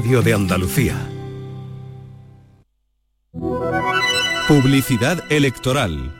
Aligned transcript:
de 0.00 0.32
Andalucía. 0.32 0.96
Publicidad 4.48 5.30
electoral. 5.30 6.19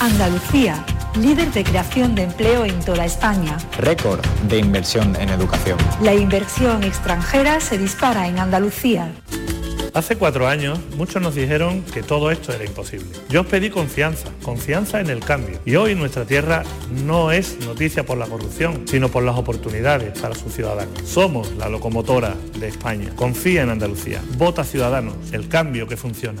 Andalucía, 0.00 0.84
líder 1.18 1.50
de 1.52 1.64
creación 1.64 2.14
de 2.14 2.22
empleo 2.22 2.64
en 2.64 2.78
toda 2.80 3.04
España. 3.04 3.58
Récord 3.78 4.20
de 4.48 4.58
inversión 4.58 5.16
en 5.16 5.28
educación. 5.28 5.78
La 6.02 6.14
inversión 6.14 6.82
extranjera 6.84 7.60
se 7.60 7.78
dispara 7.78 8.28
en 8.28 8.38
Andalucía. 8.38 9.12
Hace 9.92 10.16
cuatro 10.16 10.46
años 10.46 10.78
muchos 10.96 11.20
nos 11.20 11.34
dijeron 11.34 11.82
que 11.82 12.02
todo 12.02 12.30
esto 12.30 12.52
era 12.52 12.64
imposible. 12.64 13.08
Yo 13.28 13.40
os 13.40 13.46
pedí 13.48 13.70
confianza, 13.70 14.28
confianza 14.42 15.00
en 15.00 15.10
el 15.10 15.20
cambio. 15.20 15.58
Y 15.64 15.74
hoy 15.74 15.96
nuestra 15.96 16.24
tierra 16.24 16.62
no 17.04 17.32
es 17.32 17.58
noticia 17.66 18.06
por 18.06 18.16
la 18.16 18.26
corrupción, 18.26 18.84
sino 18.86 19.08
por 19.08 19.24
las 19.24 19.36
oportunidades 19.36 20.16
para 20.20 20.36
sus 20.36 20.54
ciudadanos. 20.54 20.94
Somos 21.04 21.50
la 21.56 21.68
locomotora 21.68 22.36
de 22.58 22.68
España. 22.68 23.10
Confía 23.16 23.62
en 23.62 23.70
Andalucía. 23.70 24.22
Vota 24.38 24.62
Ciudadanos, 24.62 25.14
el 25.32 25.48
cambio 25.48 25.88
que 25.88 25.96
funciona. 25.96 26.40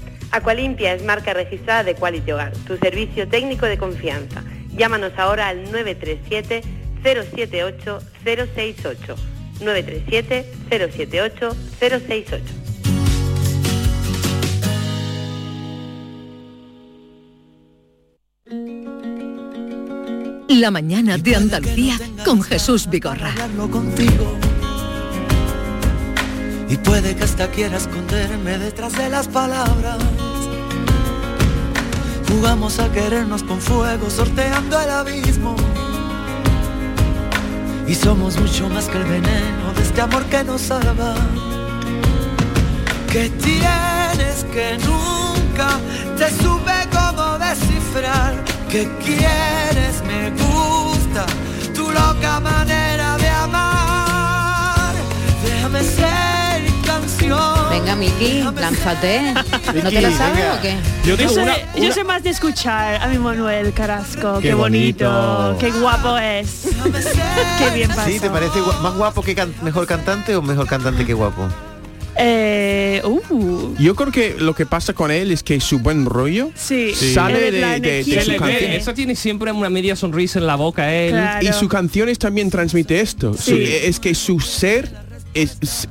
Aqualimpia 0.31 0.93
es 0.93 1.03
marca 1.03 1.33
registrada 1.33 1.83
de 1.83 1.95
Quality 1.95 2.31
Hogar, 2.31 2.53
tu 2.65 2.77
servicio 2.77 3.27
técnico 3.27 3.65
de 3.65 3.77
confianza. 3.77 4.41
Llámanos 4.75 5.11
ahora 5.17 5.49
al 5.49 5.63
937 5.71 6.61
078 7.03 7.99
068. 8.23 9.15
937 9.59 10.45
078 10.69 11.55
068. 11.79 12.43
La 20.47 20.71
mañana 20.71 21.17
de 21.17 21.35
Andalucía 21.35 21.97
con 22.23 22.41
Jesús 22.41 22.89
Vigorra. 22.89 23.33
Y 26.71 26.77
puede 26.77 27.17
que 27.17 27.25
hasta 27.25 27.51
quiera 27.51 27.75
esconderme 27.75 28.57
detrás 28.57 28.93
de 28.93 29.09
las 29.09 29.27
palabras. 29.27 29.97
Jugamos 32.29 32.79
a 32.79 32.89
querernos 32.93 33.43
con 33.43 33.59
fuego, 33.59 34.09
sorteando 34.09 34.79
el 34.79 34.89
abismo. 34.89 35.57
Y 37.87 37.93
somos 37.93 38.39
mucho 38.39 38.69
más 38.69 38.87
que 38.87 38.99
el 38.99 39.03
veneno 39.03 39.73
de 39.75 39.81
este 39.81 39.99
amor 39.99 40.23
que 40.27 40.45
nos 40.45 40.61
salva. 40.61 41.13
Que 43.11 43.29
tienes 43.31 44.45
que 44.53 44.77
nunca 44.77 45.77
te 46.17 46.29
supe 46.41 46.77
cómo 46.89 47.37
descifrar. 47.37 48.33
Que 48.69 48.89
quieres, 49.03 50.01
me 50.07 50.29
gusta 50.41 51.25
tu 51.75 51.91
loca 51.91 52.39
manera 52.39 53.17
de 53.17 53.27
amar. 53.27 54.95
Déjame 55.43 55.83
ser. 55.83 56.10
Venga, 57.81 57.95
Miki, 57.95 58.41
lánzate. 58.59 59.33
¿No 59.83 59.89
te 59.89 60.01
la 60.01 60.11
sabes 60.11 60.43
o 60.57 60.61
qué? 60.61 60.75
Yo, 61.05 61.15
Yo 61.17 61.29
soy, 61.29 61.43
una- 61.43 61.57
yo 61.75 61.83
una- 61.85 61.93
soy 61.93 62.03
más 62.03 62.23
de 62.23 62.29
escuchar 62.29 63.01
a 63.01 63.07
mi 63.07 63.17
Manuel 63.17 63.73
Carrasco. 63.73 64.35
Qué, 64.39 64.49
Qué 64.49 64.53
bonito. 64.53 65.09
bonito. 65.11 65.57
Qué 65.59 65.71
guapo 65.71 66.17
es. 66.17 66.67
qué 67.57 67.69
bien 67.75 67.89
pasa. 67.89 68.05
¿Sí? 68.05 68.19
¿Te 68.19 68.29
parece 68.29 68.59
más 68.83 68.93
guapo 68.95 69.23
que 69.23 69.33
can- 69.33 69.53
mejor 69.63 69.87
cantante 69.87 70.35
o 70.35 70.41
mejor 70.43 70.67
cantante 70.67 71.05
que 71.05 71.13
guapo? 71.13 71.47
Eh, 72.17 73.01
uh, 73.03 73.73
Yo 73.79 73.95
creo 73.95 74.11
que 74.11 74.35
lo 74.37 74.53
que 74.53 74.65
pasa 74.67 74.93
con 74.93 75.09
él 75.09 75.31
es 75.31 75.41
que 75.41 75.59
su 75.59 75.79
buen 75.79 76.05
rollo 76.05 76.51
sí. 76.55 76.93
sale 76.93 77.51
de, 77.51 77.59
la 77.61 77.79
de- 77.79 78.03
de 78.03 78.03
su 78.03 78.35
canción. 78.37 78.59
tiene. 78.59 78.75
Eso 78.75 78.93
tiene 78.93 79.15
siempre 79.15 79.51
una 79.51 79.69
media 79.71 79.95
sonrisa 79.95 80.37
en 80.37 80.45
la 80.45 80.55
boca 80.55 80.93
él. 80.93 81.11
Claro. 81.13 81.47
Y 81.47 81.51
sus 81.53 81.67
canciones 81.69 82.19
también 82.19 82.51
transmite 82.51 82.99
esto. 83.01 83.33
Sí. 83.33 83.51
Su- 83.51 83.57
es 83.57 83.99
que 83.99 84.13
su 84.13 84.39
ser 84.39 84.91
es, 85.33 85.57
es- 85.61 85.87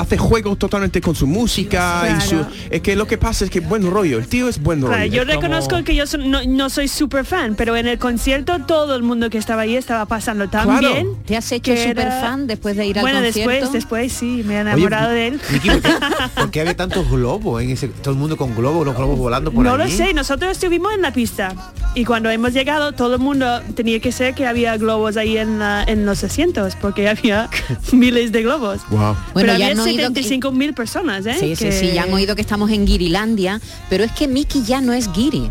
hace 0.00 0.16
juegos 0.16 0.58
totalmente 0.58 1.00
con 1.00 1.14
su 1.14 1.26
música 1.26 2.16
y 2.16 2.20
su 2.22 2.44
es 2.70 2.80
que 2.80 2.96
lo 2.96 3.06
que 3.06 3.18
pasa 3.18 3.44
es 3.44 3.50
que 3.50 3.60
buen 3.60 3.88
rollo 3.90 4.18
el 4.18 4.26
tío 4.26 4.48
es 4.48 4.60
buen 4.60 4.80
rollo. 4.80 5.04
yo 5.04 5.24
reconozco 5.24 5.82
que 5.84 5.94
yo 5.94 6.04
no, 6.18 6.42
no, 6.46 6.70
soy 6.70 6.88
súper 6.88 7.24
fan 7.24 7.54
pero 7.54 7.76
en 7.76 7.86
el 7.86 7.98
concierto 7.98 8.60
todo 8.66 8.94
el 8.94 9.02
mundo 9.02 9.30
que 9.30 9.38
estaba 9.38 9.62
ahí 9.62 9.76
estaba 9.76 10.06
pasando 10.06 10.48
tan 10.48 10.64
claro. 10.64 10.94
bien 10.94 11.16
te 11.26 11.36
has 11.36 11.52
hecho 11.52 11.76
súper 11.76 11.98
era... 11.98 12.20
fan 12.20 12.46
después 12.46 12.76
de 12.76 12.86
ir 12.86 12.98
al 12.98 13.02
bueno, 13.02 13.20
concierto 13.20 13.50
bueno 13.50 13.60
después 13.60 13.72
después 13.72 14.12
sí 14.12 14.42
me 14.46 14.54
he 14.54 14.60
enamorado 14.60 15.10
de 15.10 15.28
él. 15.28 15.40
Mickey, 15.52 15.70
¿por, 15.80 16.44
había 16.60 16.76
tantos 16.76 17.08
globos 17.10 17.62
en 17.62 17.70
ese 17.70 17.88
todo 17.88 18.14
el 18.14 18.20
mundo 18.20 18.36
con 18.36 18.54
globos 18.54 18.86
los 18.86 18.96
globos 18.96 19.18
volando 19.18 19.52
por 19.52 19.64
no 19.64 19.76
lo 19.76 19.88
sé 19.88 20.14
nosotros 20.14 20.52
estuvimos 20.52 20.92
en 20.94 21.02
la 21.02 21.12
pista 21.12 21.54
y 21.94 22.04
cuando 22.04 22.30
hemos 22.30 22.52
llegado 22.52 22.92
todo 22.92 23.14
el 23.14 23.20
mundo 23.20 23.60
tenía 23.74 24.00
que 24.00 24.12
ser 24.12 24.34
que 24.34 24.46
había 24.46 24.76
globos 24.76 25.16
ahí 25.16 25.36
en, 25.36 25.60
en 25.62 26.06
los 26.06 26.22
asientos 26.24 26.76
porque 26.80 27.08
había 27.08 27.50
miles 27.92 28.32
de 28.32 28.42
globos. 28.42 28.80
Wow. 28.90 29.16
pero 29.34 29.56
ya 29.56 29.74
75.000 29.96 30.74
personas, 30.74 31.26
¿eh? 31.26 31.36
Sí, 31.38 31.56
sí, 31.56 31.72
sí, 31.72 31.92
ya 31.92 32.04
han 32.04 32.12
oído 32.12 32.34
que 32.34 32.42
estamos 32.42 32.70
en 32.70 32.86
Girilandia, 32.86 33.60
pero 33.88 34.04
es 34.04 34.12
que 34.12 34.28
Mickey 34.28 34.62
ya 34.64 34.80
no 34.80 34.92
es 34.92 35.10
Giri. 35.12 35.50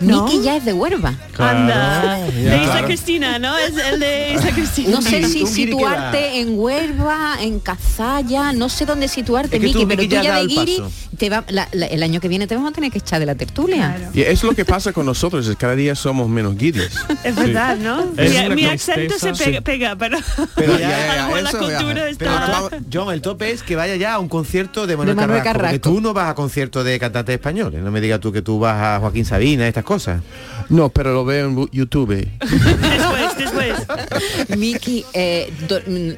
No. 0.00 0.24
Miki 0.24 0.42
ya 0.42 0.56
es 0.56 0.64
de 0.64 0.72
Huelva. 0.72 1.14
Anda. 1.38 2.18
ya. 2.18 2.32
De 2.32 2.56
Isla 2.56 2.62
Claro. 2.72 2.86
Cristina, 2.86 3.38
¿no? 3.38 3.56
Es 3.56 3.74
el 3.76 4.00
de 4.00 4.32
Isla 4.34 4.50
Cristina. 4.52 4.90
No 4.90 5.02
sé 5.02 5.24
si 5.24 5.46
situarte 5.46 6.40
en 6.40 6.58
Huelva, 6.58 7.36
en 7.40 7.60
Cazalla, 7.60 8.52
no 8.52 8.68
sé 8.68 8.86
dónde 8.86 9.08
situarte, 9.08 9.56
Es 9.56 9.60
que 9.62 9.66
Miki, 9.68 9.86
pero 9.86 10.02
tú 10.02 10.08
ya 10.08 10.22
ya 10.22 10.34
de 10.36 10.40
el 10.42 10.48
Guiri, 10.48 10.82
te 11.16 11.30
va, 11.30 11.44
la- 11.48 11.68
la- 11.72 11.86
el 11.86 12.02
año 12.02 12.20
que 12.20 12.28
viene 12.28 12.46
te 12.46 12.54
vamos 12.54 12.70
a 12.70 12.74
tener 12.74 12.90
que 12.90 12.98
echar 12.98 13.20
de 13.20 13.26
la 13.26 13.34
tertulia. 13.34 14.10
Y 14.14 14.22
es 14.22 14.42
lo 14.42 14.54
que 14.54 14.64
pasa 14.64 14.92
con 14.92 15.06
nosotros, 15.06 15.46
es 15.46 15.56
cada 15.56 15.74
día 15.74 15.94
somos 15.94 16.28
menos 16.28 16.56
guiris. 16.56 16.90
Es 17.24 17.34
verdad, 17.36 17.76
¿no? 17.76 18.04
Es 18.16 18.48
Mi, 18.50 18.54
mi 18.56 18.64
acento 18.66 19.14
se 19.18 19.32
pega, 19.32 19.58
sí. 19.58 19.60
pega, 19.62 19.96
pero, 19.96 20.18
Pero 20.54 20.72
ya, 20.78 20.88
ya, 20.88 21.12
a 21.12 21.16
lo 21.16 21.22
mejor 21.28 21.42
la 21.42 21.48
eso, 21.50 21.58
cultura 21.58 22.02
Pero 22.18 22.30
está... 22.30 22.68
Tom- 22.70 22.84
John, 22.92 23.12
el 23.14 23.20
tope 23.22 23.50
es 23.50 23.62
que 23.62 23.76
vaya 23.76 23.96
ya 23.96 24.14
a 24.14 24.18
un 24.18 24.28
concierto 24.28 24.86
de 24.86 24.96
Manuel, 24.96 25.16
De 25.16 25.20
Manuel 25.22 25.42
Carrasco, 25.42 25.58
porque 25.58 25.80
Carrasco. 25.80 25.90
tú 25.94 26.00
no 26.00 26.14
vas 26.14 26.30
a 26.30 26.34
conciertos 26.34 26.84
de 26.84 26.98
cantantes 26.98 27.34
españoles. 27.34 27.82
No 27.82 27.90
me 27.90 28.00
digas 28.00 28.20
tú 28.20 28.32
que 28.32 28.42
tú 28.42 28.58
vas 28.58 28.76
a 28.82 28.98
Joaquín 29.00 29.24
Sabina, 29.24 29.67
estas 29.68 29.84
cosas. 29.84 30.22
No, 30.68 30.88
pero 30.88 31.12
lo 31.12 31.24
veo 31.24 31.48
en 31.48 31.68
YouTube. 31.70 32.28
después. 33.38 33.74
Miki, 34.56 35.04
eh, 35.12 35.52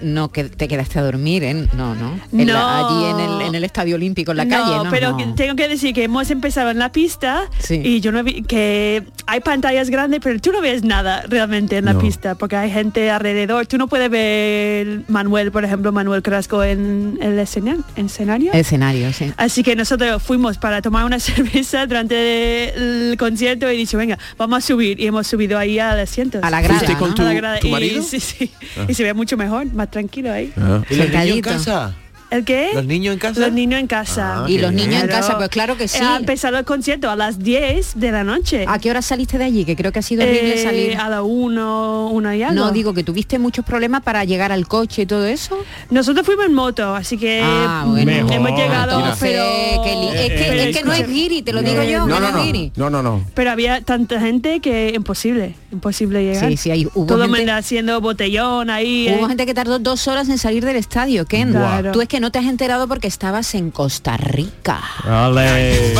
no 0.03 0.31
que 0.33 0.45
te 0.45 0.69
quedaste 0.69 0.99
a 0.99 1.03
dormir, 1.03 1.45
¿eh? 1.45 1.55
No, 1.77 1.95
no. 1.95 2.19
En 2.33 2.47
la- 2.47 2.53
No. 2.53 2.89
allí 2.89 3.05
en 3.11 3.21
el, 3.31 3.41
en 3.49 3.55
el 3.55 3.65
Estadio 3.65 3.97
Olímpico, 3.97 4.31
en 4.33 4.37
la 4.39 4.49
calle, 4.49 4.85
¿no? 4.85 4.91
pero 4.91 5.11
no. 5.13 5.17
que- 5.17 5.27
tengo 5.37 5.57
que 5.57 5.69
decir 5.69 5.95
que 5.95 6.05
hemos 6.05 6.31
empezado 6.31 6.71
en 6.71 6.79
la 6.79 6.93
pista 6.93 7.43
Sí. 7.59 7.81
y 7.85 8.01
yo 8.01 8.13
no 8.13 8.23
vi 8.23 8.43
que 8.43 9.05
hay 9.27 9.41
pantallas 9.41 9.91
grandes, 9.91 10.21
pero 10.23 10.39
tú 10.41 10.53
no 10.53 10.61
ves 10.61 10.83
nada 10.85 11.23
realmente 11.29 11.77
en 11.79 11.85
la 11.87 11.93
No. 11.95 11.99
pista 12.01 12.35
porque 12.35 12.57
hay 12.57 12.71
gente 12.71 13.11
alrededor. 13.11 13.67
Tú 13.67 13.79
no 13.79 13.89
puedes 13.89 14.11
ver 14.11 15.03
Manuel, 15.09 15.53
por 15.53 15.65
ejemplo, 15.65 15.93
Manuel 15.93 16.23
Crasco 16.23 16.63
en 16.65 17.19
el 17.21 17.39
escena- 17.39 17.79
escenario. 17.97 18.53
Escenario, 18.53 19.13
sí. 19.13 19.33
Así 19.37 19.63
que 19.63 19.77
nosotros 19.77 20.23
fuimos 20.23 20.59
para 20.59 20.83
tomar 20.83 21.05
una 21.05 21.19
cerveza 21.21 21.87
durante 21.87 22.75
el 22.75 23.17
concierto 23.19 23.71
y 23.71 23.77
dicho, 23.77 23.99
venga, 23.99 24.19
vamos 24.37 24.59
a 24.65 24.67
subir. 24.67 25.01
Y 25.01 25.07
hemos 25.07 25.27
subido 25.27 25.59
ahí 25.59 25.79
al 25.79 25.99
asiento. 26.01 26.41
A 26.43 26.51
la 26.51 26.61
grada, 26.61 26.81
¿Fuiste 26.81 26.97
tu, 27.15 27.23
A 27.23 27.25
la 27.27 27.33
grada. 27.35 27.59
tu 27.61 27.67
Y- 27.69 27.71
marido? 27.71 28.03
sí, 28.03 28.21
sí. 28.21 28.51
Ah. 28.77 28.87
Y 28.89 28.95
se 28.95 29.03
ve 29.03 29.15
mucho 29.15 29.37
mejor, 29.37 29.67
más 29.73 29.91
tranquilo 29.91 30.33
ahí. 30.33 30.53
Ah. 30.57 30.83
¿Y 30.91 30.95
los 30.97 31.09
niños 31.11 31.37
en 31.37 31.41
casa? 31.43 31.95
¿El 32.31 32.45
qué? 32.45 32.71
¿Los 32.75 32.85
niños 32.85 33.15
en 33.15 33.19
casa? 33.19 33.41
Los 33.41 33.53
niños 33.53 33.81
en 33.81 33.87
casa. 33.87 34.45
Ah, 34.45 34.51
Y 34.51 34.59
los 34.59 34.73
niños 34.73 35.03
en 35.03 35.09
casa, 35.09 35.37
pues 35.37 35.49
claro 35.49 35.77
que 35.77 35.89
sí. 35.89 35.99
Ha 36.03 36.17
empezado 36.17 36.59
el 36.59 36.65
concierto 36.65 37.11
a 37.11 37.17
las 37.17 37.39
10 37.41 37.93
de 37.99 38.13
la 38.13 38.23
noche. 38.25 38.65
¿A 38.69 38.79
qué 38.79 38.91
hora 38.91 39.03
saliste 39.03 39.37
de 39.39 39.45
allí? 39.45 39.65
Que 39.65 39.75
creo 39.77 39.91
que 39.93 39.99
ha 39.99 40.03
sido 40.03 40.23
horrible 40.23 40.55
Eh, 40.61 40.63
salir. 40.63 40.97
A 40.97 41.09
la 41.09 41.23
1, 41.23 42.09
una 42.09 42.37
y 42.37 42.43
algo. 42.43 42.55
No, 42.55 42.71
digo 42.73 42.95
que 42.95 43.03
tuviste 43.03 43.39
muchos 43.39 43.65
problemas 43.65 44.03
para 44.03 44.25
llegar 44.25 44.53
al 44.53 44.69
coche 44.69 45.03
y 45.03 45.07
todo 45.07 45.27
eso. 45.27 45.59
Nosotros 45.91 46.25
fuimos 46.25 46.47
en 46.47 46.55
moto, 46.55 46.95
así 46.95 47.17
que 47.19 47.41
Ah, 47.43 47.85
bueno. 47.87 48.11
Mejor. 48.13 48.33
hemos 48.33 48.51
llegado, 48.59 49.03
pero... 49.19 49.43
Li- 49.85 50.09
es, 50.19 50.29
que, 50.33 50.45
pero 50.49 50.61
es 50.63 50.77
que 50.77 50.85
no 50.85 50.93
es 50.93 51.09
guiri, 51.09 51.43
te 51.43 51.53
lo 51.53 51.63
digo 51.63 51.83
yo, 51.83 52.07
No, 52.07 52.21
no, 52.21 52.31
no 52.31 52.45
no. 52.45 52.45
es. 52.45 52.71
No, 52.77 52.91
no, 52.91 53.03
no. 53.03 53.25
Pero 53.35 53.51
había 53.51 53.81
tanta 53.81 54.21
gente 54.21 54.61
que 54.61 54.93
imposible, 54.95 55.57
imposible 55.73 56.23
llegar. 56.25 56.49
Sí, 56.49 56.57
sí, 56.57 56.71
hay, 56.71 56.87
hubo 56.95 57.07
Todo 57.07 57.25
el 57.25 57.29
gente, 57.31 57.39
mundo 57.41 57.53
haciendo 57.55 58.01
botellón 58.01 58.71
ahí. 58.71 59.09
hubo 59.17 59.25
eh. 59.25 59.29
gente 59.29 59.47
que 59.47 59.55
tardó 59.55 59.79
dos 59.79 60.07
horas 60.09 60.29
en 60.29 60.39
salir 60.39 60.65
del 60.65 60.77
estadio, 60.77 61.27
Ken. 61.27 61.51
Claro. 61.51 61.93
Tú 61.93 62.01
es 62.01 62.09
que 62.09 62.20
no 62.21 62.31
te 62.31 62.39
has 62.39 62.45
enterado 62.47 62.87
porque 62.89 63.09
estabas 63.09 63.55
en 63.55 63.71
Costa 63.71 64.17
Rica. 64.17 64.81
Vale. 65.05 65.95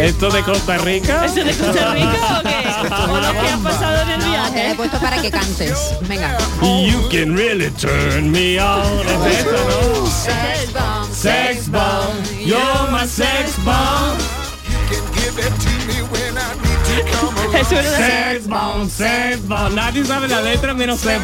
¿Esto 0.00 0.30
de 0.30 0.42
Costa 0.42 0.78
Rica? 0.78 1.24
¿Eso 1.24 1.36
de 1.44 1.54
Costa 1.54 1.94
Rica 1.94 2.38
o 2.38 2.42
qué? 2.42 2.92
¿O 3.12 3.20
lo 3.20 3.32
que 3.32 3.48
ha 3.48 3.56
pasado 3.62 4.02
en 4.02 4.10
el 4.10 4.18
No, 4.18 4.24
te 4.24 4.30
lo 4.30 4.46
he 4.46 4.52
viaje? 4.52 4.74
puesto 4.76 4.98
para 4.98 5.22
que 5.22 5.30
cantes. 5.30 5.78
Venga. 6.02 6.36
You 6.62 7.08
can 7.10 7.36
really 7.36 7.70
turn 7.70 8.30
me 8.30 8.60
on. 8.60 8.82
Es 9.06 9.38
esto, 9.38 9.52
¿no? 9.52 10.06
Sex 11.12 11.68
bomb. 11.70 12.40
You're 12.44 12.90
my 12.90 13.06
sex 13.08 13.56
bomb. 13.64 14.18
Eso 14.90 15.38
era 15.38 15.50
de- 15.50 15.75
Sex 18.88 19.46
bomb. 19.46 19.74
Nadie 19.74 20.04
sabe 20.04 20.28
la 20.28 20.40
letra 20.42 20.74
menos 20.74 21.00
sex 21.00 21.22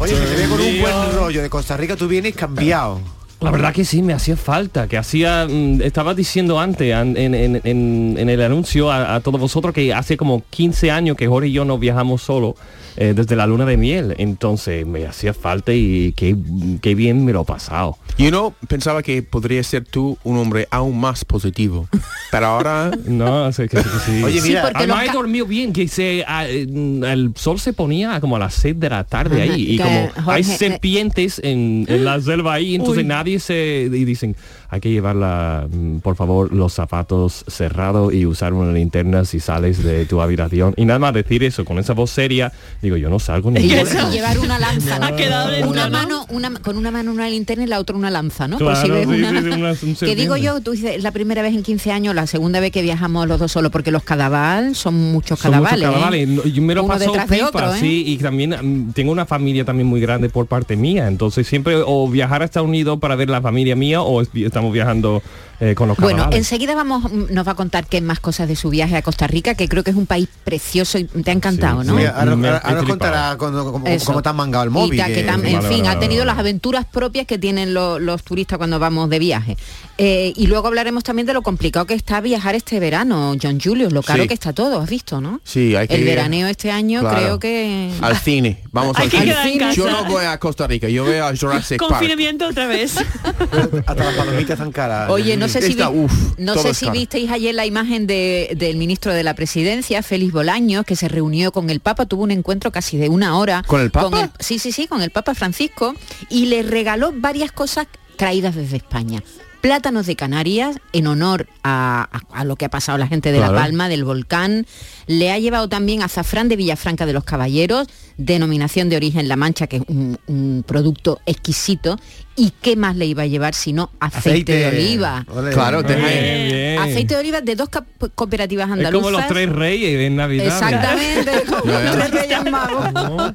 Oye, 0.00 0.14
que 0.14 0.26
te 0.26 0.34
veo 0.36 0.50
con 0.50 0.60
un 0.60 0.80
buen 0.80 1.12
rollo 1.14 1.42
de 1.42 1.50
Costa 1.50 1.76
Rica, 1.76 1.96
tú 1.96 2.08
vienes 2.08 2.34
cambiado. 2.34 3.00
La 3.42 3.50
verdad 3.50 3.72
que 3.74 3.84
sí, 3.84 4.02
me 4.02 4.12
hacía 4.12 4.36
falta, 4.36 4.86
que 4.88 4.96
hacía, 4.96 5.46
mm, 5.48 5.82
estaba 5.82 6.14
diciendo 6.14 6.60
antes 6.60 6.94
an- 6.94 7.16
en, 7.16 7.34
en- 7.34 7.60
en- 7.64 8.16
en 8.18 8.28
el 8.28 8.40
anuncio 8.42 8.90
a, 8.90 9.14
a 9.16 9.20
todos 9.20 9.40
vosotros 9.40 9.74
que 9.74 9.92
hace 9.92 10.16
como 10.16 10.42
15 10.50 10.90
años 10.90 11.16
que 11.16 11.26
Jorge 11.26 11.48
y 11.48 11.52
yo 11.52 11.64
no 11.64 11.78
viajamos 11.78 12.22
solo 12.22 12.54
eh, 12.96 13.14
desde 13.16 13.36
la 13.36 13.46
luna 13.46 13.64
de 13.64 13.78
miel, 13.78 14.14
entonces 14.18 14.86
me 14.86 15.06
hacía 15.06 15.32
falta 15.32 15.72
y 15.72 16.12
qué, 16.14 16.36
qué 16.82 16.94
bien 16.94 17.24
me 17.24 17.32
lo 17.32 17.40
he 17.42 17.44
pasado. 17.46 17.96
Yo 18.18 18.30
no 18.30 18.54
pensaba 18.68 19.02
que 19.02 19.22
podría 19.22 19.62
ser 19.62 19.86
tú 19.86 20.18
un 20.24 20.36
hombre 20.36 20.68
aún 20.70 21.00
más 21.00 21.24
positivo. 21.24 21.88
Pero 22.30 22.46
ahora... 22.46 22.90
No, 23.06 23.50
sé 23.52 23.66
que, 23.68 23.78
que 23.78 23.82
sí. 24.04 24.22
Oye, 24.22 24.40
Sí, 24.42 24.48
mira, 24.48 24.62
porque 24.62 24.78
Además 24.78 25.06
he 25.08 25.12
dormido 25.12 25.46
bien, 25.46 25.72
que 25.72 25.88
se, 25.88 26.22
ah, 26.28 26.46
eh, 26.46 26.62
el 26.68 27.32
sol 27.34 27.58
se 27.58 27.72
ponía 27.72 28.20
como 28.20 28.36
a 28.36 28.38
las 28.38 28.54
6 28.54 28.78
de 28.78 28.90
la 28.90 29.04
tarde 29.04 29.42
Ajá, 29.42 29.52
ahí 29.54 29.72
y 29.72 29.78
como 29.78 29.90
hay 29.90 30.12
Jorge, 30.22 30.40
eh, 30.40 30.44
serpientes 30.58 31.40
en, 31.42 31.86
en 31.88 32.04
la 32.04 32.20
selva 32.20 32.54
ahí, 32.54 32.74
entonces 32.74 33.02
Uy. 33.04 33.08
nadie 33.08 33.31
se... 33.38 33.88
y 33.92 34.04
dicen, 34.04 34.36
hay 34.72 34.80
que 34.80 34.90
llevarla, 34.90 35.68
mm, 35.70 35.98
por 35.98 36.16
favor, 36.16 36.50
los 36.50 36.72
zapatos 36.72 37.44
cerrados 37.46 38.14
y 38.14 38.24
usar 38.24 38.54
una 38.54 38.72
linterna 38.72 39.26
si 39.26 39.38
sales 39.38 39.82
de 39.84 40.06
tu 40.06 40.22
habitación. 40.22 40.72
Y 40.78 40.86
nada 40.86 40.98
más 40.98 41.12
decir 41.12 41.44
eso 41.44 41.66
con 41.66 41.78
esa 41.78 41.92
voz 41.92 42.10
seria, 42.10 42.50
digo, 42.80 42.96
yo 42.96 43.10
no 43.10 43.18
salgo 43.18 43.50
ni... 43.50 43.60
Y 43.60 43.68
¿Qué 43.68 43.74
llevar- 43.84 43.86
eso? 43.96 44.10
llevar 44.10 44.38
una 44.38 44.58
lanza, 44.58 44.98
¿no? 44.98 45.06
Ha 45.12 45.14
quedado 45.16 45.68
una 45.68 45.90
¿no? 45.90 45.90
mano, 45.90 46.26
una, 46.30 46.50
con 46.60 46.78
una 46.78 46.90
mano 46.90 47.12
una 47.12 47.28
linterna 47.28 47.64
y 47.64 47.66
la 47.66 47.80
otra 47.80 47.96
una 47.96 48.10
lanza, 48.10 48.48
¿no? 48.48 48.56
Por 48.58 48.74
si 48.76 48.86
Claro, 48.86 48.94
ves 48.94 49.08
sí, 49.08 49.14
una- 49.22 49.30
sí, 49.30 49.36
sí, 49.46 49.58
una- 49.60 49.72
un 49.82 49.94
que 50.08 50.16
digo 50.16 50.36
yo, 50.38 50.60
tú 50.62 50.70
dices, 50.70 51.02
la 51.02 51.10
primera 51.10 51.42
vez 51.42 51.52
en 51.54 51.62
15 51.62 51.92
años, 51.92 52.14
la 52.14 52.26
segunda 52.26 52.58
vez 52.58 52.70
que 52.72 52.80
viajamos 52.80 53.28
los 53.28 53.38
dos 53.38 53.52
solos, 53.52 53.70
porque 53.70 53.90
los 53.90 54.02
cadaval 54.04 54.74
son 54.74 54.94
muchos 55.12 55.38
Son 55.38 55.54
muchos 55.54 55.68
cadavales. 55.80 56.28
¿eh? 56.30 56.50
Yo 56.50 56.62
me 56.62 56.74
lo 56.74 56.84
Uno 56.84 56.94
paso 56.94 57.10
detrás 57.10 57.28
de 57.28 57.36
pipa, 57.36 57.48
otro, 57.48 57.74
¿eh? 57.74 57.78
sí, 57.78 58.04
y 58.06 58.16
también 58.16 58.56
mm, 58.88 58.92
tengo 58.94 59.12
una 59.12 59.26
familia 59.26 59.66
también 59.66 59.86
muy 59.86 60.00
grande 60.00 60.30
por 60.30 60.46
parte 60.46 60.76
mía, 60.76 61.08
entonces 61.08 61.46
siempre 61.46 61.76
o 61.84 62.08
viajar 62.08 62.40
a 62.40 62.46
Estados 62.46 62.66
Unidos 62.66 62.98
para 63.00 63.16
ver 63.16 63.28
la 63.28 63.42
familia 63.42 63.76
mía 63.76 64.00
o 64.00 64.22
estamos 64.62 64.72
viajando 64.74 65.22
eh, 65.64 65.74
con 65.76 65.86
los 65.86 65.96
Bueno, 65.96 66.28
enseguida 66.32 66.74
vamos, 66.74 67.12
nos 67.12 67.46
va 67.46 67.52
a 67.52 67.54
contar 67.54 67.86
qué 67.86 68.00
más 68.00 68.18
cosas 68.18 68.48
de 68.48 68.56
su 68.56 68.68
viaje 68.68 68.96
a 68.96 69.02
Costa 69.02 69.26
Rica, 69.28 69.54
que 69.54 69.68
creo 69.68 69.84
que 69.84 69.90
es 69.90 69.96
un 69.96 70.06
país 70.06 70.28
precioso 70.42 70.98
y 70.98 71.04
te 71.04 71.30
ha 71.30 71.34
encantado, 71.34 71.82
Sí, 71.82 71.88
¿no? 71.88 71.98
sí. 71.98 72.04
Ahora, 72.04 72.34
nos 72.74 72.84
contará 72.84 73.36
cómo, 73.38 73.70
cómo- 73.72 73.86
Eso. 73.86 74.06
cómo 74.06 74.22
te 74.22 74.28
han 74.28 74.36
mangado 74.36 74.64
el 74.64 74.70
móvil. 74.70 74.94
Y 74.94 74.96
ta- 74.98 75.06
que 75.06 75.14
que- 75.14 75.26
tam- 75.26 75.44
en 75.46 75.54
Vale, 75.54 75.68
fin, 75.68 75.84
vale, 75.84 75.96
ha 75.96 76.00
tenido 76.00 76.22
vale. 76.22 76.32
las 76.32 76.38
aventuras 76.38 76.84
propias 76.84 77.26
que 77.26 77.38
tienen 77.38 77.74
lo- 77.74 77.98
los 78.00 78.24
turistas 78.24 78.58
cuando 78.58 78.78
vamos 78.80 79.08
de 79.08 79.18
viaje. 79.20 79.56
Eh, 79.98 80.32
y 80.34 80.46
luego 80.48 80.66
hablaremos 80.66 81.04
también 81.04 81.26
de 81.26 81.32
lo 81.32 81.42
complicado 81.42 81.86
que 81.86 81.94
está 81.94 82.20
viajar 82.20 82.56
este 82.56 82.80
verano, 82.80 83.34
John 83.40 83.60
Julius, 83.60 83.92
lo 83.92 84.02
caro 84.02 84.22
Sí. 84.22 84.28
que 84.28 84.34
está 84.34 84.52
todo, 84.52 84.80
has 84.80 84.90
visto, 84.90 85.20
¿no? 85.20 85.40
Sí, 85.44 85.76
hay 85.76 85.86
que 85.86 85.94
El 85.94 86.00
ir 86.00 86.06
veraneo 86.06 86.48
este 86.48 86.72
año 86.72 87.00
Claro. 87.00 87.16
creo 87.16 87.38
que... 87.38 87.92
al 88.00 88.16
cine. 88.16 88.62
Vamos 88.72 88.96
Hay 88.96 89.04
al 89.04 89.10
que 89.10 89.16
cine. 89.18 89.30
quedar 89.32 89.46
en 89.46 89.58
casa. 89.58 89.72
Yo 89.74 89.90
no 89.90 90.04
voy 90.06 90.24
a 90.24 90.38
Costa 90.40 90.66
Rica, 90.66 90.88
yo 90.88 91.04
voy 91.04 91.16
a 91.16 91.32
Jurassic 91.38 91.78
Park. 91.78 91.92
Confinamiento 91.92 92.48
otra 92.48 92.66
vez. 92.66 92.96
Hasta 93.86 93.94
las 94.04 94.14
palomitas 94.14 94.58
tan 94.58 94.72
caras. 94.72 95.10
Oye, 95.10 95.36
no 95.36 95.48
sé 95.52 95.62
si, 95.62 95.72
Esta, 95.72 95.90
vi- 95.90 95.98
uf, 96.00 96.12
no 96.38 96.54
sé 96.56 96.74
si 96.74 96.88
visteis 96.90 97.30
ayer 97.30 97.54
la 97.54 97.66
imagen 97.66 98.06
de- 98.06 98.54
del 98.56 98.76
ministro 98.76 99.12
de 99.12 99.22
la 99.22 99.34
Presidencia, 99.34 100.02
Félix 100.02 100.32
Bolaños, 100.32 100.84
que 100.84 100.96
se 100.96 101.08
reunió 101.08 101.52
con 101.52 101.70
el 101.70 101.80
Papa, 101.80 102.06
tuvo 102.06 102.22
un 102.24 102.30
encuentro 102.30 102.70
casi 102.72 102.96
de 102.96 103.08
una 103.08 103.36
hora. 103.38 103.62
¿Con 103.66 103.80
el 103.80 103.90
Papa? 103.90 104.32
sí, 104.40 104.58
sí, 104.58 104.72
sí, 104.72 104.86
con 104.86 105.02
el 105.02 105.10
Papa 105.10 105.34
Francisco, 105.34 105.94
y 106.28 106.46
le 106.46 106.62
regaló 106.62 107.12
varias 107.14 107.52
cosas 107.52 107.86
traídas 108.16 108.54
desde 108.54 108.76
España. 108.76 109.22
Plátanos 109.60 110.06
de 110.06 110.16
Canarias, 110.16 110.76
en 110.92 111.06
honor 111.06 111.46
a, 111.62 112.08
a- 112.10 112.40
a 112.40 112.44
lo 112.44 112.56
que 112.56 112.64
ha 112.64 112.68
pasado 112.68 112.98
la 112.98 113.06
gente 113.06 113.30
de 113.30 113.38
Claro. 113.38 113.52
La 113.54 113.60
Palma, 113.60 113.88
del 113.88 114.02
volcán. 114.04 114.66
Le 115.06 115.30
ha 115.30 115.38
llevado 115.38 115.68
también 115.68 116.02
azafrán 116.02 116.48
de 116.48 116.56
Villafranca 116.56 117.06
de 117.06 117.12
los 117.12 117.22
Caballeros, 117.22 117.86
denominación 118.16 118.88
de 118.88 118.96
origen 118.96 119.28
La 119.28 119.36
Mancha, 119.36 119.68
que 119.68 119.76
es 119.76 119.82
un, 119.86 120.18
un 120.26 120.64
producto 120.66 121.20
exquisito. 121.26 121.96
¿Y 122.34 122.52
qué 122.62 122.76
más 122.76 122.96
le 122.96 123.04
iba 123.04 123.24
a 123.24 123.26
llevar 123.26 123.54
sino 123.54 123.90
aceite, 124.00 124.52
de 124.54 124.66
oliva? 124.68 125.24
Ole. 125.28 125.50
Claro, 125.52 125.84
te- 125.84 125.96
Bien, 125.96 126.48
bien. 126.48 126.78
Aceite 126.78 127.14
de 127.14 127.20
oliva 127.20 127.40
de 127.42 127.56
dos 127.56 127.68
cooperativas 128.14 128.68
es 128.68 128.72
andaluzas. 128.72 129.04
como 129.06 129.18
los 129.18 129.26
tres 129.28 129.50
reyes 129.50 130.00
en 130.00 130.16
Navidad. 130.16 130.46
Exactamente, 130.46 131.30
como 131.60 131.72
los 131.72 131.92
tres 131.96 132.10
reyes 132.10 132.50
magos. 132.50 133.34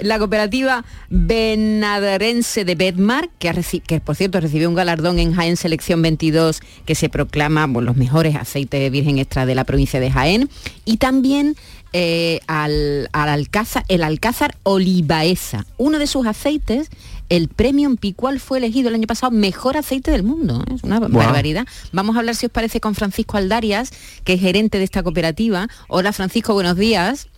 La 0.00 0.18
cooperativa 0.18 0.84
benaderense 1.08 2.64
de 2.64 2.74
Bedmar, 2.74 3.30
que, 3.38 3.48
ha 3.48 3.54
que 3.86 4.00
por 4.00 4.16
cierto 4.16 4.40
recibió 4.40 4.68
un 4.68 4.74
galardón 4.74 5.18
en 5.18 5.34
Jaén 5.34 5.56
Selección 5.56 6.02
22, 6.02 6.60
que 6.84 6.94
se 6.94 7.08
proclama 7.08 7.66
bueno, 7.66 7.86
los 7.86 7.96
mejores 7.96 8.36
aceites 8.36 8.80
de 8.80 8.90
virgen 8.90 9.18
extra 9.18 9.46
de 9.46 9.54
la 9.54 9.64
provincia 9.64 9.98
de 10.00 10.10
Jaén, 10.10 10.50
y 10.84 10.98
también 10.98 11.56
eh, 11.94 12.40
al, 12.46 13.08
al 13.12 13.28
Alcázar, 13.30 13.84
el 13.88 14.02
Alcázar 14.02 14.56
Olivaesa, 14.62 15.64
uno 15.78 15.98
de 15.98 16.06
sus 16.06 16.26
aceites. 16.26 16.90
El 17.28 17.48
Premium 17.48 17.96
Picual 17.96 18.40
fue 18.40 18.58
elegido 18.58 18.88
el 18.88 18.94
año 18.94 19.06
pasado 19.06 19.30
mejor 19.30 19.76
aceite 19.76 20.10
del 20.10 20.22
mundo. 20.22 20.64
Es 20.74 20.82
una 20.82 20.98
barbaridad. 21.00 21.66
Vamos 21.92 22.16
a 22.16 22.20
hablar, 22.20 22.34
si 22.34 22.46
os 22.46 22.52
parece, 22.52 22.80
con 22.80 22.94
Francisco 22.94 23.36
Aldarias, 23.36 23.92
que 24.24 24.34
es 24.34 24.40
gerente 24.40 24.78
de 24.78 24.84
esta 24.84 25.02
cooperativa. 25.02 25.68
Hola 25.88 26.12
Francisco, 26.12 26.54
buenos 26.54 26.76
días. 26.76 27.28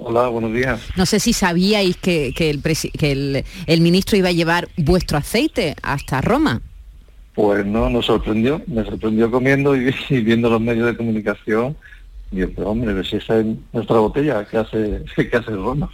Hola, 0.00 0.28
buenos 0.28 0.52
días. 0.52 0.80
No 0.96 1.06
sé 1.06 1.20
si 1.20 1.32
sabíais 1.32 1.96
que, 1.96 2.32
que 2.36 2.50
el, 2.50 2.62
que 2.62 3.12
el- 3.12 3.44
el 3.66 3.80
ministro 3.80 4.16
iba 4.16 4.28
a 4.28 4.32
llevar 4.32 4.68
vuestro 4.76 5.18
aceite 5.18 5.74
hasta 5.82 6.20
Roma. 6.20 6.60
Pues 7.34 7.64
no, 7.64 7.88
nos 7.90 8.06
sorprendió, 8.06 8.60
me 8.66 8.84
sorprendió 8.84 9.30
comiendo 9.30 9.76
y, 9.76 9.94
y 10.08 10.20
viendo 10.20 10.50
los 10.50 10.60
medios 10.60 10.86
de 10.86 10.96
comunicación. 10.96 11.76
Y 12.30 12.36
yo, 12.40 12.52
pero 12.54 12.70
hombre, 12.70 13.02
si 13.04 13.16
esa 13.16 13.38
es 13.40 13.46
nuestra 13.72 13.98
botella, 13.98 14.44
¿qué 14.46 14.58
hace, 14.58 15.02
qué 15.16 15.36
hace 15.36 15.50
Roma? 15.50 15.88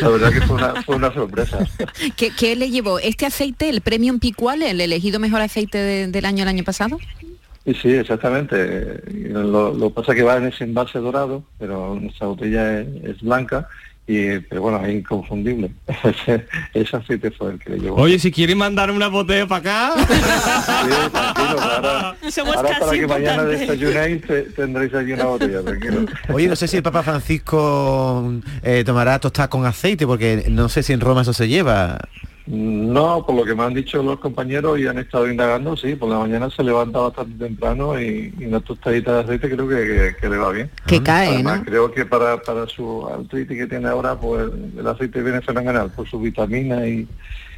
La 0.00 0.08
verdad 0.08 0.32
que 0.32 0.40
fue 0.42 0.56
una, 0.56 0.82
fue 0.82 0.96
una 0.96 1.12
sorpresa. 1.12 1.58
¿Qué, 2.16 2.30
qué 2.38 2.54
le 2.54 2.70
llevó? 2.70 2.98
¿Este 3.00 3.26
aceite, 3.26 3.68
el 3.68 3.80
Premium 3.80 4.18
Picual, 4.20 4.62
el 4.62 4.80
elegido 4.80 5.18
mejor 5.18 5.40
aceite 5.40 5.78
de- 5.78 6.06
del 6.06 6.24
año 6.24 6.42
el 6.42 6.48
año 6.48 6.62
pasado? 6.64 6.98
Y 7.66 7.74
sí, 7.74 7.88
exactamente. 7.88 9.00
Lo, 9.30 9.72
lo 9.74 9.88
que 9.88 9.94
pasa 9.94 10.14
que 10.14 10.22
va 10.22 10.36
en 10.36 10.46
ese 10.48 10.64
envase 10.64 10.98
dorado, 10.98 11.42
pero 11.58 11.98
nuestra 11.98 12.26
botella 12.28 12.80
es, 12.80 12.86
es 13.04 13.20
blanca, 13.22 13.66
y 14.06 14.38
pero 14.40 14.60
bueno, 14.62 14.84
es 14.84 14.94
inconfundible. 14.94 15.70
Ese, 16.04 16.46
ese 16.74 16.96
aceite 16.96 17.30
fue 17.30 17.52
el 17.52 17.58
que 17.58 17.70
le 17.70 17.78
llevó. 17.78 17.96
Oye, 17.96 18.18
si 18.18 18.30
quieren 18.30 18.58
mandar 18.58 18.90
una 18.90 19.08
botella 19.08 19.46
para 19.46 19.92
acá. 19.92 19.94
Somos 22.30 22.56
Ahora 22.56 22.68
para 22.70 22.80
casi 22.80 23.00
que 23.00 23.06
mañana 23.06 23.44
desayunéis 23.44 24.22
te- 24.26 24.42
tendréis 24.42 24.92
allí 24.94 25.12
una 25.12 25.24
botella, 25.24 25.62
tranquilo. 25.62 26.06
Oye, 26.32 26.48
no 26.48 26.56
sé 26.56 26.68
si 26.68 26.76
el 26.76 26.82
Papa 26.82 27.02
Francisco 27.02 28.32
eh, 28.62 28.82
tomará 28.84 29.18
tostada 29.18 29.48
con 29.48 29.64
aceite, 29.66 30.06
porque 30.06 30.44
no 30.50 30.68
sé 30.68 30.82
si 30.82 30.92
en 30.92 31.00
Roma 31.00 31.22
eso 31.22 31.32
se 31.32 31.48
lleva. 31.48 31.98
No, 32.46 33.24
por 33.24 33.34
lo 33.36 33.44
que 33.44 33.54
me 33.54 33.62
han 33.62 33.72
dicho 33.72 34.02
los 34.02 34.18
compañeros 34.18 34.78
y 34.78 34.86
han 34.86 34.98
estado 34.98 35.30
indagando, 35.30 35.76
sí, 35.78 35.94
por 35.94 36.10
la 36.10 36.18
mañana 36.18 36.50
se 36.50 36.62
levanta 36.62 36.98
bastante 36.98 37.42
temprano 37.42 37.98
y, 37.98 38.34
y 38.38 38.44
una 38.44 38.60
tostadita 38.60 39.14
de 39.14 39.20
aceite 39.20 39.48
creo 39.50 39.66
que, 39.66 39.76
que- 39.76 40.16
que 40.20 40.28
le 40.28 40.36
va 40.36 40.50
bien. 40.52 40.70
Que 40.86 41.02
cae, 41.02 41.28
Además, 41.36 41.60
¿no? 41.60 41.64
creo 41.64 41.90
que 41.90 42.04
para, 42.04 42.36
para 42.42 42.66
su 42.66 43.08
artritis 43.08 43.56
que 43.56 43.66
tiene 43.66 43.88
ahora, 43.88 44.14
pues 44.20 44.50
el 44.78 44.86
aceite 44.86 45.22
viene 45.22 45.40
fenomenal 45.40 45.90
por 45.92 46.06
sus 46.06 46.20
vitaminas 46.20 46.86
y, 46.86 47.08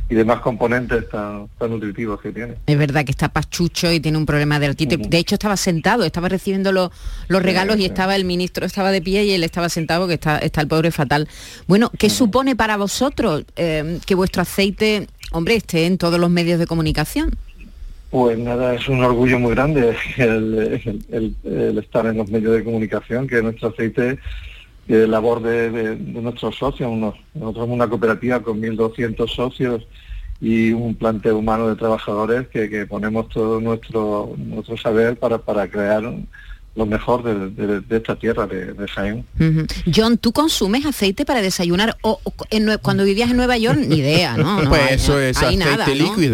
y 0.08 0.14
demás 0.14 0.40
componentes 0.40 1.08
tan, 1.08 1.48
tan 1.58 1.70
nutritivos 1.70 2.20
que 2.20 2.30
tiene. 2.32 2.54
Es 2.66 2.78
verdad 2.78 3.04
que 3.04 3.10
está 3.10 3.28
pachucho 3.28 3.90
y 3.92 3.98
tiene 4.00 4.16
un 4.18 4.26
problema 4.26 4.60
de 4.60 4.66
artritis. 4.66 4.98
De 5.10 5.18
hecho, 5.18 5.34
estaba 5.34 5.56
sentado, 5.56 6.04
estaba 6.04 6.28
recibiendo 6.28 6.70
los, 6.70 6.90
los 7.28 7.42
regalos 7.42 7.78
y 7.78 7.84
estaba 7.84 8.14
el 8.14 8.24
ministro, 8.24 8.64
estaba 8.66 8.92
de 8.92 9.02
pie 9.02 9.24
y 9.24 9.32
él 9.32 9.42
estaba 9.42 9.68
sentado, 9.68 10.02
porque 10.02 10.14
está, 10.14 10.38
está 10.38 10.60
el 10.60 10.68
pobre 10.68 10.90
fatal. 10.92 11.28
Bueno, 11.66 11.90
¿qué 11.98 12.08
supone 12.08 12.54
para 12.54 12.76
vosotros 12.76 13.44
eh, 13.56 13.98
que 14.06 14.14
vuestro 14.14 14.42
aceite, 14.42 15.08
hombre, 15.32 15.56
esté 15.56 15.86
en 15.86 15.98
todos 15.98 16.20
los 16.20 16.30
medios 16.30 16.58
de 16.60 16.66
comunicación? 16.66 17.30
Pues 18.10 18.38
nada, 18.38 18.74
es 18.76 18.88
un 18.88 19.02
orgullo 19.02 19.40
muy 19.40 19.50
grande 19.56 19.96
el, 20.18 20.80
el- 20.84 21.04
el- 21.10 21.52
el 21.52 21.78
estar 21.78 22.06
en 22.06 22.16
los 22.18 22.30
medios 22.30 22.52
de 22.54 22.62
comunicación, 22.62 23.26
que 23.26 23.42
nuestro 23.42 23.70
aceite 23.70 24.18
de 24.88 25.06
labor 25.08 25.42
de, 25.42 25.70
de- 25.70 25.96
de 25.96 26.20
nuestros 26.22 26.56
socios. 26.56 26.90
unos- 26.90 27.14
nosotros 27.34 27.62
somos 27.64 27.74
una 27.74 27.88
cooperativa 27.88 28.40
con 28.40 28.60
1.200 28.60 29.28
socios 29.34 29.86
y 30.40 30.70
un 30.72 30.94
planteo 30.94 31.38
humano 31.38 31.68
de 31.68 31.76
trabajadores 31.76 32.46
que, 32.48 32.68
que 32.68 32.86
ponemos 32.86 33.28
todo 33.30 33.60
nuestro 33.60 34.34
nuestro 34.36 34.76
saber 34.76 35.16
para, 35.18 35.38
para 35.38 35.66
crear 35.68 36.02
lo 36.74 36.84
mejor 36.84 37.22
de, 37.22 37.48
de- 37.66 37.80
de 37.80 37.96
esta 37.96 38.16
tierra, 38.16 38.46
de, 38.46 38.74
de 38.74 38.86
Jaén. 38.88 39.24
John, 39.94 40.18
¿tú 40.18 40.32
consumes 40.32 40.84
aceite 40.84 41.24
para 41.24 41.40
desayunar 41.40 41.96
o, 42.02 42.20
o 42.22 42.32
en 42.50 42.68
cuando 42.82 43.02
vivías 43.04 43.30
en 43.30 43.38
Nueva 43.38 43.56
York? 43.56 43.78
Ni 43.78 43.96
idea, 43.96 44.36
¿no? 44.36 44.60
No, 44.64 44.68
pues 44.68 44.82
hay- 44.82 44.94
eso 44.94 45.18
es 45.18 45.38
hay 45.38 45.56
aceite 45.56 45.64
nada, 45.64 45.86
¿no? 45.86 45.92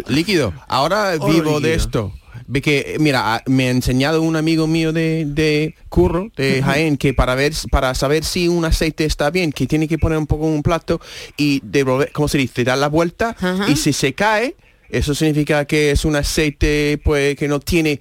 líquido. 0.09 0.53
Ahora 0.67 1.13
Oro 1.21 1.33
vivo 1.33 1.61
de 1.61 1.75
esto. 1.75 2.13
Ve 2.53 2.61
que, 2.61 2.97
mira, 3.01 3.37
a- 3.37 3.43
me 3.47 3.69
ha 3.69 3.71
enseñado 3.71 4.21
un 4.21 4.37
amigo 4.37 4.67
mío 4.67 4.93
de, 4.93 5.25
de 5.27 5.75
Curro, 5.89 6.31
de 6.37 6.61
Jaén, 6.63 6.99
que 6.99 7.15
para 7.15 7.35
ver, 7.35 7.55
para 7.71 7.95
saber 7.95 8.25
si 8.25 8.47
un 8.47 8.67
aceite 8.67 9.07
está 9.07 9.31
bien, 9.31 9.53
que 9.53 9.67
tiene 9.67 9.89
que 9.89 9.97
poner 9.97 10.19
un 10.19 10.27
poco 10.27 10.45
en 10.47 10.53
un 10.53 10.63
plato 10.63 11.01
y 11.39 11.61
devolver, 11.65 12.13
¿cómo 12.13 12.29
se 12.29 12.37
dice? 12.37 12.63
Dar 12.63 12.77
la 12.77 12.89
vuelta 12.89 13.35
y 13.71 13.77
si 13.77 13.95
se 13.95 14.13
cae, 14.13 14.55
eso 14.91 15.15
significa 15.15 15.65
que 15.65 15.93
es 15.93 16.05
un 16.05 16.15
aceite 16.15 17.01
pues 17.03 17.37
que 17.37 17.49
no 17.49 17.59
tiene 17.59 18.01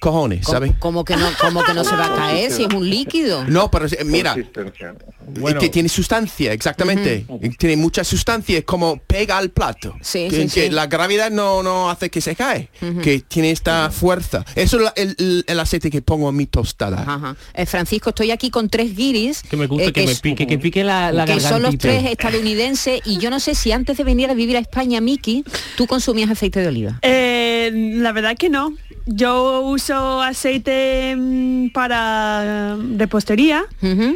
cojones, 0.00 0.46
¿sabes? 0.46 0.72
Como 0.78 1.04
que 1.04 1.16
no, 1.16 1.28
como 1.40 1.62
que 1.62 1.74
no 1.74 1.84
se 1.84 1.94
va 1.94 2.06
a 2.06 2.16
caer 2.16 2.50
si 2.50 2.64
es 2.64 2.74
un 2.74 2.88
líquido. 2.88 3.44
No, 3.44 3.70
pero 3.70 3.86
eh, 3.86 4.02
mira, 4.04 4.34
Bueno. 5.38 5.60
que 5.60 5.68
tiene 5.68 5.88
sustancia, 5.88 6.52
exactamente. 6.52 7.26
Tiene 7.58 7.76
mucha 7.76 8.02
sustancia, 8.02 8.58
es 8.58 8.64
como 8.64 8.96
pega 9.06 9.38
al 9.38 9.50
plato. 9.50 9.94
Sí, 10.00 10.26
que, 10.28 10.48
sí, 10.48 10.54
que 10.54 10.66
sí. 10.66 10.70
la 10.70 10.86
gravedad 10.86 11.30
no, 11.30 11.62
no 11.62 11.90
hace 11.90 12.10
que 12.10 12.20
se 12.20 12.34
cae, 12.34 12.68
que 13.02 13.20
tiene 13.20 13.50
esta 13.52 13.90
fuerza. 13.90 14.44
Eso 14.56 14.78
es 14.78 14.82
la- 14.84 14.92
el, 14.96 15.44
el- 15.46 15.60
aceite 15.60 15.90
que 15.90 16.00
pongo 16.02 16.30
en 16.30 16.36
mi 16.36 16.46
tostada. 16.46 17.04
Ajá. 17.06 17.36
Eh, 17.54 17.66
Francisco, 17.66 18.08
estoy 18.10 18.30
aquí 18.30 18.50
con 18.50 18.68
tres 18.70 18.96
guiris. 18.96 19.42
Que 19.42 19.56
me 19.58 19.66
gusta 19.66 19.88
eh, 19.88 19.92
que, 19.92 20.06
me 20.06 20.14
pique, 20.16 20.46
que 20.46 20.58
pique 20.58 20.82
la, 20.82 21.12
la 21.12 21.26
que 21.26 21.38
son 21.38 21.62
los 21.62 21.76
tres 21.76 22.06
estadounidenses 22.06 23.02
y 23.04 23.18
yo 23.18 23.28
no 23.30 23.38
sé 23.40 23.54
si 23.54 23.72
antes 23.72 23.98
de 23.98 24.04
venir 24.04 24.30
a 24.30 24.34
vivir 24.34 24.56
a 24.56 24.60
España, 24.60 25.00
Miki, 25.02 25.44
tú 25.76 25.86
consumías 25.86 26.30
aceite 26.30 26.60
de 26.60 26.68
oliva. 26.68 26.98
Eh, 27.02 27.70
la 27.96 28.12
verdad 28.12 28.36
que 28.38 28.48
no. 28.48 28.74
Yo 29.06 29.62
uso 29.62 30.20
aceite 30.22 31.14
mm, 31.16 31.68
para 31.70 32.76
repostería, 32.96 33.64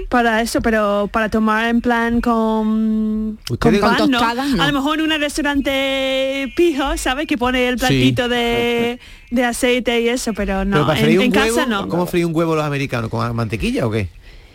para 0.09 0.41
eso, 0.43 0.61
pero 0.61 1.09
para 1.13 1.29
tomar 1.29 1.69
en 1.69 1.81
plan 1.81 2.21
con, 2.21 3.39
con 3.47 3.55
¿Ustedes- 3.75 3.81
pan, 3.81 3.97
con 3.99 4.11
¿no? 4.11 4.21
A 4.21 4.67
lo 4.67 4.73
mejor 4.73 5.01
en 5.01 5.11
un 5.13 5.21
restaurante 5.21 6.53
pijo, 6.57 6.97
¿sabes? 6.97 7.27
Que 7.27 7.37
pone 7.39 7.69
el 7.69 7.77
platito 7.77 8.29
de, 8.29 8.99
de 9.31 9.45
aceite 9.45 10.01
y 10.01 10.09
eso, 10.09 10.33
pero 10.35 10.65
no. 10.65 10.77
¿Pero 10.77 10.87
para 10.87 11.01
en 11.01 11.31
casa 11.33 11.67
no. 11.67 11.89
¿Cómo 11.89 12.07
freír 12.07 12.27
un 12.27 12.35
huevo 12.35 12.55
los 12.55 12.65
americanos? 12.65 13.11
¿Con 13.11 13.35
mantequilla 13.35 13.87
o 13.87 13.91
qué? 13.91 14.09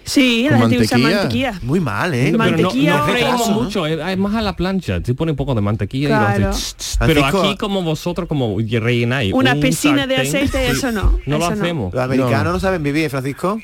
Sí, 0.09 0.47
la 0.49 0.57
gente 0.59 0.79
usa 0.79 0.97
mantequilla. 0.97 1.59
Muy 1.61 1.79
mal, 1.79 2.13
¿eh? 2.13 2.31
No, 2.31 2.37
Mantequilla 2.39 2.97
no 2.97 3.03
freímos 3.05 3.49
¿no? 3.49 3.61
mucho, 3.61 3.85
es, 3.85 3.99
es 3.99 4.17
más 4.17 4.33
a 4.35 4.41
la 4.41 4.55
plancha, 4.55 4.99
se 5.03 5.13
pone 5.13 5.31
un 5.31 5.37
poco 5.37 5.53
de 5.55 5.61
mantequilla 5.61 6.05
y 6.05 6.07
Claro. 6.09 6.39
lo 6.39 6.49
hace 6.49 6.59
tss, 6.59 6.75
tss. 6.75 6.97
Pero 6.99 7.13
Francisco- 7.21 7.41
aquí 7.43 7.57
como 7.57 7.83
vosotros 7.83 8.27
como 8.27 8.57
rellenáis 8.59 9.33
Una 9.33 9.53
un 9.53 9.59
piscina 9.59 10.07
de 10.07 10.17
aceite, 10.17 10.67
eso 10.67 10.91
no, 10.91 11.19
No 11.25 11.37
lo 11.37 11.45
eso 11.45 11.53
hacemos. 11.53 11.93
Los 11.93 12.03
americanos 12.03 12.53
no, 12.53 12.59
saben 12.59 12.81
vivir, 12.83 13.09
Francisco. 13.09 13.59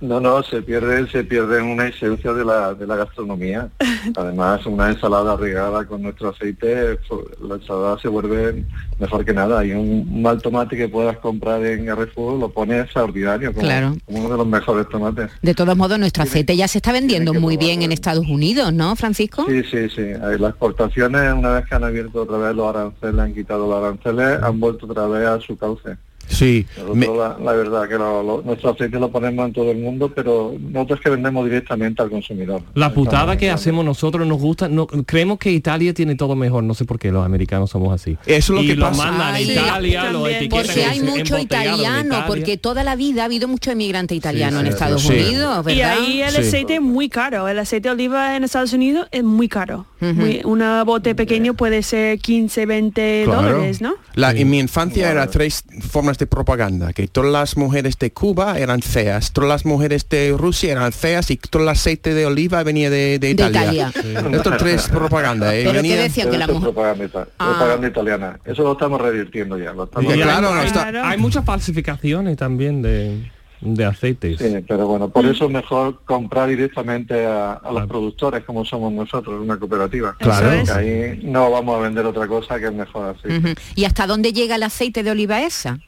No, 0.00 0.20
no, 0.20 0.42
se 0.42 0.62
pierde, 0.62 1.08
se 1.10 1.24
pierde 1.24 1.62
una 1.62 1.88
esencia 1.88 2.32
de 2.32 2.44
la, 2.44 2.74
de 2.74 2.86
la 2.86 2.96
gastronomía. 2.96 3.68
Además, 4.16 4.64
una 4.66 4.90
ensalada 4.90 5.36
regada 5.36 5.84
con 5.86 6.02
nuestro 6.02 6.30
aceite, 6.30 6.98
la 7.40 7.54
ensalada 7.54 7.98
se 7.98 8.08
vuelve 8.08 8.64
mejor 8.98 9.24
que 9.24 9.32
nada. 9.32 9.64
Y 9.64 9.72
un 9.72 10.22
mal 10.22 10.40
tomate 10.42 10.76
que 10.76 10.88
puedas 10.88 11.16
comprar 11.18 11.64
en 11.64 11.86
Carrefour 11.86 12.38
lo 12.38 12.48
pones 12.50 12.84
extraordinario, 12.84 13.52
como, 13.52 13.66
Claro. 13.66 13.96
como 14.04 14.18
uno 14.20 14.28
de 14.30 14.36
los 14.38 14.46
mejores 14.46 14.88
tomates. 14.88 15.30
De 15.42 15.54
todos 15.54 15.76
modos, 15.76 15.98
nuestro 15.98 16.22
aceite 16.22 16.56
ya 16.56 16.68
se 16.68 16.78
está 16.78 16.92
vendiendo 16.92 17.34
muy 17.34 17.56
bien 17.56 17.82
en 17.82 17.92
Estados 17.92 18.26
Unidos, 18.26 18.72
¿no, 18.72 18.94
Francisco? 18.96 19.46
Sí, 19.48 19.62
sí, 19.64 19.88
sí. 19.88 20.02
Eh, 20.02 20.36
Las 20.38 20.50
exportaciones, 20.50 21.32
una 21.32 21.50
vez 21.52 21.66
que 21.66 21.74
han 21.74 21.84
abierto 21.84 22.22
otra 22.22 22.38
vez 22.38 22.54
los 22.54 22.74
aranceles, 22.74 23.18
han 23.20 23.34
quitado 23.34 23.66
los 23.68 23.82
aranceles, 23.82 24.42
han 24.42 24.60
vuelto 24.60 24.86
otra 24.86 25.06
vez 25.06 25.26
a 25.26 25.40
su 25.40 25.56
cauce. 25.56 25.96
Sí, 26.28 26.66
Nosotros 26.76 27.16
la, 27.18 27.36
la 27.44 27.52
verdad 27.52 27.88
que 27.88 27.94
lo- 27.94 28.22
lo- 28.22 28.42
nuestro 28.42 28.70
aceite 28.70 28.98
lo 28.98 29.10
ponemos 29.10 29.46
en 29.46 29.52
todo 29.52 29.70
el 29.70 29.78
mundo, 29.78 30.10
pero 30.14 30.54
nosotros 30.58 31.00
que 31.00 31.10
vendemos 31.10 31.44
directamente 31.44 32.02
al 32.02 32.10
consumidor. 32.10 32.62
La 32.74 32.92
putada 32.92 33.36
que 33.36 33.50
hacemos 33.50 33.84
nosotros 33.84 34.26
nos 34.26 34.38
gusta, 34.40 34.68
no, 34.68 34.86
creemos 34.86 35.38
que 35.38 35.50
Italia 35.50 35.92
tiene 35.94 36.14
todo 36.14 36.34
mejor, 36.36 36.64
no 36.64 36.74
sé 36.74 36.84
por 36.84 36.98
qué 36.98 37.10
los 37.12 37.24
americanos 37.24 37.70
somos 37.70 37.92
así. 37.94 38.16
Eso 38.26 38.36
es 38.36 38.48
lo 38.50 38.62
y 38.62 38.66
que 38.68 38.76
lo 38.76 38.86
pasa. 38.88 39.04
mandan 39.10 39.34
a 39.34 39.40
Italia, 39.40 40.10
lo 40.10 40.26
etiquetan 40.28 40.66
Porque 40.66 40.84
hay 40.84 40.98
en- 40.98 41.06
mucho 41.06 41.38
italiano, 41.38 42.06
Italia. 42.06 42.24
porque 42.26 42.56
toda 42.56 42.82
la 42.84 42.96
vida 42.96 43.22
ha 43.22 43.24
habido 43.26 43.46
mucho 43.48 43.72
inmigrante 43.72 44.14
italiano 44.14 44.60
en 44.60 44.66
sí, 44.66 44.72
Estados 44.72 45.02
sí. 45.02 45.12
Unidos, 45.12 45.64
¿verdad? 45.64 45.76
Y 45.78 45.82
ahí 45.82 46.22
el 46.22 46.30
Sí. 46.30 46.36
aceite 46.38 46.74
es 46.76 46.80
muy 46.82 47.08
caro. 47.08 47.46
El 47.48 47.58
aceite 47.58 47.88
de 47.88 47.94
oliva 47.94 48.36
en 48.36 48.44
Estados 48.44 48.72
Unidos 48.72 49.06
es 49.12 49.22
muy 49.24 49.48
caro. 49.48 49.86
Muy- 50.00 50.42
una 50.44 50.84
bote 50.84 51.14
pequeño 51.14 51.54
puede 51.54 51.82
ser 51.82 52.18
15, 52.18 52.66
20 52.66 53.22
Claro. 53.24 53.42
dólares, 53.52 53.80
¿no? 53.80 53.94
La, 54.14 54.32
En 54.32 54.50
mi 54.50 54.58
infancia 54.58 55.10
era 55.10 55.26
tres 55.28 55.64
formas 55.88 56.13
de 56.18 56.26
propaganda, 56.26 56.92
que 56.92 57.08
todas 57.08 57.30
las 57.32 57.56
mujeres 57.56 57.98
de 57.98 58.12
Cuba 58.12 58.58
eran 58.58 58.82
feas, 58.82 59.32
todas 59.32 59.48
las 59.48 59.64
mujeres 59.64 60.08
de 60.08 60.34
Rusia 60.36 60.72
eran 60.72 60.92
feas 60.92 61.30
y 61.30 61.36
todo 61.36 61.62
el 61.62 61.68
aceite 61.68 62.14
de 62.14 62.26
oliva 62.26 62.62
venía 62.62 62.90
de, 62.90 63.18
de 63.18 63.30
Italia. 63.30 63.90
Italia. 63.94 64.30
Estos 64.36 64.56
tres 64.58 64.88
propaganda. 64.92 65.54
¿eh? 65.54 65.62
Pero 65.64 65.74
Venía- 65.76 65.96
que 65.96 66.02
decían 66.02 66.30
que 66.30 66.38
la 66.38 66.44
Eso 66.44 66.52
es 66.54 66.58
mujer... 66.60 66.74
propaganda, 66.74 67.04
ita- 67.04 67.28
Ah. 67.38 67.54
propaganda 67.56 67.88
italiana. 67.88 68.40
Eso 68.44 68.62
lo 68.62 68.72
estamos 68.72 69.00
revirtiendo 69.00 69.58
ya. 69.58 69.72
Lo 69.72 69.84
estamos 69.84 70.12
claro, 70.14 70.50
no 70.52 70.60
hay, 70.60 70.66
está- 70.66 71.08
hay 71.10 71.18
muchas 71.18 71.44
falsificaciones 71.44 72.36
también 72.36 72.82
de, 72.82 73.30
de 73.60 73.84
aceites. 73.84 74.38
Sí, 74.38 74.54
pero 74.68 74.86
bueno, 74.86 75.08
por 75.08 75.24
eso 75.26 75.46
es 75.46 75.50
mejor 75.50 76.00
comprar 76.04 76.48
directamente 76.48 77.24
a, 77.26 77.52
a 77.54 77.72
los 77.72 77.86
productores 77.86 78.44
como 78.44 78.64
somos 78.64 78.92
nosotros, 78.92 79.40
una 79.40 79.56
cooperativa. 79.58 80.14
Claro. 80.18 80.62
Ahí 80.74 81.20
no 81.24 81.50
vamos 81.50 81.76
a 81.76 81.80
vender 81.80 82.04
otra 82.06 82.26
cosa 82.26 82.58
que 82.58 82.66
es 82.66 82.72
mejor 82.74 83.16
así. 83.16 83.34
Ujú. 83.34 83.48
¿Y 83.74 83.84
hasta 83.84 84.06
dónde 84.06 84.32
llega 84.32 84.56
el 84.56 84.62
aceite 84.62 85.02
de 85.02 85.10
oliva 85.10 85.42
esa? 85.42 85.78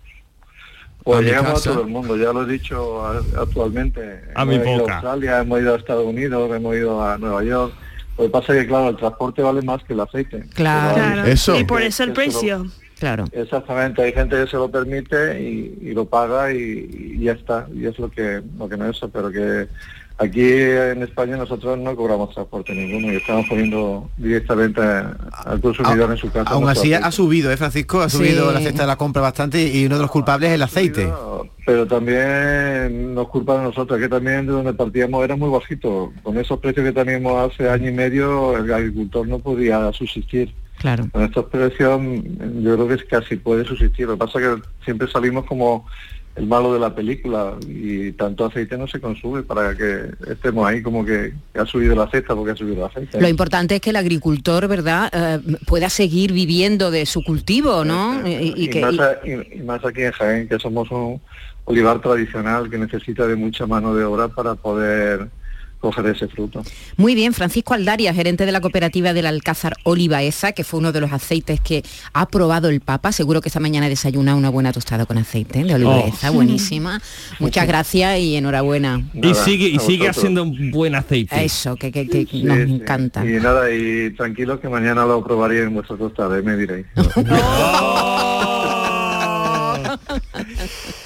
Pues 1.07 1.19
A 1.21 1.23
llegamos 1.23 1.53
casa. 1.53 1.71
a 1.71 1.73
todo 1.75 1.83
el 1.85 1.89
mundo, 1.89 2.17
ya 2.17 2.33
lo 2.33 2.43
he 2.43 2.47
dicho 2.53 3.07
actualmente. 3.41 4.01
A 4.35 4.43
hemos 4.43 4.59
mi 4.59 4.71
ido 4.73 4.81
boca. 4.81 4.93
a 4.93 4.97
Australia, 4.97 5.39
hemos 5.41 5.61
ido 5.61 5.75
a 5.75 5.79
Estados 5.79 6.05
Unidos, 6.05 6.51
hemos 6.55 6.75
ido 6.75 7.01
a 7.03 7.17
Nueva 7.17 7.45
York. 7.45 7.73
Lo 8.19 8.25
que 8.25 8.31
pasa 8.31 8.55
es 8.55 8.63
que, 8.63 8.67
claro, 8.67 8.89
el 8.89 8.97
transporte 8.97 9.41
vale 9.43 9.63
más 9.63 9.85
que 9.85 9.93
el 9.93 10.01
aceite. 10.01 10.45
Claro. 10.55 10.95
Claro. 10.97 11.25
Eso. 11.27 11.57
Y 11.59 11.65
por 11.65 11.81
eso 11.83 12.03
el 12.03 12.09
lo- 12.09 12.15
precio. 12.17 12.67
Claro. 12.99 13.25
Exactamente, 13.31 14.03
hay 14.03 14.13
gente 14.15 14.35
que 14.43 14.51
se 14.51 14.57
lo 14.57 14.71
permite 14.71 15.41
y, 15.41 15.79
y 15.83 15.93
lo 15.93 16.07
paga 16.07 16.51
y, 16.53 16.89
y 17.19 17.25
ya 17.25 17.33
está, 17.33 17.69
y 17.75 17.87
es 17.87 17.97
lo 17.99 18.11
que 18.11 18.43
lo 18.59 18.69
que 18.69 18.77
no 18.79 18.87
es 18.89 18.97
eso, 18.97 19.09
pero 19.11 19.31
que 19.31 19.69
Aquí 20.19 20.41
en 20.51 21.03
España 21.03 21.37
nosotros 21.37 21.79
no 21.79 21.95
cobramos 21.95 22.33
transporte 22.33 22.73
ninguno 22.75 23.13
y 23.13 23.17
estamos 23.17 23.47
poniendo 23.51 24.09
directamente 24.17 24.81
al 24.81 25.61
consumidor 25.61 26.11
en 26.11 26.17
su 26.17 26.31
casa. 26.33 26.51
Aún 26.51 26.67
así 26.71 26.95
aceite. 26.95 27.07
ha 27.07 27.11
subido, 27.13 27.53
¿eh, 27.53 27.57
Francisco? 27.59 28.01
Ha 28.01 28.09
subido 28.09 28.49
Sí. 28.49 28.55
la 28.55 28.61
cesta 28.61 28.83
de 28.85 28.87
la 28.87 28.97
compra 28.97 29.21
bastante 29.21 29.63
y 29.63 29.85
uno 29.85 29.97
de 29.97 30.03
los 30.03 30.11
culpables 30.11 30.49
es 30.49 30.55
el 30.55 30.63
aceite. 30.63 31.13
Pero 31.67 31.87
también 31.87 33.15
nos 33.15 33.29
culpa 33.29 33.59
de 33.59 33.65
nosotros, 33.65 33.99
que 34.01 34.09
también 34.09 34.47
de 34.47 34.53
donde 34.53 34.73
partíamos 34.73 35.23
era 35.23 35.37
muy 35.37 35.51
bajito. 35.51 36.13
Con 36.23 36.39
esos 36.39 36.59
precios 36.61 36.87
que 36.87 36.93
teníamos 36.93 37.53
hace 37.53 37.69
año 37.69 37.91
y 37.91 37.93
medio, 37.93 38.57
el 38.57 38.73
agricultor 38.73 39.29
no 39.29 39.39
podía 39.39 39.93
subsistir. 39.93 40.55
Claro. 40.79 41.09
Con 41.13 41.25
estos 41.25 41.47
precios 41.47 42.01
yo 42.61 42.75
creo 42.75 42.89
que 42.89 42.95
es 42.95 43.05
casi 43.05 43.37
puede 43.37 43.65
subsistir. 43.65 44.07
Lo 44.07 44.13
que 44.15 44.19
pasa 44.27 44.39
es 44.39 44.47
que 44.47 44.63
siempre 44.85 45.09
salimos 45.11 45.45
como 45.47 45.87
el 46.37 46.47
malo 46.47 46.73
de 46.75 46.79
la 46.79 46.95
película 46.95 47.55
y 47.67 48.13
tanto 48.13 48.45
aceite 48.45 48.77
no 48.77 48.87
se 48.87 49.01
consume 49.01 49.43
para 49.43 49.75
que 49.75 50.11
estemos 50.31 50.67
ahí 50.69 50.83
como 50.83 51.05
que 51.05 51.33
ha 51.55 51.65
subido 51.65 51.95
la 51.95 52.09
cesta 52.11 52.35
porque 52.35 52.53
ha 52.53 52.57
subido 52.57 52.77
el 52.85 52.91
aceite. 52.91 53.21
Lo 53.21 53.29
importante 53.29 53.77
es 53.77 53.81
que 53.81 53.91
el 53.91 53.97
agricultor, 53.97 54.69
¿verdad?, 54.69 55.11
Eh, 55.13 55.57
pueda 55.67 55.89
seguir 55.89 56.33
viviendo 56.33 56.91
de 56.91 57.07
su 57.07 57.23
cultivo, 57.25 57.85
¿no? 57.85 58.27
Y, 58.29 58.33
y 58.33 58.65
y, 58.65 58.69
que, 58.71 58.81
más 58.83 58.95
y- 58.95 59.01
a- 59.01 59.19
y- 59.25 59.59
y 59.59 59.63
más 59.63 59.83
aquí 59.85 60.03
en 60.03 60.13
Jaén, 60.13 60.49
que 60.49 60.59
somos 60.59 60.91
un 60.91 61.21
olivar 61.65 62.01
tradicional 62.01 62.69
que 62.71 62.79
necesita 62.79 63.27
de 63.27 63.35
mucha 63.37 63.67
mano 63.67 63.95
de 63.95 64.05
obra 64.05 64.29
para 64.29 64.55
poder 64.55 65.29
coger 65.81 66.07
ese 66.07 66.27
fruto. 66.29 66.63
Muy 66.97 67.15
bien, 67.15 67.33
Francisco 67.33 67.75
Aldaria, 67.75 68.13
gerente 68.15 68.45
de 68.47 68.53
la 68.53 68.61
cooperativa 68.61 69.13
del 69.13 69.27
Alcázar 69.27 69.75
Olivaesa, 69.85 70.53
que 70.53 70.65
fue 70.65 70.81
uno 70.81 70.93
de 70.93 71.01
los 71.01 71.13
aceites 71.13 71.61
que 71.61 71.83
ha 72.13 72.27
probado 72.27 72.69
el 72.69 72.81
Papa. 72.81 73.13
Seguro 73.13 73.41
que 73.41 73.49
esta 73.49 73.61
mañana 73.61 73.89
desayuna 73.89 74.35
una 74.35 74.51
buena 74.51 74.73
tostada 74.73 75.07
con 75.07 75.19
aceite 75.19 75.63
de 75.65 75.75
Olivaesa, 75.75 76.31
Oh. 76.31 76.35
buenísima. 76.35 77.01
Muchas 77.39 77.67
gracias 77.67 78.19
y 78.19 78.37
enhorabuena. 78.37 79.03
Y 79.15 79.35
sigue, 79.35 79.69
y 79.69 79.79
sigue 79.79 80.09
haciendo 80.09 80.43
un 80.43 80.71
buen 80.71 80.95
aceite. 80.95 81.45
Eso, 81.45 81.77
que, 81.77 81.93
que- 81.93 82.07
que 82.09 82.27
Sí, 82.27 82.43
nos 82.43 82.57
sí. 82.57 82.63
encanta. 82.75 83.25
Y 83.25 83.35
nada, 83.41 83.71
y 83.71 84.11
tranquilos 84.17 84.61
que 84.61 84.69
mañana 84.69 85.05
lo 85.05 85.23
probaré 85.23 85.63
en 85.63 85.75
vuestra 85.75 85.97
tostada, 85.97 86.39
y 86.39 86.43
me 86.43 86.57
diréis. 86.57 86.87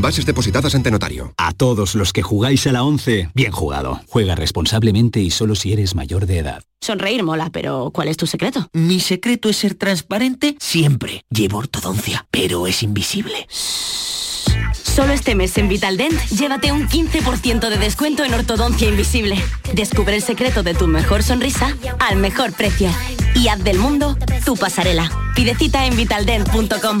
Bases 0.00 0.26
depositadas 0.26 0.76
ante 0.76 0.92
notario. 0.92 1.34
A 1.36 1.52
todos 1.52 1.96
los 1.96 2.12
que 2.12 2.22
jugáis 2.22 2.66
a 2.68 2.72
la 2.72 2.84
11, 2.84 3.30
bien 3.34 3.50
jugado. 3.50 4.00
Juega 4.06 4.36
responsablemente 4.36 5.18
y 5.18 5.30
solo 5.30 5.56
si 5.56 5.72
eres 5.72 5.96
mayor 5.96 6.26
de 6.26 6.38
edad. 6.38 6.62
Sonreír 6.80 7.24
mola, 7.24 7.50
pero 7.50 7.90
¿cuál 7.92 8.06
es 8.06 8.16
tu 8.16 8.28
secreto? 8.28 8.68
Mi 8.72 9.00
secreto 9.00 9.48
es 9.48 9.56
ser 9.56 9.74
transparente 9.74 10.56
siempre. 10.60 11.22
Llevo 11.30 11.58
ortodoncia, 11.58 12.28
pero 12.30 12.68
es 12.68 12.84
invisible. 12.84 13.48
Solo 14.72 15.12
este 15.12 15.34
mes 15.34 15.58
en 15.58 15.68
Vitaldent, 15.68 16.20
llévate 16.28 16.70
un 16.70 16.88
15% 16.88 17.68
de 17.68 17.78
descuento 17.78 18.24
en 18.24 18.34
ortodoncia 18.34 18.88
invisible. 18.88 19.36
Descubre 19.74 20.14
el 20.14 20.22
secreto 20.22 20.62
de 20.62 20.74
tu 20.74 20.86
mejor 20.86 21.24
sonrisa 21.24 21.76
al 21.98 22.18
mejor 22.18 22.52
precio. 22.52 22.88
Y 23.34 23.48
haz 23.48 23.62
del 23.64 23.78
mundo 23.78 24.16
tu 24.44 24.56
pasarela. 24.56 25.10
Pide 25.34 25.56
cita 25.56 25.86
en 25.86 25.96
vitaldent.com. 25.96 27.00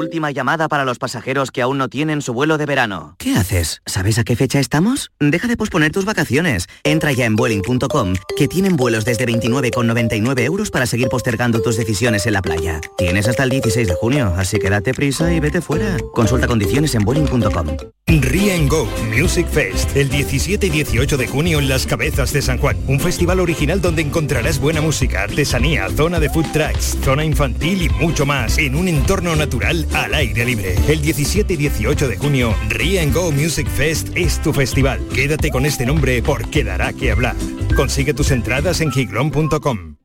Última 0.00 0.30
llamada 0.30 0.66
para 0.66 0.86
los 0.86 0.98
pasajeros 0.98 1.50
que 1.50 1.60
aún 1.60 1.76
no 1.76 1.90
tienen 1.90 2.22
su 2.22 2.32
vuelo 2.32 2.56
de 2.56 2.64
verano. 2.64 3.16
¿Qué 3.18 3.34
haces? 3.36 3.82
¿Sabes 3.84 4.18
a 4.18 4.24
qué 4.24 4.34
fecha 4.34 4.58
estamos? 4.58 5.10
Deja 5.20 5.46
de 5.46 5.58
posponer 5.58 5.92
tus 5.92 6.06
vacaciones. 6.06 6.68
Entra 6.84 7.12
ya 7.12 7.26
en 7.26 7.36
Vueling.com, 7.36 8.14
que 8.34 8.48
tienen 8.48 8.76
vuelos 8.76 9.04
desde 9.04 9.26
29,99 9.26 10.40
euros 10.40 10.70
para 10.70 10.86
seguir 10.86 11.08
postergando 11.10 11.60
tus 11.60 11.76
decisiones 11.76 12.24
en 12.24 12.32
la 12.32 12.40
playa. 12.40 12.80
Tienes 12.96 13.28
hasta 13.28 13.42
el 13.42 13.50
16 13.50 13.88
de 13.88 13.94
junio, 13.94 14.32
así 14.38 14.58
que 14.58 14.70
date 14.70 14.94
prisa 14.94 15.34
y 15.34 15.38
vete 15.38 15.60
fuera. 15.60 15.98
Consulta 16.14 16.46
condiciones 16.46 16.94
en 16.94 17.02
Vueling.com. 17.02 17.66
Ría 18.06 18.54
and 18.54 18.68
Go 18.68 18.88
Music 19.16 19.46
Fest, 19.48 19.96
el 19.96 20.08
17 20.08 20.66
y 20.66 20.70
18 20.70 21.16
de 21.16 21.28
junio 21.28 21.58
en 21.60 21.68
Las 21.68 21.86
Cabezas 21.86 22.32
de 22.32 22.42
San 22.42 22.58
Juan. 22.58 22.76
Un 22.88 22.98
festival 22.98 23.38
original 23.38 23.80
donde 23.80 24.02
encontrarás 24.02 24.58
buena 24.58 24.80
música, 24.80 25.22
artesanía, 25.22 25.88
zona 25.90 26.18
de 26.18 26.28
food 26.30 26.46
trucks, 26.52 26.96
zona 27.04 27.24
infantil 27.24 27.82
y 27.82 27.88
mucho 27.88 28.26
más, 28.26 28.58
en 28.58 28.74
un 28.74 28.88
entorno 28.88 29.36
natural 29.36 29.86
al 29.94 30.14
aire 30.14 30.44
libre. 30.44 30.74
El 30.88 31.00
17 31.00 31.54
y 31.54 31.56
18 31.56 32.08
de 32.08 32.16
junio, 32.16 32.54
and 32.98 33.14
Go 33.14 33.30
Music 33.30 33.68
Fest 33.68 34.08
es 34.14 34.40
tu 34.40 34.52
festival. 34.52 35.00
Quédate 35.14 35.50
con 35.50 35.66
este 35.66 35.86
nombre 35.86 36.22
porque 36.22 36.64
dará 36.64 36.92
que 36.92 37.10
hablar. 37.10 37.36
Consigue 37.76 38.14
tus 38.14 38.30
entradas 38.30 38.80
en 38.80 38.90
giglón.com. 38.90 39.99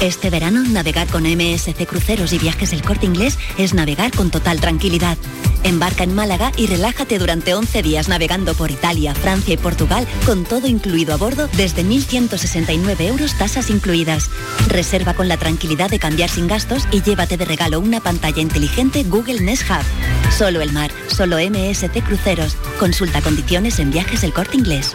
Este 0.00 0.28
verano, 0.28 0.62
navegar 0.62 1.06
con 1.08 1.22
MSC 1.22 1.86
Cruceros 1.86 2.32
y 2.32 2.38
Viajes 2.38 2.72
El 2.72 2.82
Corte 2.82 3.06
Inglés 3.06 3.38
es 3.58 3.74
navegar 3.74 4.10
con 4.12 4.30
total 4.30 4.60
tranquilidad. 4.60 5.16
Embarca 5.62 6.04
en 6.04 6.14
Málaga 6.14 6.52
y 6.56 6.66
relájate 6.66 7.18
durante 7.18 7.54
11 7.54 7.82
días 7.82 8.08
navegando 8.08 8.54
por 8.54 8.70
Italia, 8.70 9.14
Francia 9.14 9.54
y 9.54 9.56
Portugal 9.56 10.06
con 10.26 10.44
todo 10.44 10.66
incluido 10.66 11.14
a 11.14 11.16
bordo 11.16 11.48
desde 11.56 11.84
1.169 11.84 13.00
euros 13.00 13.38
tasas 13.38 13.70
incluidas. 13.70 14.30
Reserva 14.68 15.14
con 15.14 15.28
la 15.28 15.38
tranquilidad 15.38 15.88
de 15.88 15.98
cambiar 15.98 16.28
sin 16.28 16.48
gastos 16.48 16.86
y 16.90 17.00
llévate 17.00 17.38
de 17.38 17.46
regalo 17.46 17.80
una 17.80 18.00
pantalla 18.00 18.42
inteligente 18.42 19.04
Google 19.04 19.40
Nest 19.40 19.62
Hub. 19.70 20.32
Solo 20.36 20.60
el 20.60 20.72
mar, 20.72 20.90
solo 21.06 21.38
MSC 21.38 22.02
Cruceros. 22.04 22.56
Consulta 22.78 23.22
condiciones 23.22 23.78
en 23.78 23.90
Viajes 23.90 24.22
El 24.22 24.34
Corte 24.34 24.56
Inglés. 24.56 24.94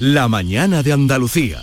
La 0.00 0.28
mañana 0.28 0.84
de 0.84 0.92
Andalucía. 0.92 1.60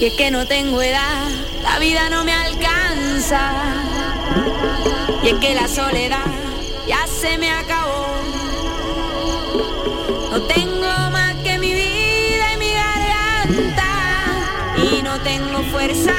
Y 0.00 0.06
es 0.06 0.14
que 0.14 0.30
no 0.30 0.46
tengo 0.46 0.80
edad, 0.80 1.28
la 1.62 1.78
vida 1.78 2.08
no 2.08 2.24
me 2.24 2.32
alcanza. 2.32 3.52
Y 5.22 5.28
es 5.28 5.34
que 5.34 5.54
la 5.54 5.68
soledad 5.68 6.24
ya 6.86 7.06
se 7.06 7.36
me 7.36 7.50
acabó. 7.50 8.06
No 10.30 10.40
tengo 10.42 11.10
más 11.10 11.34
que 11.44 11.58
mi 11.58 11.74
vida 11.74 12.54
y 12.54 12.56
mi 12.56 12.72
garganta. 12.72 13.90
Y 14.90 15.02
no 15.02 15.20
tengo 15.20 15.62
fuerza 15.64 16.14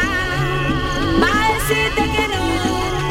para 1.20 1.54
decirte 1.56 1.99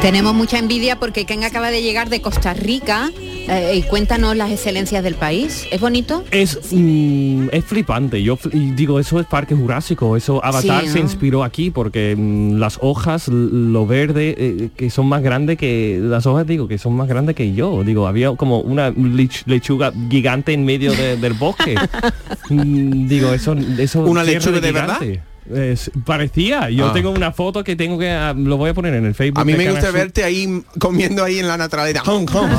tenemos 0.01 0.33
mucha 0.33 0.57
envidia 0.59 0.97
porque 0.97 1.25
Ken 1.25 1.43
acaba 1.43 1.71
de 1.71 1.81
llegar 1.81 2.09
de 2.09 2.21
Costa 2.21 2.53
Rica 2.53 3.11
eh, 3.17 3.73
y 3.75 3.81
cuéntanos 3.81 4.33
las 4.37 4.49
excelencias 4.49 5.03
del 5.03 5.15
país. 5.15 5.67
¿Es 5.71 5.81
bonito? 5.81 6.23
Es, 6.31 6.57
mm, 6.71 7.49
es 7.51 7.65
flipante. 7.65 8.23
Yo 8.23 8.37
fl- 8.37 8.49
y 8.53 8.71
digo, 8.71 8.97
eso 9.01 9.19
es 9.19 9.25
Parque 9.25 9.55
Jurásico. 9.55 10.15
Eso 10.15 10.43
Avatar 10.43 10.83
Sí, 10.83 10.87
se 10.91 10.99
¿no? 10.99 11.03
inspiró 11.03 11.43
aquí 11.43 11.69
porque 11.69 12.15
mm, 12.17 12.53
las 12.59 12.79
hojas, 12.81 13.27
lo 13.27 13.85
verde, 13.85 14.35
eh, 14.37 14.69
que 14.75 14.89
son 14.89 15.07
más 15.07 15.21
grandes 15.21 15.57
que 15.57 15.99
las 16.01 16.25
hojas, 16.25 16.47
digo, 16.47 16.69
que 16.69 16.77
son 16.77 16.95
más 16.95 17.09
grandes 17.09 17.35
que 17.35 17.53
yo. 17.53 17.83
Digo, 17.83 18.07
había 18.07 18.33
como 18.35 18.61
una 18.61 18.91
lech- 18.91 19.43
lechuga 19.47 19.91
gigante 20.09 20.53
en 20.53 20.63
medio 20.63 20.93
de- 20.93 21.17
del 21.17 21.33
bosque. 21.33 21.75
Mm, 22.51 23.07
digo, 23.07 23.31
eso, 23.31 23.53
eso 23.77 23.99
¿Una 24.01 24.23
lechuga 24.23 24.59
de 24.59 24.71
verdad? 24.71 24.99
Es- 25.53 25.91
parecía. 26.05 26.69
Yo 26.69 26.87
Ah. 26.87 26.93
tengo 26.93 27.09
una 27.11 27.31
foto 27.31 27.63
que 27.63 27.75
tengo 27.75 27.97
que 27.97 28.09
ah, 28.09 28.33
lo 28.37 28.57
voy 28.57 28.69
a 28.69 28.73
poner 28.73 28.93
en 28.93 29.05
el 29.05 29.15
Facebook. 29.15 29.39
A 29.41 29.45
mí 29.45 29.53
me 29.53 29.69
gusta 29.71 29.91
verte 29.91 30.23
ahí 30.23 30.63
comiendo 30.79 31.23
ahí 31.23 31.39
en 31.39 31.47
la 31.47 31.57
naturalidad. 31.57 32.01
Hong 32.05 32.25
Kong. 32.31 32.49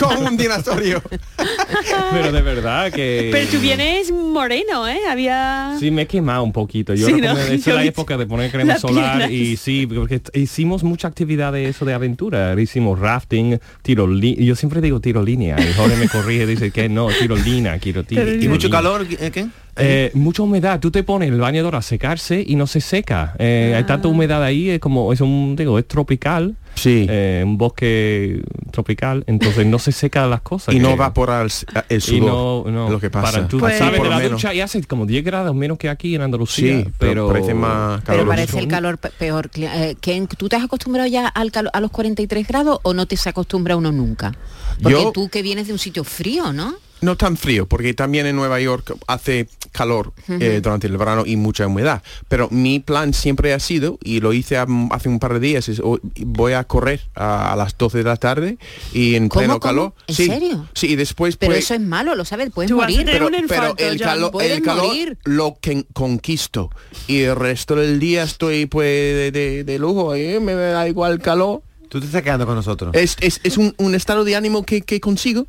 Como 0.00 0.28
un 0.28 0.36
dinosaurio. 0.36 1.02
Pero 2.12 2.32
de 2.32 2.42
verdad 2.42 2.92
que. 2.92 3.28
Pero 3.32 3.48
tú 3.50 3.58
vienes 3.60 4.10
moreno, 4.12 4.86
¿eh? 4.88 4.98
Había... 5.08 5.76
Sí, 5.78 5.90
me 5.90 6.02
he 6.02 6.06
quemado 6.06 6.42
un 6.42 6.52
poquito. 6.52 6.94
Yo 6.94 7.08
la 7.18 7.84
época 7.84 8.16
de 8.16 8.26
poner 8.26 8.50
crema 8.50 8.74
la 8.74 8.78
solar 8.78 9.30
y 9.30 9.56
sí, 9.56 9.86
porque 9.86 10.20
hicimos 10.34 10.82
mucha 10.82 11.08
actividad 11.08 11.52
de 11.52 11.68
eso 11.68 11.84
de 11.84 11.94
aventura. 11.94 12.58
Hicimos 12.60 12.98
rafting, 12.98 13.58
tiro 13.82 14.08
Yo 14.20 14.56
siempre 14.56 14.80
digo 14.80 15.00
tiro 15.00 15.22
línea 15.22 15.56
y 15.60 15.72
Jorge 15.74 15.96
me 15.96 16.08
corrige 16.08 16.44
y 16.44 16.46
dice 16.46 16.70
que 16.70 16.88
no, 16.88 17.08
tirolina, 17.08 17.78
quiero 17.78 18.04
tiro. 18.04 18.32
¿Y 18.34 18.48
mucho 18.48 18.70
calor, 18.70 19.06
eh, 19.20 19.30
Ken? 19.30 19.52
Eh, 19.78 20.10
mucha 20.14 20.42
humedad, 20.42 20.80
tú 20.80 20.90
te 20.90 21.02
pones 21.02 21.28
el 21.30 21.38
bañador 21.40 21.74
a 21.76 21.82
secarse 21.82 22.42
y 22.46 22.56
no 22.56 22.66
se 22.66 22.80
seca. 22.80 23.34
Eh, 23.38 23.72
Hay 23.76 23.82
Ah. 23.82 23.86
tanta 23.86 24.08
humedad 24.08 24.42
ahí, 24.42 24.70
es 24.70 24.80
como, 24.80 25.12
es 25.12 25.20
un, 25.20 25.54
digo, 25.56 25.78
es 25.78 25.86
tropical. 25.86 26.56
Sí. 26.78 27.06
eh, 27.08 27.40
un 27.42 27.56
bosque 27.56 28.42
tropical, 28.70 29.24
entonces 29.26 29.64
no 29.64 29.78
se 29.78 29.92
seca 29.92 30.26
las 30.26 30.42
cosas. 30.42 30.74
Y 30.74 30.78
no 30.78 30.88
que- 30.88 30.94
evapora 30.94 31.40
el, 31.40 31.50
el 31.88 31.96
y 31.96 32.00
sudor. 32.02 32.66
no, 32.66 32.70
no, 32.70 32.90
lo 32.90 33.00
que 33.00 33.08
pasa. 33.08 33.32
Para 33.32 33.48
tú 33.48 33.58
Pues- 33.58 33.78
sabes 33.78 34.02
de 34.02 34.08
la 34.10 34.16
menos. 34.18 34.32
ducha 34.32 34.52
y 34.52 34.60
hace 34.60 34.82
como 34.84 35.06
10 35.06 35.24
grados 35.24 35.54
menos 35.56 35.78
que 35.78 35.88
aquí 35.88 36.14
en 36.14 36.20
Andalucía. 36.20 36.80
Sí, 36.80 36.84
pero 36.98 37.28
pero 37.28 37.28
parece 37.28 37.54
más 37.54 38.02
Pero 38.04 38.26
parece 38.26 38.58
el 38.58 38.68
calor 38.68 38.98
pe- 38.98 39.08
peor. 39.08 39.50
Eh, 39.54 39.96
Ken, 40.02 40.26
¿Tú 40.26 40.50
te 40.50 40.56
has 40.56 40.64
acostumbrado 40.64 41.08
ya 41.08 41.26
al 41.28 41.50
calo- 41.50 41.70
a 41.72 41.80
los 41.80 41.90
43 41.90 42.46
grados 42.46 42.78
o 42.82 42.92
no 42.92 43.06
te 43.06 43.16
se 43.16 43.30
acostumbra 43.30 43.74
uno 43.74 43.90
nunca? 43.90 44.34
Porque 44.82 45.00
Yo- 45.02 45.12
tú 45.12 45.30
que 45.30 45.40
vienes 45.40 45.68
de 45.68 45.72
un 45.72 45.78
sitio 45.78 46.04
frío, 46.04 46.52
¿no? 46.52 46.74
No 47.02 47.16
tan 47.16 47.36
frío, 47.36 47.66
porque 47.66 47.92
también 47.94 48.26
en 48.26 48.36
Nueva 48.36 48.58
York 48.58 48.96
hace 49.06 49.48
calor 49.72 50.14
eh, 50.28 50.60
durante 50.62 50.86
el 50.86 50.96
verano 50.96 51.24
y 51.26 51.36
mucha 51.36 51.66
humedad. 51.66 52.02
Pero 52.28 52.48
mi 52.50 52.80
plan 52.80 53.12
siempre 53.12 53.52
ha 53.52 53.60
sido, 53.60 53.98
y 54.02 54.20
lo 54.20 54.32
hice 54.32 54.56
hace 54.56 55.08
un 55.10 55.18
par 55.18 55.34
de 55.34 55.40
días, 55.40 55.68
es 55.68 55.80
hoy 55.80 56.00
voy 56.24 56.54
a 56.54 56.64
correr 56.64 57.02
a, 57.14 57.52
a 57.52 57.56
las 57.56 57.76
12 57.76 57.98
de 57.98 58.04
la 58.04 58.16
tarde 58.16 58.56
y 58.94 59.14
en 59.16 59.28
¿Cómo, 59.28 59.40
pleno 59.40 59.60
cómo? 59.60 59.70
calor. 59.70 59.92
¿En 60.06 60.14
sí, 60.14 60.26
serio? 60.26 60.68
Sí, 60.72 60.86
y 60.92 60.96
después 60.96 61.36
Pero 61.36 61.52
pues, 61.52 61.64
eso 61.64 61.74
es 61.74 61.80
malo, 61.82 62.14
lo 62.14 62.24
sabes, 62.24 62.48
puedes 62.50 62.70
Tú 62.70 62.76
morir. 62.78 63.02
pero, 63.04 63.26
un 63.26 63.34
pero 63.46 63.74
el 63.76 64.30
Puedes 64.30 64.52
el 64.56 64.62
calor 64.62 64.86
morir. 64.86 65.18
lo 65.24 65.58
que 65.60 65.84
conquisto 65.92 66.70
y 67.06 67.20
el 67.20 67.36
resto 67.36 67.74
del 67.76 68.00
día 68.00 68.22
estoy 68.22 68.64
pues 68.66 68.86
de, 68.86 69.30
de- 69.32 69.64
de 69.64 69.78
lujo, 69.78 70.14
eh, 70.14 70.40
me 70.40 70.54
da 70.54 70.88
igual 70.88 71.20
calor. 71.20 71.60
Tú 71.90 72.00
te 72.00 72.06
estás 72.06 72.22
quedando 72.22 72.46
con 72.46 72.54
nosotros. 72.54 72.94
Es, 72.94 73.16
es, 73.20 73.40
es 73.44 73.58
un, 73.58 73.74
un 73.76 73.94
estado 73.94 74.24
de 74.24 74.34
ánimo 74.36 74.64
que, 74.64 74.80
que 74.80 74.98
consigo 75.00 75.46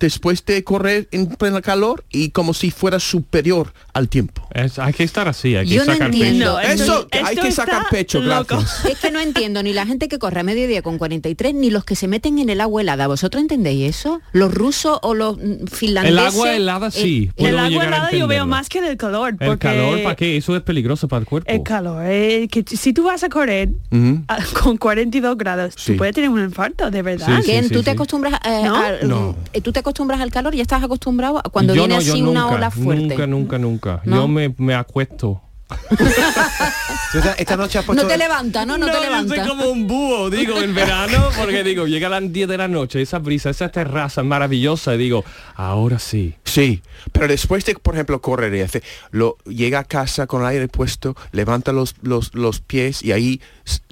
después 0.00 0.44
de 0.44 0.62
correr 0.64 1.08
en 1.12 1.26
pleno 1.28 1.60
calor 1.62 2.04
y 2.10 2.30
como 2.30 2.54
si 2.54 2.70
fuera 2.70 2.98
superior 3.00 3.72
al 3.92 4.08
tiempo. 4.08 4.46
Es- 4.52 4.78
hay 4.78 4.92
que 4.92 5.04
estar 5.04 5.28
así, 5.28 5.56
hay 5.56 5.66
que 5.66 5.74
Yo 5.74 5.84
no 5.84 5.92
sacar 5.92 6.06
entiendo. 6.08 6.56
pecho. 6.56 6.68
No, 6.68 6.82
Eso, 6.84 7.08
esto 7.10 7.26
hay 7.26 7.36
que 7.36 7.52
sacar 7.52 7.86
pecho, 7.90 8.20
loco. 8.20 8.56
gracias. 8.56 8.84
Es 8.96 8.98
que 8.98 9.10
no 9.10 9.20
entiendo 9.20 9.62
ni 9.62 9.72
la 9.72 9.86
gente 9.86 10.08
que 10.08 10.18
corre 10.18 10.40
a 10.40 10.42
mediodía 10.42 10.82
con 10.82 10.98
43 10.98 11.54
ni 11.54 11.70
los 11.70 11.84
que 11.84 11.96
se 11.96 12.08
meten 12.08 12.38
en 12.38 12.48
el 12.50 12.60
agua 12.60 12.82
helada. 12.82 13.06
¿Vosotros 13.06 13.40
entendéis 13.40 13.96
eso? 13.96 14.20
¿Los 14.32 14.52
rusos 14.54 14.98
o 15.02 15.14
los 15.14 15.36
mm, 15.38 15.66
finlandeses? 15.70 16.18
El 16.18 16.26
agua 16.26 16.54
helada 16.56 16.90
sí. 16.90 17.30
El- 17.36 17.46
El 17.46 17.58
agua 17.58 17.82
a 17.82 17.86
helada 17.86 18.10
yo 18.12 18.26
veo 18.26 18.46
más 18.46 18.68
que 18.68 18.78
el 18.78 18.96
calor. 18.96 19.36
El 19.40 19.46
porque 19.48 19.68
calor, 19.68 20.02
¿para 20.02 20.16
qué? 20.16 20.36
Eso 20.36 20.54
es 20.56 20.62
peligroso 20.62 21.08
para 21.08 21.20
el 21.20 21.26
cuerpo. 21.26 21.50
El 21.50 21.62
calor, 21.62 22.02
eh, 22.06 22.48
que 22.50 22.64
si 22.76 22.92
tú 22.92 23.04
vas 23.04 23.22
a 23.24 23.28
correr 23.28 23.70
Ujú. 23.90 24.22
a- 24.28 24.38
con 24.62 24.76
42 24.76 25.36
grados, 25.36 25.74
Sí. 25.76 25.92
tú 25.92 25.98
puedes 25.98 26.14
tener 26.14 26.30
un 26.30 26.40
infarto, 26.40 26.90
de 26.90 27.02
verdad. 27.02 27.40
Sí, 27.44 27.52
sí. 27.62 27.68
¿tú 27.70 27.82
te 27.82 27.90
acostumbras 27.90 28.40
eh, 28.44 28.62
¿No? 28.64 28.76
al, 28.76 29.08
No. 29.08 29.36
eh, 29.52 29.60
tú 29.60 29.72
te 29.72 29.80
acostumbras 29.86 30.20
al 30.20 30.32
calor? 30.32 30.54
¿Ya 30.54 30.62
estás 30.62 30.82
acostumbrado 30.82 31.38
a 31.38 31.42
cuando 31.44 31.72
Yo 31.72 31.82
viene 31.82 31.94
no, 31.94 32.00
así 32.00 32.20
una 32.20 32.48
ola 32.48 32.70
fuerte? 32.72 33.08
Nunca, 33.08 33.26
nunca, 33.26 33.58
nunca. 33.58 34.00
¿No? 34.04 34.16
Yo 34.16 34.28
me, 34.28 34.52
me 34.58 34.74
acuesto. 34.74 35.42
Esta, 37.14 37.32
esta 37.34 37.56
noche 37.56 37.78
has 37.78 37.84
puesto... 37.84 38.02
No 38.02 38.08
te 38.08 38.18
levanta, 38.18 38.66
¿no? 38.66 38.76
No, 38.76 38.86
te 38.86 38.92
yo 38.92 39.00
levanta. 39.00 39.36
soy 39.36 39.46
como 39.48 39.66
un 39.70 39.86
búho, 39.86 40.28
digo, 40.28 40.58
en 40.58 40.74
verano, 40.74 41.30
porque 41.38 41.64
digo, 41.64 41.86
llega 41.86 42.08
a 42.08 42.10
las 42.20 42.30
10 42.32 42.48
de 42.48 42.58
la 42.58 42.68
noche, 42.68 43.00
esa 43.00 43.18
brisa, 43.20 43.48
esa 43.50 43.70
terraza 43.70 44.22
maravillosa, 44.22 44.94
y 44.94 44.98
digo, 44.98 45.24
ahora 45.54 45.98
sí. 45.98 46.34
Sí, 46.44 46.82
pero 47.12 47.28
después 47.28 47.64
de, 47.64 47.74
por 47.76 47.94
ejemplo, 47.94 48.20
correr 48.20 48.54
y 48.54 48.60
hace, 48.60 48.82
lo, 49.12 49.38
llega 49.46 49.78
a 49.80 49.84
casa 49.84 50.26
con 50.26 50.42
el 50.42 50.48
aire 50.48 50.68
puesto, 50.68 51.16
levanta 51.32 51.72
los, 51.72 51.94
los, 52.02 52.34
los 52.34 52.60
pies 52.60 53.02
y 53.02 53.12
ahí 53.12 53.40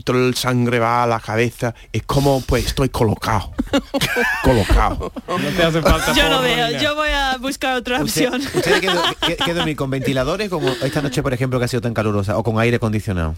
todo 0.04 0.18
el 0.28 0.34
sangre 0.34 0.78
va 0.78 1.02
a 1.02 1.06
la 1.06 1.20
cabeza. 1.20 1.74
Es 1.92 2.02
como, 2.02 2.42
pues, 2.42 2.66
estoy 2.66 2.90
colocado. 2.90 3.52
colocado. 4.42 5.12
No 5.26 5.36
te 5.56 5.62
hace 5.64 5.82
falta 5.82 6.12
Yo 6.14 6.28
no 6.28 6.42
veo, 6.42 6.78
yo 6.80 6.94
voy 6.94 7.10
a 7.10 7.36
buscar 7.38 7.76
otra 7.76 8.02
¿Usted, 8.02 8.28
opción. 8.28 8.42
¿Ustedes 8.54 8.80
qué, 8.80 8.88
qué- 9.26 9.36
qué 9.44 9.54
dormir 9.54 9.76
con 9.76 9.90
ventiladores 9.90 10.48
como 10.50 10.68
esta 10.68 11.00
noche, 11.02 11.22
por 11.22 11.32
ejemplo, 11.32 11.58
que 11.64 11.66
ha 11.66 11.68
sido 11.68 11.80
tan 11.80 11.94
calurosa, 11.94 12.36
o 12.38 12.42
con 12.42 12.58
aire 12.58 12.76
acondicionado? 12.76 13.34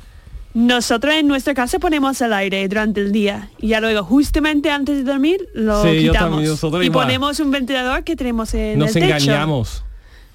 Nosotros 0.55 1.13
en 1.15 1.29
nuestra 1.29 1.53
casa 1.53 1.79
ponemos 1.79 2.19
el 2.23 2.33
aire 2.33 2.67
durante 2.67 3.01
el 3.03 3.13
día 3.13 3.51
y 3.61 3.69
ya 3.69 3.81
luego 3.81 4.03
justamente 4.05 4.71
antes 4.71 4.97
de 4.97 5.05
dormir 5.05 5.47
lo 5.53 5.83
Sí, 5.83 6.03
yo 6.03 6.13
quitamos 6.13 6.61
también, 6.61 6.83
y 6.83 6.87
igual. 6.87 7.07
ponemos 7.07 7.41
un 7.41 7.51
ventilador 7.51 8.05
que 8.05 8.17
tenemos 8.17 8.55
en 8.55 8.79
Nos 8.79 8.97
el 8.97 9.03
techo. 9.03 9.05
engañamos. 9.17 9.85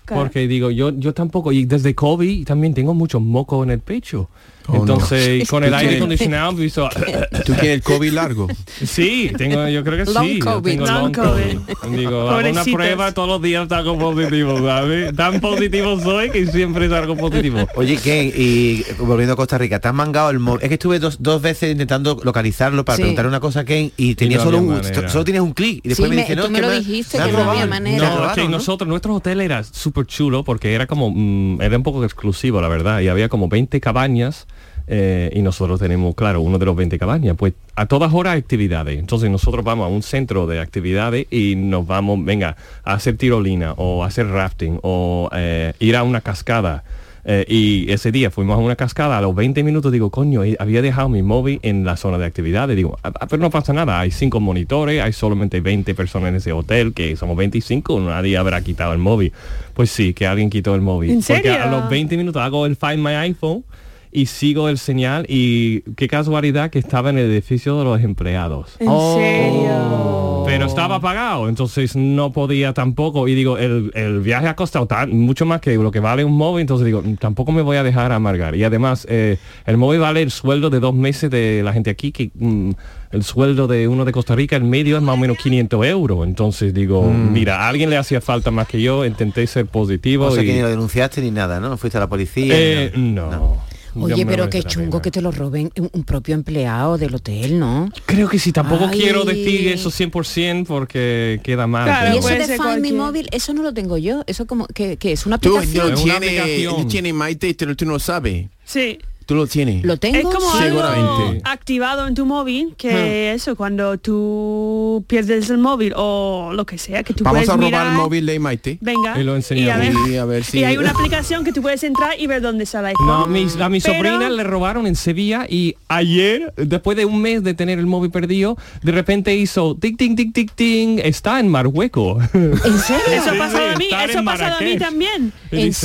Claro. 0.06 0.24
Porque 0.24 0.48
digo, 0.48 0.70
yo, 0.72 0.92
yo 0.92 1.14
tampoco, 1.14 1.52
y 1.52 1.66
desde 1.66 1.96
COVID 1.96 2.46
también 2.46 2.74
tengo 2.74 2.94
mucho 2.94 3.20
moco 3.20 3.64
en 3.64 3.72
el 3.72 3.80
pecho. 3.80 4.30
Oh, 4.68 4.74
no. 4.74 4.80
Entonces, 4.82 5.48
con 5.50 5.64
el 5.64 5.74
aire 5.74 5.98
acondicionado, 5.98 6.54
visto, 6.54 6.88
¿Tú 7.46 7.54
tienes 7.54 7.64
el 7.78 7.82
COVID 7.84 8.12
largo? 8.14 8.48
sí, 8.84 9.32
tengo, 9.38 9.68
yo 9.68 9.84
creo 9.84 10.06
que 10.06 10.12
Long 10.12 10.26
sí. 10.26 10.40
yo 10.40 10.46
COVID. 10.46 10.72
tengo 10.72 10.86
Long 10.86 11.02
long 11.02 11.12
COVID. 11.14 11.96
Digo, 11.98 12.30
hago 12.30 12.50
una 12.50 12.64
prueba 12.64 13.12
todos 13.14 13.28
los 13.28 13.42
días 13.42 13.68
salgo 13.70 13.98
positivo, 13.98 14.58
¿sabes? 14.60 15.16
Tan 15.16 15.40
positivo 15.42 16.00
soy 16.00 16.30
que 16.30 16.46
siempre 16.48 16.88
salgo 16.90 17.16
positivo. 17.18 17.68
Oye, 17.76 17.98
Ken, 17.98 18.32
y 18.36 18.84
volviendo 19.00 19.34
a 19.34 19.36
Costa 19.36 19.58
Rica, 19.58 19.80
te 19.80 19.88
has 19.88 19.94
mangado 19.94 20.30
el 20.30 20.40
móvil. 20.40 20.62
Es 20.64 20.68
que 20.70 20.76
estuve 20.76 21.00
dos, 21.00 21.18
dos 21.22 21.42
veces 21.42 21.72
intentando 21.72 22.20
localizarlo 22.24 22.86
para 22.86 22.98
Sí. 22.98 23.02
preguntar 23.04 23.28
una 23.28 23.40
cosa 23.40 23.62
a 23.62 23.66
Ken 23.66 23.92
y 23.98 24.16
tenía 24.16 24.38
no 24.38 24.44
solo 24.44 24.58
un, 24.60 24.68
manera. 24.70 25.10
solo 25.10 25.24
tienes 25.24 25.42
un 25.42 25.54
clic 25.54 25.82
y 25.84 25.90
después 25.90 26.10
Sí, 26.10 26.10
me 26.10 26.16
me- 26.18 26.22
dice, 26.24 26.36
no, 26.36 26.42
tú 26.44 26.48
es 26.48 26.52
me 26.54 26.62
lo 26.62 26.72
dijiste, 26.72 27.18
que 27.18 27.24
no 27.24 27.24
había 27.40 27.44
robado". 27.44 27.68
manera. 27.68 28.32
Que 28.36 28.44
¿no? 28.44 28.50
nosotros, 28.50 28.88
nuestro 28.88 29.16
hotel 29.16 29.42
era 29.42 29.64
súper 29.64 30.06
chulo 30.06 30.44
porque 30.44 30.74
era 30.74 30.88
como, 30.88 31.12
mm, 31.14 31.62
era 31.62 31.78
un 31.78 31.84
poco 31.84 32.04
exclusivo, 32.04 32.62
la 32.62 32.68
verdad, 32.68 33.00
y 33.02 33.08
había 33.08 33.28
como 33.30 33.48
20 33.48 33.80
cabañas 33.82 34.48
eh, 34.94 35.32
y 35.34 35.42
nosotros 35.42 35.80
tenemos, 35.80 36.14
claro, 36.16 36.42
uno 36.42 36.60
de 36.60 36.66
los 36.66 36.76
20 36.76 37.00
cabañas, 37.00 37.38
pues 37.38 37.54
a 37.78 37.86
todas 37.86 38.14
horas 38.14 38.38
actividades. 38.38 39.00
Entonces 39.00 39.30
nosotros 39.32 39.64
vamos 39.64 39.86
a 39.86 39.88
un 39.88 40.04
centro 40.04 40.48
de 40.48 40.60
actividades 40.60 41.28
y 41.32 41.56
nos 41.56 41.88
vamos, 41.88 42.24
venga, 42.26 42.58
a 42.84 42.96
hacer 42.96 43.16
tirolina 43.16 43.72
o 43.78 44.04
a 44.04 44.08
hacer 44.08 44.28
rafting 44.28 44.80
o 44.84 45.30
eh, 45.34 45.72
ir 45.80 45.96
a 45.96 46.04
una 46.04 46.20
cascada. 46.20 46.84
Eh, 47.24 47.46
y 47.48 47.90
ese 47.90 48.12
día 48.12 48.32
fuimos 48.32 48.56
a 48.56 48.58
una 48.58 48.76
cascada, 48.76 49.18
a 49.18 49.22
los 49.22 49.34
20 49.34 49.64
minutos 49.64 49.94
digo, 49.94 50.10
coño, 50.10 50.42
había 50.60 50.82
dejado 50.82 51.08
mi 51.08 51.22
móvil 51.22 51.62
en 51.64 51.86
la 51.86 51.96
zona 51.96 52.18
de 52.18 52.26
actividades. 52.26 52.76
Digo, 52.76 52.98
"Ah, 53.02 53.14
ah, 53.18 53.28
pero 53.28 53.42
no 53.42 53.50
pasa 53.50 53.72
nada, 53.72 53.98
hay 53.98 54.12
cinco 54.12 54.42
monitores, 54.42 55.02
hay 55.02 55.14
solamente 55.14 55.62
20 55.62 55.96
personas 55.96 56.30
en 56.30 56.36
ese 56.36 56.52
hotel, 56.52 56.94
que 56.94 57.16
somos 57.16 57.38
25, 57.38 57.98
nadie 58.02 58.36
habrá 58.36 58.60
quitado 58.62 58.92
el 58.92 59.00
móvil. 59.00 59.32
Pues 59.74 59.90
sí, 59.90 60.14
que 60.14 60.28
alguien 60.28 60.50
quitó 60.50 60.76
el 60.76 60.82
móvil. 60.82 61.12
¿En 61.12 61.18
Porque 61.22 61.44
serio? 61.44 61.64
a 61.64 61.68
los 61.68 61.90
20 61.90 62.18
minutos 62.18 62.42
hago 62.42 62.66
el 62.66 62.76
Find 62.76 62.98
My 63.00 63.14
iPhone 63.14 63.64
y 64.12 64.26
sigo 64.26 64.70
el 64.70 64.78
señal 64.78 65.26
y 65.30 65.82
qué 65.96 66.08
casualidad 66.08 66.70
que 66.70 66.80
estaba 66.80 67.10
en 67.12 67.18
el 67.18 67.32
edificio 67.32 67.78
de 67.80 67.84
los 67.86 68.02
empleados. 68.02 68.76
¿En 68.80 68.88
serio? 68.88 70.44
Pero 70.46 70.66
estaba 70.66 71.00
pagado, 71.00 71.48
entonces 71.48 71.96
no 71.96 72.32
podía 72.34 72.74
tampoco. 72.74 73.28
Y 73.28 73.36
digo, 73.36 73.58
el, 73.58 73.92
el 73.94 74.20
viaje 74.22 74.48
ha 74.48 74.56
costado 74.56 74.86
tan, 74.88 75.12
mucho 75.18 75.46
más 75.46 75.62
que 75.62 75.76
lo 75.76 75.92
que 75.92 76.00
vale 76.00 76.26
un 76.26 76.36
móvil, 76.36 76.62
entonces 76.62 76.86
digo, 76.86 77.02
"Mm, 77.02 77.16
tampoco 77.16 77.52
me 77.52 77.62
voy 77.62 77.78
a 77.78 77.84
dejar 77.84 78.12
amargar. 78.12 78.56
Y 78.56 78.64
además, 78.64 79.06
eh, 79.10 79.38
el 79.66 79.78
móvil 79.78 80.00
vale 80.02 80.22
el 80.22 80.32
sueldo 80.32 80.70
de 80.70 80.80
dos 80.80 80.94
meses 80.94 81.30
de 81.30 81.62
la 81.64 81.72
gente 81.74 81.90
aquí, 81.90 82.12
que 82.12 82.32
mm, 82.34 82.72
el 83.12 83.24
sueldo 83.24 83.68
de 83.68 83.88
uno 83.88 84.04
de 84.04 84.12
Costa 84.12 84.36
Rica, 84.36 84.56
el 84.56 84.64
medio 84.64 84.98
es 84.98 85.04
más 85.04 85.14
o 85.14 85.18
menos 85.18 85.38
500 85.38 85.86
euros. 85.86 86.26
Entonces 86.28 86.74
digo, 86.74 87.04
mira, 87.10 87.62
a 87.66 87.70
alguien 87.70 87.90
le 87.90 87.98
hacía 87.98 88.20
falta 88.20 88.52
más 88.52 88.68
que 88.68 88.82
yo, 88.82 89.06
intenté 89.06 89.46
ser 89.48 89.68
positivo. 89.68 90.26
O 90.26 90.32
sea 90.32 90.44
y- 90.44 90.48
que 90.48 90.54
ni 90.54 90.62
lo 90.62 90.70
denunciaste 90.70 91.22
ni 91.22 91.32
nada, 91.32 91.60
¿no? 91.60 91.78
Fuiste 91.78 91.98
a 91.98 92.02
la 92.02 92.10
policía. 92.10 92.54
Eh, 92.58 92.92
no. 92.96 93.71
Oye, 93.96 94.26
pero 94.26 94.50
qué 94.50 94.64
chungo 94.64 95.02
que 95.02 95.12
te 95.12 95.22
lo 95.22 95.32
roben 95.32 95.72
un, 95.78 95.90
un 95.92 96.04
propio 96.04 96.36
empleado 96.36 96.98
del 96.98 97.14
hotel, 97.16 97.60
¿no? 97.60 97.90
Creo 98.06 98.30
que 98.30 98.40
sí, 98.40 98.52
tampoco 98.52 98.88
Ay. 98.90 99.00
quiero 99.00 99.24
decir 99.26 99.68
eso 99.68 99.90
100% 99.90 100.66
porque 100.66 101.40
queda 101.44 101.68
mal. 101.68 101.86
Claro, 101.86 102.02
pero 102.04 102.16
y 102.16 102.20
eso 102.20 102.28
de 102.30 102.58
Find 102.58 102.60
Mi 102.60 102.64
cualquier- 102.92 102.94
Móvil, 102.96 103.28
eso 103.32 103.54
no 103.54 103.64
lo 103.64 103.74
tengo 103.74 103.98
yo. 103.98 104.24
Eso 104.28 104.46
como 104.48 104.68
que, 104.68 104.98
que 104.98 105.12
es 105.12 105.26
una 105.26 105.38
Tú 105.38 105.58
aplicación. 105.58 105.90
no 105.90 105.94
Es 105.98 106.04
una 106.04 106.20
tienes, 106.20 106.70
tú 106.70 106.88
tienes 106.88 107.14
Maite, 107.14 107.56
pero 107.58 107.76
tú 107.76 107.86
no 107.86 108.00
sabes. 108.00 108.48
Sí. 108.66 109.00
Tú 109.32 109.36
lo 109.38 109.48
tienes. 109.48 109.86
Lo 109.86 109.96
tengo. 109.96 110.18
Es 110.18 110.24
como 110.26 110.52
algo 110.52 110.82
Seguramente. 110.82 111.42
activado 111.46 112.06
en 112.06 112.16
tu 112.16 112.26
móvil, 112.26 112.76
que 112.78 113.32
eso, 113.32 113.56
cuando 113.56 113.98
tú 113.98 115.06
pierdes 115.08 115.50
el 115.50 115.58
móvil 115.58 115.94
o 115.96 116.52
lo 116.54 116.66
que 116.66 116.78
sea, 116.78 117.02
que 117.04 117.14
tú 117.14 117.24
Vamos 117.24 117.38
puedes 117.38 117.50
a 117.50 117.54
robar 117.54 117.66
mirar, 117.66 117.88
el 117.88 117.94
móvil 117.94 118.26
de 118.26 118.40
Maite. 118.40 118.78
Venga. 118.82 119.18
Y 119.18 119.24
lo 119.24 119.38
enseñamos. 119.38 119.86
ver, 119.86 119.94
Y 120.14 120.18
a 120.18 120.26
ver 120.26 120.44
si... 120.44 120.60
y 120.60 120.64
hay 120.66 120.76
una 120.76 120.90
aplicación 120.92 121.46
que 121.46 121.54
tú 121.54 121.62
puedes 121.62 121.82
entrar 121.86 122.20
y 122.20 122.28
ver 122.28 122.42
dónde 122.42 122.66
está 122.66 122.82
el 122.82 122.88
iPhone. 122.88 123.08
No, 123.08 123.26
mis- 123.28 123.56
a 123.56 123.70
mi 123.70 123.80
Pero- 123.80 123.96
sobrina 123.96 124.30
le 124.30 124.44
robaron 124.44 124.86
en 124.86 124.96
Sevilla 124.98 125.46
y 125.50 125.76
ayer, 125.88 126.54
después 126.58 126.98
de 126.98 127.06
un 127.06 127.22
mes 127.22 127.42
de 127.42 127.54
tener 127.54 127.80
el 127.80 127.86
móvil 127.86 128.12
perdido, 128.12 128.58
de 128.84 128.92
repente 128.92 129.34
hizo 129.38 129.76
tic 129.76 129.96
tic 129.98 130.18
tic 130.18 130.34
tic 130.34 130.52
tic, 130.54 131.00
está 131.06 131.40
en 131.40 131.48
Marruecos. 131.48 132.22
¿En 132.34 132.58
serio? 132.80 133.02
Eso 133.14 133.30
ha 133.32 133.38
pasado 133.38 133.70
a 133.70 133.76
mí, 133.78 133.86
estar 133.86 134.10
eso 134.10 134.20
ha 134.20 134.24
pasado 134.24 134.56
a 134.58 134.62
mí 134.62 134.78
también. 134.78 135.32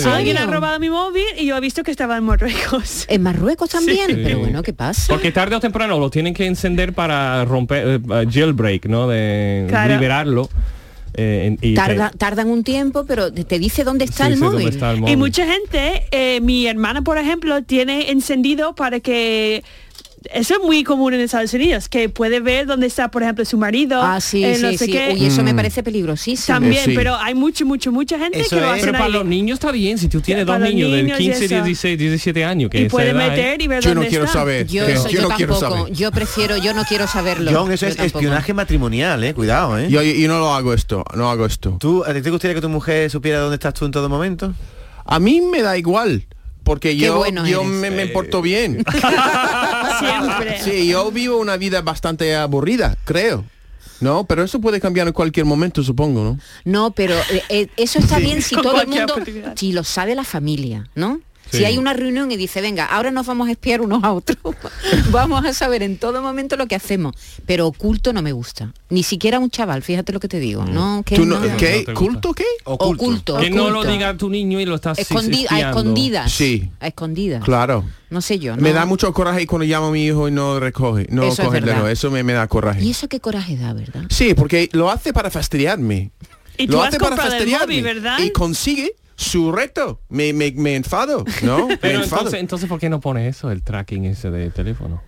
Alguien 0.06 0.36
ha 0.38 0.46
robado 0.46 0.80
mi 0.80 0.90
móvil 0.90 1.24
y 1.38 1.46
yo 1.46 1.56
he 1.56 1.60
visto 1.60 1.84
que 1.84 1.92
estaba 1.92 2.16
en 2.16 2.24
Marruecos. 2.24 3.04
En 3.08 3.22
Marruecos 3.22 3.35
también, 3.68 4.06
Sí. 4.10 4.16
pero 4.24 4.38
bueno, 4.40 4.62
¿qué 4.62 4.72
pasa? 4.72 5.12
Porque 5.12 5.32
tarde 5.32 5.56
o 5.56 5.60
temprano 5.60 5.98
lo 5.98 6.10
tienen 6.10 6.34
que 6.34 6.46
encender 6.46 6.92
para 6.92 7.44
romper 7.44 8.00
uh, 8.00 8.30
jailbreak, 8.30 8.86
¿no? 8.86 9.08
De 9.08 9.66
Claro. 9.68 9.94
liberarlo. 9.94 10.48
eh, 11.18 11.56
y 11.62 11.70
te- 11.70 11.76
Tarda, 11.76 12.10
tardan 12.16 12.48
un 12.48 12.62
tiempo, 12.62 13.04
pero 13.06 13.32
te- 13.32 13.58
dice 13.58 13.84
dónde 13.84 14.04
está 14.04 14.26
sí, 14.26 14.32
el 14.32 14.36
sí, 14.38 14.44
móvil. 14.44 14.58
dónde 14.64 14.70
está 14.70 14.90
el 14.92 15.08
Y 15.08 15.16
mucha 15.16 15.46
gente, 15.46 16.04
eh, 16.10 16.40
mi 16.42 16.66
hermana 16.66 17.00
por 17.02 17.16
ejemplo, 17.16 17.62
tiene 17.62 18.10
encendido 18.10 18.74
para 18.74 19.00
que 19.00 19.64
eso 20.32 20.54
es 20.54 20.60
muy 20.60 20.84
común 20.84 21.14
en 21.14 21.20
Estados 21.20 21.52
Unidos, 21.54 21.88
que 21.88 22.08
puede 22.08 22.40
ver 22.40 22.66
dónde 22.66 22.86
está, 22.86 23.10
por 23.10 23.22
ejemplo, 23.22 23.44
su 23.44 23.56
marido. 23.58 24.00
Ah, 24.02 24.20
sí, 24.20 24.44
eh, 24.44 24.58
no 24.60 24.70
sí, 24.70 24.78
sé 24.78 24.84
sí. 24.86 24.92
qué. 24.92 25.10
Uy, 25.14 25.26
eso 25.26 25.42
me 25.42 25.54
parece 25.54 25.82
peligrosísimo. 25.82 26.54
También, 26.58 26.84
Sí. 26.84 26.92
pero 26.94 27.16
hay 27.16 27.34
mucho, 27.34 27.64
mucho, 27.66 27.92
mucha 27.92 28.18
gente 28.18 28.40
Eso 28.40 28.56
que 28.56 28.62
lo 28.62 28.74
es- 28.74 28.80
Pero 28.80 28.92
para 28.92 29.08
los 29.08 29.24
niños 29.24 29.56
está 29.56 29.72
bien, 29.72 29.98
si 29.98 30.08
tú 30.08 30.20
tienes 30.20 30.46
dos 30.46 30.58
niños 30.60 30.90
de 30.90 31.02
niños 31.02 31.20
y 31.20 31.24
15, 31.24 31.44
eso. 31.46 31.54
16, 31.64 31.98
17 31.98 32.44
años, 32.44 32.70
que 32.70 32.82
y 32.82 32.88
puede 32.88 33.10
¿eh? 33.10 33.14
meter 33.14 33.60
y 33.62 33.66
ver 33.68 33.82
Yo 33.82 33.90
no 33.90 33.94
dónde 33.96 34.08
quiero 34.10 34.24
está. 34.24 34.38
saber. 34.38 34.66
Yo, 34.66 34.84
Creo. 34.84 34.96
eso, 34.96 35.08
Yo 35.08 35.22
yo, 35.22 35.28
no 35.28 35.36
quiero 35.36 35.54
saber. 35.58 35.92
Yo 35.92 36.10
prefiero, 36.12 36.56
yo 36.56 36.74
no 36.74 36.84
quiero 36.84 37.06
saberlo. 37.06 37.50
John, 37.54 37.72
eso 37.72 37.86
Yo 37.86 37.90
es 37.90 37.96
tampoco. 37.96 38.18
espionaje 38.18 38.54
matrimonial, 38.54 39.22
eh. 39.24 39.34
Cuidado, 39.34 39.78
eh. 39.78 39.88
Yo, 39.90 40.02
yo 40.02 40.28
no 40.28 40.38
lo 40.38 40.54
hago 40.54 40.72
esto, 40.74 41.04
no 41.14 41.30
hago 41.30 41.46
esto. 41.46 41.76
¿Tú, 41.80 42.04
¿A 42.04 42.12
ti 42.14 42.22
te 42.22 42.30
gustaría 42.30 42.54
que 42.54 42.60
tu 42.60 42.68
mujer 42.68 43.10
supiera 43.10 43.38
dónde 43.40 43.54
estás 43.56 43.74
tú 43.74 43.84
en 43.86 43.90
todo 43.92 44.08
momento? 44.08 44.52
A 45.04 45.18
mí 45.20 45.40
me 45.40 45.62
da 45.62 45.76
igual, 45.78 46.24
porque 46.64 46.90
Qué 46.90 46.96
yo, 46.96 47.16
bueno 47.18 47.46
yo 47.46 47.62
me, 47.62 47.90
me 47.90 48.06
porto 48.08 48.42
bien. 48.42 48.82
Siempre. 49.98 50.62
Sí, 50.62 50.88
yo 50.88 51.10
vivo 51.10 51.38
una 51.38 51.56
vida 51.56 51.82
bastante 51.82 52.36
aburrida, 52.36 52.96
creo. 53.04 53.44
No, 54.00 54.24
pero 54.24 54.44
eso 54.44 54.60
puede 54.60 54.80
cambiar 54.80 55.06
en 55.06 55.12
cualquier 55.12 55.46
momento, 55.46 55.82
supongo, 55.82 56.22
¿no? 56.22 56.38
No, 56.64 56.90
pero 56.90 57.14
eh, 57.30 57.42
eh, 57.48 57.68
eso 57.76 57.98
está 57.98 58.18
bien 58.18 58.42
si 58.42 58.54
todo 58.56 58.80
el 58.80 58.88
mundo, 58.88 59.14
si 59.54 59.72
lo 59.72 59.84
sabe 59.84 60.14
la 60.14 60.24
familia, 60.24 60.88
¿no? 60.94 61.20
Sí. 61.50 61.58
Si 61.58 61.64
hay 61.64 61.78
una 61.78 61.92
reunión 61.92 62.30
y 62.32 62.36
dice, 62.36 62.60
venga, 62.60 62.84
ahora 62.86 63.10
nos 63.10 63.26
vamos 63.26 63.48
a 63.48 63.52
espiar 63.52 63.80
unos 63.80 64.02
a 64.04 64.12
otros, 64.12 64.38
vamos 65.10 65.44
a 65.44 65.52
saber 65.52 65.82
en 65.82 65.96
todo 65.96 66.20
momento 66.22 66.56
lo 66.56 66.66
que 66.66 66.74
hacemos. 66.74 67.14
Pero 67.46 67.66
oculto 67.68 68.12
no 68.12 68.20
me 68.22 68.32
gusta. 68.32 68.72
Ni 68.90 69.02
siquiera 69.02 69.38
un 69.38 69.50
chaval, 69.50 69.82
fíjate 69.82 70.12
lo 70.12 70.20
que 70.20 70.28
te 70.28 70.38
digo. 70.40 70.64
No, 70.64 71.02
que 71.04 71.16
¿Tú 71.16 71.24
no- 71.24 71.38
no. 71.38 71.56
¿Qué? 71.56 71.84
No 71.86 71.92
gusta. 71.92 71.94
¿Culto 71.94 72.34
qué? 72.34 72.44
Oculto. 72.64 73.38
Que 73.38 73.50
no 73.50 73.70
lo 73.70 73.84
diga 73.84 74.16
tu 74.16 74.28
niño 74.28 74.60
y 74.60 74.64
lo 74.64 74.74
estás 74.76 74.98
Escondi- 74.98 75.46
a 75.50 75.68
escondidas. 75.68 76.32
Sí. 76.32 76.70
A 76.80 76.88
escondidas. 76.88 77.44
Claro. 77.44 77.84
No 78.10 78.20
sé 78.20 78.38
yo. 78.38 78.56
Me 78.56 78.72
da 78.72 78.86
mucho 78.86 79.12
coraje 79.12 79.46
cuando 79.46 79.64
llamo 79.66 79.86
a 79.86 79.90
mi 79.90 80.04
hijo 80.04 80.28
y 80.28 80.30
no 80.32 80.60
recoge, 80.60 81.06
no 81.10 81.24
Eso 81.24 81.42
es 81.42 81.46
coge 81.48 81.58
el 81.58 81.64
dedo. 81.64 81.88
Eso 81.88 82.10
me, 82.10 82.22
me 82.22 82.32
da 82.34 82.46
coraje. 82.48 82.82
Y 82.82 82.90
eso 82.90 83.08
qué 83.08 83.20
coraje 83.20 83.56
da, 83.56 83.72
¿verdad? 83.72 84.02
Sí, 84.10 84.34
porque 84.34 84.68
lo 84.72 84.90
hace 84.90 85.12
para 85.12 85.30
fastidiarme. 85.30 86.10
Y 86.58 86.66
lo 86.66 86.74
tú 86.78 86.82
has 86.82 86.88
hace 86.88 86.98
para 86.98 87.16
fastidiarme. 87.16 87.66
móvil, 87.66 87.84
¿verdad? 87.84 88.18
Y 88.20 88.30
consigue 88.30 88.92
su 89.16 89.50
reto. 89.52 90.00
Me, 90.08 90.32
me, 90.32 90.52
me 90.52 90.76
enfado, 90.76 91.24
¿no? 91.42 91.68
me 91.68 91.76
Pero 91.78 92.02
enfado. 92.02 92.22
entonces, 92.22 92.40
entonces, 92.40 92.68
¿por 92.68 92.78
qué 92.78 92.88
no 92.88 93.00
pones 93.00 93.36
eso, 93.36 93.50
el 93.50 93.62
tracking 93.62 94.04
ese 94.04 94.30
de 94.30 94.50
teléfono? 94.50 95.02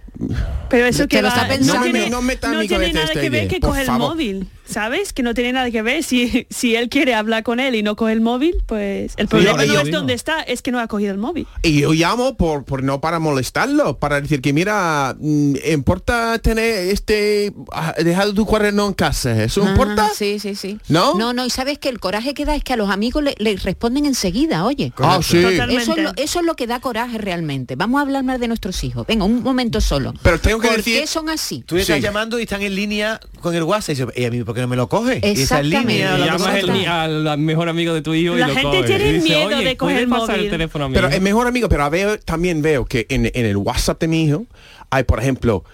Pero 0.68 0.86
eso 0.86 1.06
que 1.06 1.22
lo 1.22 1.28
está 1.28 1.46
pensando. 1.46 1.80
no 1.80 1.86
No 1.86 1.92
me- 1.92 2.10
no 2.10 2.52
no 2.52 2.58
mi 2.60 2.66
tiene 2.68 2.92
nada 2.92 3.06
esta 3.06 3.20
que 3.20 3.30
ver 3.30 3.46
que 3.48 3.60
coge 3.60 3.82
el 3.82 3.86
favor. 3.86 4.10
móvil, 4.10 4.48
¿sabes? 4.68 5.12
Que 5.12 5.22
no 5.22 5.34
tiene 5.34 5.52
nada 5.52 5.70
que 5.70 5.82
ver. 5.82 6.02
Si, 6.02 6.46
si 6.50 6.76
él 6.76 6.88
quiere 6.88 7.14
hablar 7.14 7.42
con 7.42 7.60
él 7.60 7.74
y 7.74 7.82
no 7.82 7.96
coge 7.96 8.12
el 8.12 8.20
móvil, 8.20 8.56
pues 8.66 9.14
el 9.16 9.28
problema 9.28 9.64
yo 9.64 9.72
no 9.74 9.78
es 9.80 9.84
digo. 9.86 9.98
dónde 9.98 10.14
está, 10.14 10.42
es 10.42 10.62
que 10.62 10.70
no 10.72 10.78
ha 10.80 10.86
cogido 10.86 11.12
el 11.12 11.18
móvil. 11.18 11.46
Y 11.62 11.80
yo 11.80 11.92
llamo 11.92 12.36
por, 12.36 12.64
por 12.64 12.82
no 12.82 13.00
para 13.00 13.18
molestarlo, 13.18 13.98
para 13.98 14.20
decir 14.20 14.40
que 14.40 14.52
mira, 14.52 15.16
mm, 15.18 15.54
importa 15.72 16.38
tener 16.38 16.88
este 16.88 17.52
ah, 17.72 17.94
dejado 17.98 18.34
tu 18.34 18.46
cuaderno 18.46 18.86
en 18.86 18.94
casa, 18.94 19.42
¿eso 19.42 19.62
Ah, 19.64 19.70
importa? 19.70 20.10
Sí, 20.14 20.38
sí, 20.38 20.54
sí. 20.54 20.78
¿No? 20.88 21.14
No, 21.14 21.32
no, 21.32 21.44
y 21.46 21.50
sabes 21.50 21.78
que 21.78 21.88
el 21.88 21.98
coraje 22.00 22.34
que 22.34 22.44
da 22.44 22.54
es 22.54 22.64
que 22.64 22.72
a 22.72 22.76
los 22.76 22.90
amigos 22.90 23.22
le, 23.22 23.34
le 23.38 23.56
responden 23.56 24.06
enseguida, 24.06 24.64
oye. 24.64 24.92
Ah, 24.98 25.20
sí. 25.22 25.38
Eso 25.38 25.48
es, 25.96 26.02
lo, 26.02 26.12
eso 26.16 26.40
es 26.40 26.44
lo 26.46 26.54
que 26.56 26.66
da 26.66 26.80
coraje 26.80 27.18
realmente. 27.18 27.76
Vamos 27.76 27.98
a 27.98 28.02
hablar 28.02 28.24
más 28.24 28.40
de 28.40 28.48
nuestros 28.48 28.82
hijos. 28.84 29.06
Venga, 29.06 29.24
un 29.24 29.42
momento 29.42 29.80
solo. 29.80 30.14
Pero 30.22 30.40
tengo 30.40 30.60
que 30.60 30.68
¿Por 30.68 30.76
decir- 30.78 31.00
qué 31.00 31.06
son 31.06 31.28
así? 31.28 31.62
Tú 31.66 31.76
estás 31.76 31.96
Sí. 31.96 32.02
llamando 32.02 32.38
y 32.38 32.42
están 32.42 32.62
en 32.62 32.74
línea 32.74 33.20
con 33.40 33.54
el 33.54 33.62
WhatsApp 33.62 34.10
"¿Y 34.16 34.24
a 34.24 34.30
mí 34.30 34.42
por 34.44 34.54
qué 34.58 34.62
no 34.62 34.68
me 34.68 34.76
lo 34.76 34.88
coge? 34.88 35.18
Esa 35.22 35.28
Exactamente. 35.60 35.92
línea 35.92 36.18
llamas 36.18 36.56
el 36.56 36.72
ni- 36.72 36.86
al 36.86 37.38
mejor 37.38 37.68
amigo 37.68 37.94
de 37.94 38.02
tu 38.02 38.12
hijo 38.14 38.34
La 38.34 38.46
y 38.46 38.48
lo 38.48 38.54
gente 38.54 38.76
coge. 38.78 38.86
tiene 38.86 39.08
Y 39.08 39.12
dice, 39.14 39.24
miedo 39.28 39.46
"Oye, 39.46 39.56
de 39.64 39.76
coger 39.76 39.76
¿puedes 39.78 40.02
el 40.02 40.08
pasar 40.08 40.28
móvil?" 40.28 40.44
el 40.44 40.50
teléfono 40.50 40.84
a 40.84 40.88
mí? 40.88 40.94
Pero 40.94 41.08
es 41.08 41.20
mejor 41.20 41.46
amigo, 41.46 41.68
pero 41.68 41.84
a 41.84 41.88
veo, 41.88 42.18
también 42.20 42.60
veo 42.62 42.84
que 42.84 43.06
en, 43.08 43.26
en 43.32 43.46
el 43.46 43.56
WhatsApp 43.56 44.00
de 44.00 44.08
mi 44.08 44.24
hijo 44.24 44.46
hay, 44.90 45.04
por 45.04 45.18
ejemplo, 45.20 45.64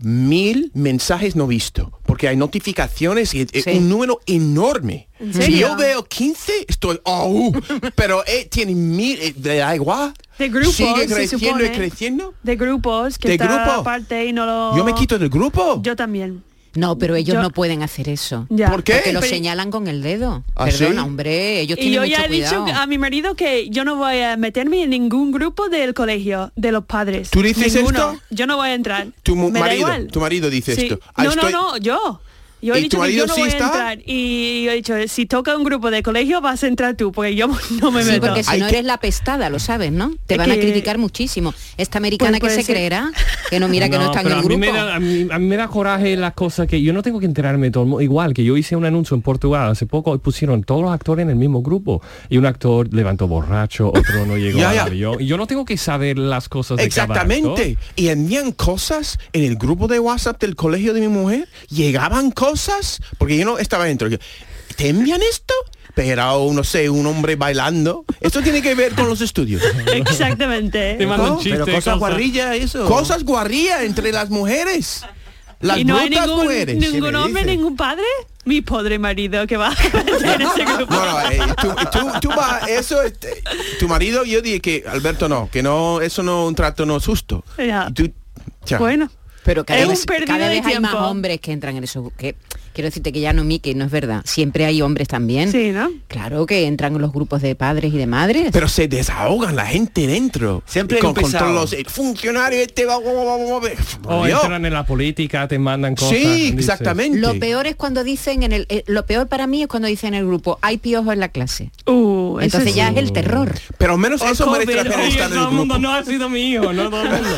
mil 0.00 0.70
mensajes 0.74 1.36
no 1.36 1.46
vistos, 1.46 1.88
porque 2.04 2.28
hay 2.28 2.36
notificaciones 2.36 3.32
y 3.34 3.46
es 3.52 3.64
Sí. 3.64 3.70
un 3.70 3.88
número 3.88 4.20
enorme. 4.26 5.08
¿En 5.20 5.32
Si 5.32 5.58
yo 5.58 5.76
veo 5.76 6.04
15, 6.04 6.52
estoy, 6.68 7.00
oh, 7.04 7.28
uh, 7.28 7.60
pero 7.94 8.22
eh, 8.26 8.46
tiene 8.50 8.74
mil, 8.74 9.18
eh, 9.20 9.34
le 9.40 9.56
da 9.56 9.74
igual. 9.74 10.12
De 10.38 10.48
grupos, 10.48 10.74
Sigue 10.74 11.06
creciendo 11.06 11.64
y 11.64 11.68
creciendo. 11.70 12.34
De 12.42 12.56
grupos, 12.56 13.18
que 13.18 13.28
¿De 13.28 13.34
está 13.34 13.46
grupo? 13.46 13.70
aparte 13.80 14.26
y 14.26 14.32
no 14.32 14.44
lo... 14.44 14.76
Yo 14.76 14.84
me 14.84 14.94
quito 14.94 15.16
del 15.18 15.28
grupo. 15.30 15.80
Yo 15.82 15.94
también. 15.94 16.42
No, 16.74 16.98
pero 16.98 17.14
ellos 17.16 17.34
Yo- 17.34 17.42
no 17.42 17.50
pueden 17.50 17.82
hacer 17.82 18.08
eso. 18.08 18.46
Ya. 18.50 18.70
¿Por 18.70 18.82
qué? 18.82 18.94
Porque 18.94 19.12
lo 19.12 19.20
Pero- 19.20 19.30
señalan 19.32 19.70
con 19.70 19.86
el 19.88 20.02
dedo. 20.02 20.44
¿Ah, 20.56 20.64
Perdona, 20.66 21.02
sí? 21.02 21.06
hombre, 21.06 21.60
ellos 21.60 21.78
Y 21.78 21.82
tienen 21.82 21.94
yo 21.94 22.00
mucho 22.02 22.10
ya 22.12 22.24
he 22.24 22.28
cuidado. 22.28 22.64
dicho 22.64 22.76
a 22.78 22.86
mi 22.86 22.98
marido 22.98 23.34
que 23.34 23.68
yo 23.70 23.84
no 23.84 23.96
voy 23.96 24.20
a 24.20 24.36
meterme 24.36 24.82
en 24.82 24.90
ningún 24.90 25.32
grupo 25.32 25.68
del 25.68 25.94
colegio, 25.94 26.52
de 26.56 26.72
los 26.72 26.84
padres. 26.84 27.30
¿Tú 27.30 27.42
dices 27.42 27.74
Ninguno. 27.74 28.12
esto? 28.12 28.22
Yo 28.30 28.46
no 28.46 28.56
voy 28.56 28.68
a 28.70 28.74
entrar. 28.74 29.06
Tu 29.22 29.34
da 29.36 29.60
marido, 29.60 29.76
igual. 29.88 30.08
tu 30.08 30.20
marido 30.20 30.50
dice 30.50 30.74
Sí. 30.74 30.82
esto. 30.86 31.00
Ah, 31.14 31.24
No, 31.24 31.30
estoy- 31.30 31.52
no, 31.52 31.72
no, 31.72 31.76
yo. 31.78 32.20
Yo 32.64 32.74
he 32.74 32.78
¿Y 32.80 32.82
dicho 32.84 33.00
que 33.00 33.14
yo 33.14 33.26
no 33.26 33.34
sí 33.34 33.40
voy 33.42 33.48
está? 33.50 33.64
a 33.88 33.92
entrar. 33.92 33.98
Y 34.06 34.64
yo 34.64 34.70
he 34.70 34.74
dicho, 34.76 34.94
si 35.08 35.26
toca 35.26 35.56
un 35.56 35.64
grupo 35.64 35.90
de 35.90 36.02
colegio 36.02 36.40
vas 36.40 36.64
a 36.64 36.66
entrar 36.66 36.96
tú, 36.96 37.12
porque 37.12 37.34
yo 37.34 37.46
no 37.82 37.90
me 37.90 38.02
Sí, 38.02 38.10
meto. 38.12 38.26
porque 38.26 38.42
si 38.42 38.50
Hay 38.52 38.60
no 38.60 38.66
que- 38.68 38.74
eres 38.76 38.84
la 38.86 38.98
pestada, 38.98 39.50
lo 39.50 39.58
sabes, 39.58 39.92
¿no? 39.92 40.12
Te 40.26 40.36
van 40.36 40.50
a 40.50 40.54
criticar 40.56 40.98
muchísimo. 40.98 41.52
Esta 41.76 41.98
americana 41.98 42.38
Pues 42.40 42.54
que 42.54 42.60
se 42.60 42.66
ser. 42.66 42.74
creerá, 42.76 43.12
que 43.50 43.60
no 43.60 43.68
mira 43.68 43.88
que 43.88 43.98
no 43.98 44.06
está 44.06 44.20
en 44.22 44.26
el 44.28 44.32
a 44.32 44.36
mí 44.36 44.42
grupo. 44.44 44.58
me 44.60 44.72
da- 44.72 44.94
a, 44.94 45.00
mí, 45.00 45.26
a 45.30 45.38
mí 45.38 45.46
me 45.46 45.56
da 45.56 45.68
coraje 45.68 46.16
las 46.16 46.32
cosas 46.34 46.66
que 46.66 46.80
yo 46.80 46.92
no 46.92 47.02
tengo 47.02 47.20
que 47.20 47.26
enterarme 47.26 47.66
de 47.66 47.70
todo 47.72 47.82
el 47.84 47.88
mundo. 47.90 48.00
Igual 48.02 48.32
que 48.34 48.44
yo 48.44 48.56
hice 48.56 48.76
un 48.76 48.84
anuncio 48.86 49.14
en 49.14 49.22
Portugal 49.22 49.70
hace 49.70 49.86
poco, 49.86 50.16
pusieron 50.18 50.62
todos 50.64 50.82
los 50.82 50.92
actores 50.92 51.22
en 51.24 51.30
el 51.30 51.36
mismo 51.36 51.62
grupo. 51.62 52.00
Y 52.30 52.38
un 52.38 52.46
actor 52.46 52.88
levantó 52.94 53.28
borracho, 53.28 53.88
otro 53.88 54.24
no 54.26 54.36
llegó 54.38 54.58
Ya, 54.64 54.70
al 54.70 54.74
ya. 54.76 54.82
avión. 54.84 55.20
Y 55.20 55.26
yo 55.26 55.36
no 55.36 55.46
tengo 55.46 55.64
que 55.64 55.76
saber 55.76 56.18
las 56.18 56.48
cosas 56.48 56.78
de 56.78 56.88
cada 56.88 57.02
actor. 57.14 57.30
Exactamente. 57.30 57.78
Y 57.96 58.08
envían 58.08 58.52
cosas 58.52 59.18
en 59.32 59.44
el 59.44 59.56
grupo 59.56 59.86
de 59.88 59.98
WhatsApp 60.00 60.40
del 60.40 60.56
colegio 60.56 60.94
de 60.94 61.00
mi 61.00 61.08
mujer. 61.08 61.48
Llegaban 61.68 62.30
cosas, 62.30 62.53
porque 63.18 63.36
yo 63.36 63.44
no 63.44 63.58
estaba 63.58 63.84
dentro. 63.84 64.08
Yo, 64.08 64.18
¿Te 64.76 64.88
envían 64.88 65.20
esto? 65.22 65.54
Pero, 65.94 66.52
no 66.52 66.64
sé, 66.64 66.90
un 66.90 67.06
hombre 67.06 67.36
bailando. 67.36 68.04
Esto 68.20 68.42
tiene 68.42 68.60
que 68.62 68.74
ver 68.74 68.94
con 68.94 69.08
los 69.08 69.20
estudios. 69.20 69.62
Exactamente. 69.94 70.96
Te 70.98 71.06
mandan 71.06 71.34
¿No? 71.34 71.36
chistes, 71.38 71.62
Pero 71.64 71.76
cosas 71.76 71.98
guarrillas, 71.98 72.56
eso. 72.56 72.86
Cosas 72.86 73.22
guarría 73.22 73.84
entre 73.84 74.10
las 74.10 74.28
mujeres. 74.28 75.04
Las 75.60 75.78
y 75.78 75.84
no 75.84 75.96
hay 75.96 76.10
ningún, 76.10 76.44
mujeres. 76.44 76.76
ningún 76.76 77.14
hombre, 77.14 77.42
dice? 77.42 77.56
ningún 77.56 77.76
padre. 77.76 78.04
Mi 78.44 78.60
pobre 78.60 78.98
marido 78.98 79.46
que 79.46 79.56
va 79.56 79.68
a 79.68 79.70
meter 79.70 80.42
ese 80.42 80.64
grupo. 80.64 80.94
No, 80.94 81.04
no, 81.04 81.30
eh, 81.30 81.40
tú, 81.62 81.74
tú, 81.90 81.98
tú 82.20 82.28
vas, 82.28 82.68
eso, 82.68 83.00
este, 83.00 83.42
tu 83.78 83.88
marido, 83.88 84.24
yo 84.24 84.42
dije 84.42 84.60
que, 84.60 84.84
Alberto, 84.86 85.28
no, 85.28 85.48
que 85.50 85.62
no, 85.62 86.02
eso 86.02 86.22
no, 86.22 86.46
un 86.46 86.54
trato 86.54 86.84
no 86.84 86.96
es 86.96 87.06
justo. 87.06 87.44
Ya. 87.56 87.86
Y 87.88 87.92
tú, 87.94 88.12
ya. 88.66 88.78
Bueno. 88.78 89.10
Pero 89.44 89.64
cada 89.64 89.80
Es 89.80 89.88
vez, 89.88 90.06
un 90.08 90.26
cada 90.26 90.48
vez 90.48 90.64
hay 90.64 90.80
más 90.80 90.94
hombres 90.94 91.40
que 91.40 91.52
entran 91.52 91.76
en 91.76 91.84
eso, 91.84 92.12
que, 92.16 92.34
quiero 92.74 92.88
decirte 92.88 93.12
que 93.12 93.20
ya 93.20 93.32
no 93.32 93.44
mi, 93.44 93.58
que 93.60 93.74
no 93.74 93.84
es 93.84 93.90
verdad. 93.90 94.22
Siempre 94.24 94.66
hay 94.66 94.82
hombres 94.82 95.08
también. 95.08 95.50
Sí, 95.50 95.70
¿no? 95.70 95.90
Claro 96.08 96.44
que 96.46 96.66
entran 96.66 96.94
en 96.94 97.00
los 97.00 97.12
grupos 97.12 97.40
de 97.40 97.54
padres 97.54 97.94
y 97.94 97.98
de 97.98 98.06
madres. 98.06 98.48
Pero 98.52 98.68
se 98.68 98.88
desahogan 98.88 99.56
la 99.56 99.66
gente 99.66 100.06
dentro. 100.06 100.62
Siempre 100.66 100.98
con, 100.98 101.14
con 101.14 101.30
todos 101.30 101.54
los 101.54 101.72
eh, 101.72 101.84
funcionarios 101.86 102.62
este 102.62 102.84
va, 102.84 102.98
va, 102.98 103.12
va, 103.12 103.24
va, 103.24 103.36
va, 103.36 103.60
va. 103.60 104.16
O 104.16 104.26
entran 104.26 104.64
en 104.66 104.72
la 104.72 104.84
política, 104.84 105.48
te 105.48 105.58
mandan 105.58 105.94
cosas. 105.94 106.18
Sí, 106.18 106.54
exactamente. 106.56 107.18
Lo 107.18 107.38
peor 107.38 107.66
es 107.66 107.76
cuando 107.76 108.04
dicen 108.04 108.42
en 108.42 108.52
el 108.52 108.66
eh, 108.68 108.82
lo 108.86 109.06
peor 109.06 109.28
para 109.28 109.46
mí 109.46 109.62
es 109.62 109.68
cuando 109.68 109.88
dicen 109.88 110.14
en 110.14 110.20
el 110.20 110.26
grupo 110.26 110.58
hay 110.60 110.78
piojos 110.78 111.12
en 111.12 111.20
la 111.20 111.28
clase. 111.28 111.70
Uh, 111.86 112.38
Entonces 112.40 112.72
sí. 112.72 112.76
ya 112.76 112.88
es 112.88 112.96
el 112.96 113.12
terror. 113.12 113.54
Pero 113.78 113.92
al 113.92 113.98
menos 113.98 114.20
O 114.20 114.26
eso 114.28 114.50
merece 114.50 114.74
la 114.74 114.82
pena 114.82 114.96
oye, 114.96 115.08
estar 115.08 115.28
en 115.28 115.34
todo 115.34 115.44
el 115.44 115.50
el 115.50 115.56
mundo 115.56 115.74
grupo. 115.74 115.88
no 115.88 115.94
ha 115.94 116.04
sido 116.04 116.28
mi 116.28 116.40
hijo, 116.52 116.72
no 116.72 116.90
todo 116.90 117.02
el 117.02 117.10
mundo. 117.10 117.28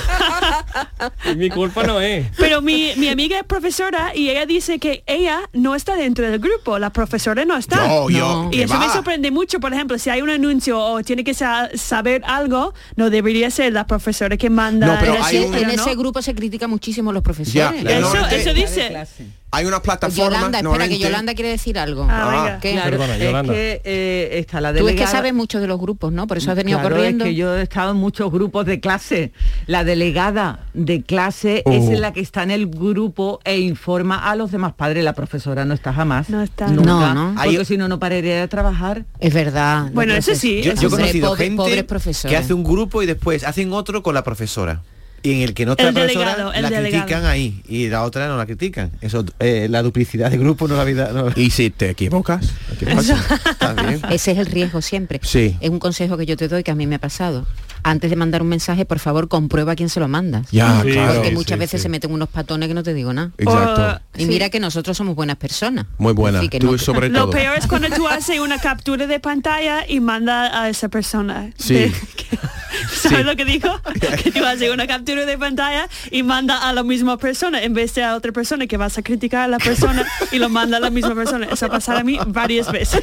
Mi 1.37 1.51
culpa 1.51 1.83
no 1.85 2.01
es. 2.01 2.27
Pero 2.37 2.63
mi, 2.63 2.93
mi 2.97 3.09
amiga 3.09 3.39
es 3.39 3.45
profesora 3.45 4.13
y 4.15 4.31
ella 4.31 4.47
dice 4.47 4.79
que 4.79 5.03
ella 5.07 5.26
no 5.53 5.75
está 5.75 5.97
dentro 5.97 6.29
del 6.29 6.39
grupo, 6.39 6.79
la 6.79 6.91
profesora 6.91 7.45
no 7.45 7.57
está. 7.57 7.87
Yo, 7.87 8.11
yo, 8.11 8.49
Y 8.53 8.61
eso 8.63 8.79
me 8.79 8.89
sorprende 8.89 9.31
mucho, 9.31 9.61
por 9.61 9.73
ejemplo, 9.73 9.99
si 9.99 10.11
hay 10.11 10.23
un 10.23 10.31
anuncio 10.31 10.79
o 10.79 11.03
tiene 11.03 11.25
que 11.25 11.35
sa- 11.35 11.69
saber 11.75 12.23
algo, 12.27 12.75
no 12.97 13.11
debería 13.11 13.51
ser 13.51 13.73
la 13.73 13.87
profesora 13.87 14.37
que 14.37 14.51
manda. 14.51 14.87
No, 14.87 14.97
pero 15.01 15.15
el 15.17 15.23
hay 15.23 15.39
Sí, 15.39 15.45
un- 15.45 15.55
en 15.55 15.71
ese 15.71 15.95
grupo 15.97 16.23
se 16.23 16.35
critica 16.35 16.67
muchísimo 16.69 17.11
a 17.11 17.13
los 17.13 17.23
profesores. 17.23 17.85
Eso, 17.85 18.27
eso 18.27 18.55
dice. 18.55 19.07
Hay 19.57 19.65
una 19.65 19.81
plataforma. 19.81 20.37
Yolanda, 20.37 20.59
espera, 20.61 20.89
que 20.89 20.99
Yolanda 20.99 21.35
quiere 21.35 21.51
decir 21.51 21.79
algo. 21.79 22.07
Ah, 22.11 22.29
venga. 22.31 22.61
¿Qué? 22.61 22.73
Claro, 22.73 22.91
Perdona, 22.91 23.17
es 23.17 23.49
que 23.51 23.81
eh, 23.85 24.39
está 24.39 24.61
la 24.61 24.71
Tú 24.73 24.77
es 24.79 24.83
que 24.83 24.87
delegada... 24.89 25.11
sabes 25.13 25.33
mucho 25.35 25.61
de 25.61 25.67
los 25.67 25.81
grupos, 25.81 26.13
¿no? 26.13 26.27
Por 26.27 26.37
eso 26.37 26.51
has 26.51 26.57
venido 26.57 26.79
Claro, 26.79 26.95
corriendo. 26.97 27.25
Es 27.25 27.31
que 27.31 27.35
yo 27.37 27.57
he 27.57 27.63
estado 27.63 27.93
en 27.93 27.97
muchos 27.97 28.31
grupos 28.31 28.67
de 28.67 28.81
clase. 28.81 29.33
La 29.67 29.83
delegada 29.85 30.61
de 30.75 31.03
clase 31.03 31.63
Oh. 31.65 31.73
es 31.73 31.99
la 31.99 32.13
que 32.13 32.21
está 32.21 32.43
en 32.43 32.51
el 32.51 32.67
grupo 32.67 33.41
e 33.45 33.59
informa 33.61 34.31
a 34.31 34.37
los 34.37 34.51
demás 34.51 34.75
padres. 34.75 35.03
La 35.05 35.15
profesora 35.15 35.65
no 35.65 35.73
está 35.75 35.93
jamás. 35.93 36.29
No 36.29 36.43
está. 36.43 36.67
Nunca, 36.69 37.15
No, 37.15 37.15
no. 37.33 37.43
Porque 37.43 37.65
si 37.65 37.77
no, 37.79 37.89
no 37.89 37.99
pararía 37.99 38.41
de 38.41 38.49
trabajar. 38.49 39.05
Es 39.21 39.33
verdad. 39.33 39.91
Bueno, 39.95 40.15
eso 40.15 40.33
profes- 40.33 40.37
sí, 40.39 40.63
Yo, 40.63 40.75
yo 40.75 40.89
he 40.89 40.91
conocido 40.91 41.29
Pobre- 41.31 41.45
gente 41.45 41.85
profesores. 41.85 42.31
que 42.31 42.37
hace 42.37 42.53
un 42.53 42.63
grupo 42.63 43.03
y 43.03 43.07
después 43.07 43.43
hacen 43.45 43.73
otro 43.73 44.03
con 44.03 44.15
la 44.15 44.23
profesora. 44.23 44.83
Y 45.27 45.33
en 45.35 45.43
el 45.43 45.55
que 45.55 45.67
no 45.67 45.73
está 45.73 45.89
El 45.89 45.95
la 45.95 46.01
profesora, 46.01 46.31
delegado, 46.31 46.53
el 46.53 46.63
la 46.63 46.71
delegado. 46.71 47.05
critican 47.05 47.25
ahí. 47.27 47.61
Y 47.69 47.89
la 47.89 48.03
otra 48.05 48.29
no 48.29 48.37
la 48.37 48.47
critican. 48.47 48.93
Eso, 49.01 49.25
eh, 49.41 49.67
la 49.69 49.83
duplicidad 49.83 50.31
de 50.31 50.39
grupo 50.39 50.69
no 50.69 50.77
la 50.77 50.85
vida. 50.85 51.11
No. 51.13 51.27
Y 51.35 51.51
si 51.51 51.71
te 51.71 51.91
equivocas. 51.91 52.47
Ese 54.11 54.33
es 54.33 54.39
el 54.39 54.47
riesgo 54.47 54.81
siempre. 54.83 55.21
Sí. 55.23 55.57
Es 55.61 55.71
un 55.71 55.79
consejo 55.79 56.17
que 56.17 56.27
yo 56.27 56.37
te 56.37 56.49
doy 56.49 56.63
que 56.63 56.71
a 56.71 56.75
mí 56.75 56.87
me 56.87 56.97
ha 56.97 56.99
pasado. 57.01 57.47
Antes 57.83 58.11
de 58.11 58.17
mandar 58.17 58.43
un 58.43 58.49
mensaje, 58.49 58.85
por 58.85 58.99
favor, 58.99 59.29
comprueba 59.29 59.77
quién 59.77 59.89
se 59.89 60.01
lo 60.01 60.09
mandas. 60.09 60.49
Ya, 60.51 60.83
Sí, 60.83 60.91
claro. 60.91 61.15
Porque 61.15 61.31
muchas 61.33 61.57
sí, 61.57 61.61
veces 61.61 61.81
sí. 61.81 61.83
se 61.85 61.89
meten 61.89 62.11
unos 62.11 62.29
patones 62.29 62.69
que 62.69 62.75
no 62.75 62.83
te 62.83 62.95
digo 62.95 63.13
nada. 63.13 63.31
Exacto. 63.39 64.01
Y 64.17 64.23
sí. 64.23 64.27
mira 64.27 64.49
que 64.51 64.59
nosotros 64.59 64.97
somos 64.97 65.15
buenas 65.15 65.37
personas. 65.37 65.87
Muy 65.99 66.13
buena. 66.13 66.41
Así 66.41 66.49
que 66.49 66.59
Tú 66.59 66.73
no- 66.73 66.79
sobre 66.79 67.09
Lo 67.09 67.23
todo. 67.23 67.31
peor 67.31 67.57
es 67.59 67.67
cuando 67.67 67.89
tú 67.91 68.09
haces 68.09 68.41
una 68.41 68.59
captura 68.59 69.07
de 69.07 69.21
pantalla 69.21 69.85
y 69.89 70.01
manda 70.01 70.63
a 70.63 70.69
esa 70.69 70.89
persona. 70.89 71.51
Sí. 71.59 71.75
De- 71.75 71.93
que- 72.17 72.39
¿Sabes 72.93 73.25
lo 73.25 73.37
que 73.37 73.45
digo? 73.45 73.69
Que 74.23 74.31
tú 74.33 74.45
haces 74.45 74.71
una 74.71 74.87
captura 74.87 75.25
de 75.27 75.37
pantalla 75.39 75.89
y 76.11 76.23
manda 76.23 76.69
a 76.69 76.73
la 76.73 76.83
misma 76.83 77.17
persona 77.17 77.63
en 77.63 77.75
vez 77.75 77.95
de 77.95 78.03
a 78.05 78.15
otra 78.17 78.33
persona 78.33 78.67
que 78.67 78.77
vas 78.77 78.99
a 78.99 79.03
criticar 79.03 79.43
a 79.43 79.49
la 79.49 79.59
persona 79.59 80.05
y 80.33 80.39
lo 80.39 80.49
manda 80.49 80.77
a 80.77 80.81
la 80.81 80.91
misma 80.91 81.15
persona. 81.15 81.47
Eso 81.51 81.67
ha 81.67 81.69
pasado 81.69 81.99
a 81.99 82.03
mí 82.05 82.19
varias 82.29 82.71
veces. 82.73 83.01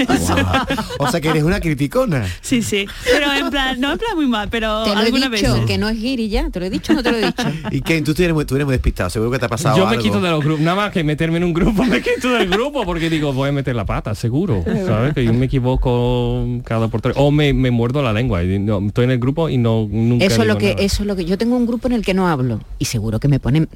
O 1.00 1.08
sea 1.10 1.22
que 1.22 1.30
eres 1.30 1.44
una 1.44 1.60
criticona. 1.60 2.26
Sí, 2.42 2.62
sí. 2.62 2.88
Pero 3.06 3.32
en 3.34 3.50
plan, 3.50 3.80
no 3.80 3.92
en 3.94 3.98
plan 3.98 4.16
muy 4.16 4.28
mal, 4.28 4.48
pero 4.50 4.84
Te 4.84 4.94
lo 4.94 5.02
he 5.02 5.06
alguna 5.06 5.30
dicho, 5.30 5.54
vez. 5.54 5.66
que 5.66 5.78
no 5.78 5.90
es 5.90 5.98
giri 5.98 6.30
ya. 6.30 6.50
Te 6.50 6.60
lo 6.60 6.66
he 6.66 6.70
dicho 6.70 6.94
o 6.94 6.96
no 6.96 7.04
te 7.04 7.12
lo 7.12 7.18
he 7.18 7.26
dicho. 7.26 7.44
Y 7.72 7.82
Ken, 7.82 8.04
tú 8.04 8.12
eres 8.18 8.34
muy, 8.34 8.46
tú 8.46 8.56
eres 8.56 8.66
muy 8.66 8.74
despistado. 8.74 9.10
Seguro 9.10 9.32
que 9.32 9.40
te 9.40 9.46
ha 9.46 9.50
pasado 9.50 9.78
Yo 9.78 9.86
me 9.86 9.92
algo. 9.92 10.04
quito 10.04 10.22
de 10.22 10.30
los 10.30 10.44
grupos, 10.44 10.62
nada 10.62 10.76
más 10.76 10.92
que 10.92 11.04
meterme 11.04 11.38
en 11.38 11.44
un 11.44 11.54
grupo, 11.54 11.84
me 11.84 12.02
quito 12.02 12.30
del 12.34 12.50
grupo 12.50 12.86
porque 12.86 13.10
digo, 13.10 13.34
voy 13.34 13.50
a 13.50 13.52
meter 13.52 13.76
la 13.76 13.86
pata, 13.86 14.16
seguro, 14.16 14.64
¿sabes? 14.86 15.14
Que 15.14 15.24
yo 15.26 15.34
me 15.34 15.46
equivoco 15.46 16.46
cada 16.66 16.88
por 16.88 17.02
tres. 17.02 17.16
O 17.18 17.32
me, 17.32 17.54
me 17.54 17.72
muerdo 17.72 18.02
la 18.02 18.14
lengua, 18.14 18.44
y 18.44 18.60
no, 18.60 18.86
estoy 18.88 19.06
en 19.06 19.12
el 19.12 19.20
grupo 19.20 19.50
y 19.50 19.53
no 19.58 19.88
nunca 19.90 20.26
Eso 20.26 20.42
es 20.42 20.48
lo 20.48 20.58
que, 20.58 20.72
nada. 20.74 20.82
eso 20.84 21.04
es 21.04 21.08
lo 21.08 21.16
que. 21.16 21.26
Yo 21.26 21.38
tengo 21.38 21.56
un 21.58 21.66
grupo 21.66 21.88
en 21.88 21.94
el 21.94 22.04
que 22.06 22.14
no 22.14 22.28
hablo. 22.28 22.60
Y 22.80 22.86
seguro 22.86 23.20
que 23.20 23.28
me 23.28 23.40
ponen. 23.40 23.70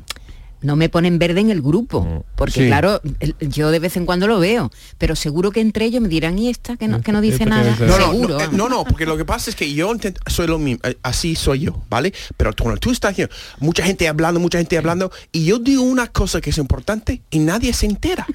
No 0.60 0.76
me 0.76 0.90
ponen 0.90 1.20
verde 1.20 1.40
en 1.42 1.52
el 1.52 1.62
grupo, 1.62 2.26
porque 2.36 2.62
Sí. 2.62 2.66
claro, 2.66 3.00
yo 3.42 3.70
de 3.70 3.78
vez 3.78 3.96
en 3.96 4.08
cuando 4.08 4.26
lo 4.26 4.40
veo, 4.40 4.72
pero 4.98 5.16
seguro 5.16 5.52
que 5.52 5.62
entre 5.62 5.86
ellos 5.86 6.02
me 6.02 6.10
dirán, 6.10 6.40
¿y 6.40 6.50
esta 6.50 6.78
que 6.78 6.88
no, 6.88 7.00
que 7.02 7.12
no 7.12 7.22
dice 7.22 7.46
nada? 7.46 7.78
No, 7.80 7.86
no, 8.00 8.12
seguro. 8.12 8.38
no, 8.40 8.44
eh, 8.44 8.48
no, 8.54 8.68
no, 8.68 8.84
porque 8.84 9.06
lo 9.06 9.16
que 9.18 9.24
pasa 9.24 9.52
es 9.52 9.56
que 9.56 9.72
yo 9.72 9.94
intento- 9.94 10.20
soy 10.26 10.48
lo 10.48 10.58
mismo, 10.58 10.82
eh, 10.84 10.98
así 11.04 11.36
soy 11.36 11.60
yo, 11.60 11.84
¿vale? 11.92 12.12
Pero 12.38 12.56
cuando 12.60 12.80
tú 12.80 12.90
estás 12.90 13.12
haciendo 13.12 13.32
mucha 13.60 13.84
gente 13.84 14.08
hablando, 14.08 14.40
mucha 14.40 14.58
gente 14.58 14.80
hablando, 14.80 15.12
y 15.32 15.46
yo 15.46 15.60
digo 15.60 15.84
una 15.84 16.08
cosa 16.08 16.42
que 16.42 16.50
es 16.50 16.58
importante 16.58 17.22
y 17.30 17.38
nadie 17.38 17.72
se 17.72 17.86
entera. 17.86 18.26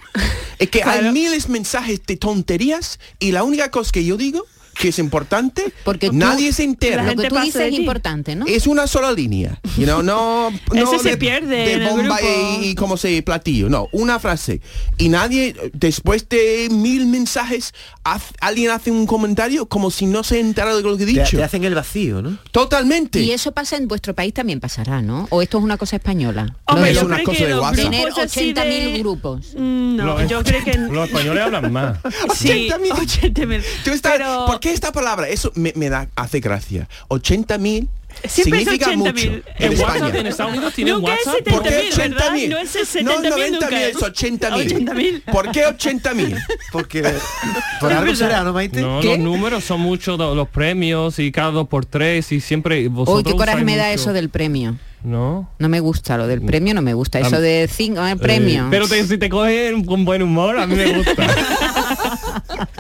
es 0.61 0.71
que 0.71 0.85
hay 0.85 1.11
miles 1.11 1.49
de 1.49 1.53
mensajes 1.55 2.03
de 2.07 2.17
tonterías 2.17 3.01
y 3.19 3.33
la 3.33 3.43
única 3.43 3.73
cosa 3.73 3.91
que 3.91 4.05
yo 4.05 4.17
digo 4.17 4.45
que 4.75 4.89
es 4.89 4.99
importante, 4.99 5.73
Porque 5.85 6.09
tú- 6.09 6.15
nadie 6.15 6.53
se 6.53 6.65
entera. 6.65 7.03
Lo 7.05 7.21
que 7.23 7.29
tú 7.29 7.37
dices 7.41 7.73
es 7.73 7.79
importante, 7.79 8.35
¿no? 8.37 8.47
Es 8.47 8.67
una 8.67 8.87
sola 8.87 9.13
línea, 9.13 9.61
you 9.77 9.85
know, 9.85 10.03
no, 10.03 10.51
no 10.73 10.99
se 10.99 11.11
de, 11.11 11.17
pierde 11.17 11.79
de 11.79 11.89
bomba 11.89 12.19
y, 12.23 12.71
y 12.71 12.75
como 12.75 12.97
se 12.97 13.23
platillo, 13.23 13.69
no, 13.69 13.89
una 13.93 14.19
frase. 14.19 14.61
Y 14.99 15.09
nadie, 15.09 15.55
después 15.73 16.29
de 16.29 16.69
mil 16.71 17.07
mensajes, 17.07 17.75
haz- 18.05 18.33
alguien 18.41 18.71
hace 18.71 18.91
un 18.91 19.07
comentario 19.07 19.67
como 19.67 19.91
si 19.91 20.07
no 20.07 20.25
se 20.25 20.41
enterara 20.41 20.75
de 20.77 20.83
lo 20.83 20.97
que 20.97 21.05
he 21.05 21.07
Te, 21.07 21.13
dicho. 21.13 21.37
te 21.37 21.45
hacen 21.45 21.65
el 21.65 21.75
vacío, 21.75 22.23
¿no? 22.23 22.39
Totalmente. 22.51 23.21
Y 23.21 23.31
eso 23.33 23.53
pasa 23.53 23.77
en 23.77 23.89
vuestro 23.89 24.15
país 24.15 24.33
también 24.35 24.61
pasará, 24.61 25.03
¿no? 25.03 25.27
O 25.31 25.43
esto 25.43 25.59
es 25.59 25.65
una 25.65 25.77
cosa 25.77 25.97
española. 25.97 26.57
Hombre, 26.67 26.91
es 26.91 26.97
yo 27.01 27.07
una 27.07 27.23
cosa 27.23 27.45
de 27.45 27.51
los 27.51 27.61
WhatsApp. 27.61 27.77
Tener 27.85 28.03
grupos 28.07 28.25
así 28.25 28.53
80.000 28.55 28.93
de- 28.93 28.99
grupos. 28.99 29.47
Mm, 29.57 29.97
No, 29.97 30.05
Los- 30.19 30.29
yo 30.31 30.43
creo 30.43 30.65
que... 30.65 30.73
Los 30.93 31.09
españoles 31.09 31.43
hablan 31.45 31.73
más. 31.73 31.99
Sí, 32.35 32.49
80.000. 32.71 32.91
80.000. 32.93 33.63
Tú 33.85 33.91
estás- 33.91 34.13
Pero- 34.17 34.47
¿Por 34.47 34.61
qué 34.63 34.73
esta 34.73 34.93
palabra? 34.93 35.29
Eso 35.29 35.53
me, 35.55 35.73
me 35.77 35.91
da, 35.91 36.09
hace 36.17 36.41
gracia. 36.41 36.89
80 37.09 37.59
mil 37.59 37.89
Siempre 38.27 38.61
es 38.61 38.69
significa 38.69 38.91
80.000. 38.93 38.97
mucho 38.97 39.21
En 39.23 39.73
en 39.73 39.81
WhatsApp 39.81 40.15
Estados 40.27 40.53
Unidos 40.53 40.75
tienen 40.75 40.95
Nunca 40.95 41.15
es 41.15 41.27
WhatsApp. 41.27 41.49
¿Por 41.49 41.63
qué 41.63 41.71
70.000, 41.71 41.93
80 41.93 42.09
¿verdad? 42.15 42.33
mil? 42.33 42.51
No 42.51 42.59
es 42.59 42.75
No 42.75 42.81
70.000 43.13 43.31
90 43.31 43.51
nunca. 43.53 43.67
mil, 43.71 43.79
es 43.79 44.03
80 44.03 44.51
mil. 44.57 44.87
80.000. 44.87 45.23
¿Por 45.33 45.51
qué 45.51 45.67
80 45.67 46.15
mil? 46.15 46.37
Porque 46.73 47.03
por 47.81 47.93
algo 47.93 48.15
será, 48.15 48.45
¿no, 48.45 48.53
Maite? 48.53 48.81
No, 48.83 49.01
¿Qué? 49.01 49.09
los 49.09 49.19
números 49.19 49.65
son 49.65 49.81
muchos 49.81 50.19
los 50.19 50.49
premios 50.49 51.19
y 51.19 51.33
cada 51.33 51.51
dos 51.53 51.69
por 51.69 51.87
tres 51.87 52.31
y 52.33 52.41
siempre 52.41 52.87
vosotros 52.89 53.25
Uy, 53.25 53.33
qué 53.33 53.37
coraje 53.37 53.65
me 53.65 53.77
da 53.77 53.85
mucho- 53.89 53.95
eso 54.03 54.13
del 54.13 54.29
premio. 54.29 54.77
No. 55.05 55.49
No 55.59 55.69
me 55.69 55.81
gusta 55.81 56.17
lo 56.17 56.27
del 56.27 56.43
premio, 56.43 56.75
no 56.75 56.83
me 56.83 56.95
gusta. 56.95 57.19
Eso 57.21 57.41
de 57.41 57.69
cinco 57.73 58.05
eh, 58.07 58.17
premios. 58.17 58.67
Eh, 58.67 58.69
pero 58.71 58.89
te- 58.89 59.05
si 59.07 59.19
te 59.19 59.29
cogen 59.29 59.85
con 59.85 60.05
buen 60.05 60.23
humor, 60.23 60.59
a 60.59 60.67
mí 60.67 60.75
me 60.77 60.97
gusta. 60.97 61.13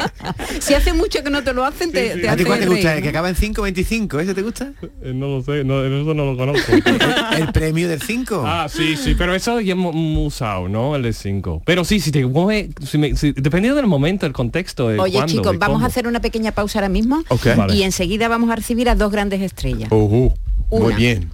si 0.60 0.74
hace 0.74 0.92
mucho 0.92 1.22
que 1.22 1.30
no 1.30 1.42
te 1.42 1.52
lo 1.52 1.64
hacen, 1.64 1.92
te, 1.92 2.16
te 2.16 2.28
¿A 2.28 2.36
ti 2.36 2.44
cuál 2.44 2.60
te 2.60 2.66
gusta? 2.66 2.82
reír, 2.88 2.96
¿El 2.98 3.02
que 3.02 3.08
acaba 3.08 3.28
en 3.28 3.36
5.25? 3.36 4.20
¿Ese 4.20 4.34
te 4.34 4.42
gusta? 4.42 4.72
Eh, 5.02 5.12
no 5.14 5.28
lo 5.28 5.42
sé, 5.42 5.64
no, 5.64 5.82
eso 5.84 6.14
no 6.14 6.24
lo 6.32 6.36
conozco. 6.36 6.72
El 7.36 7.52
premio 7.52 7.88
del 7.88 8.00
5. 8.02 8.42
Ah, 8.46 8.66
sí, 8.70 8.96
sí, 8.96 9.14
pero 9.16 9.34
eso 9.34 9.60
ya 9.60 9.72
hemos 9.72 9.94
usado, 9.94 10.68
¿no? 10.68 10.96
El 10.96 11.02
de 11.02 11.12
5. 11.12 11.62
Pero 11.64 11.84
sí, 11.84 12.00
si 12.00 12.10
te 12.12 12.28
coge, 12.30 12.70
si 12.84 12.98
me- 12.98 13.16
si- 13.16 13.32
dependiendo 13.32 13.76
del 13.76 13.86
momento, 13.86 14.26
el 14.26 14.32
contexto, 14.32 14.88
de 14.88 14.98
Oye, 15.00 15.14
cuándo, 15.14 15.32
chicos, 15.32 15.52
de 15.52 15.58
vamos 15.58 15.76
cómo. 15.76 15.84
a 15.84 15.88
hacer 15.88 16.06
una 16.06 16.20
pequeña 16.20 16.52
pausa 16.52 16.78
ahora 16.78 16.88
mismo 16.88 17.22
Ok. 17.28 17.46
Vale. 17.56 17.74
y 17.74 17.82
enseguida 17.82 18.28
vamos 18.28 18.50
a 18.50 18.56
recibir 18.56 18.88
a 18.88 18.94
dos 18.94 19.10
grandes 19.10 19.40
estrellas. 19.40 19.88
Ujú, 19.90 20.32
Muy 20.70 20.94
bien. 20.94 21.30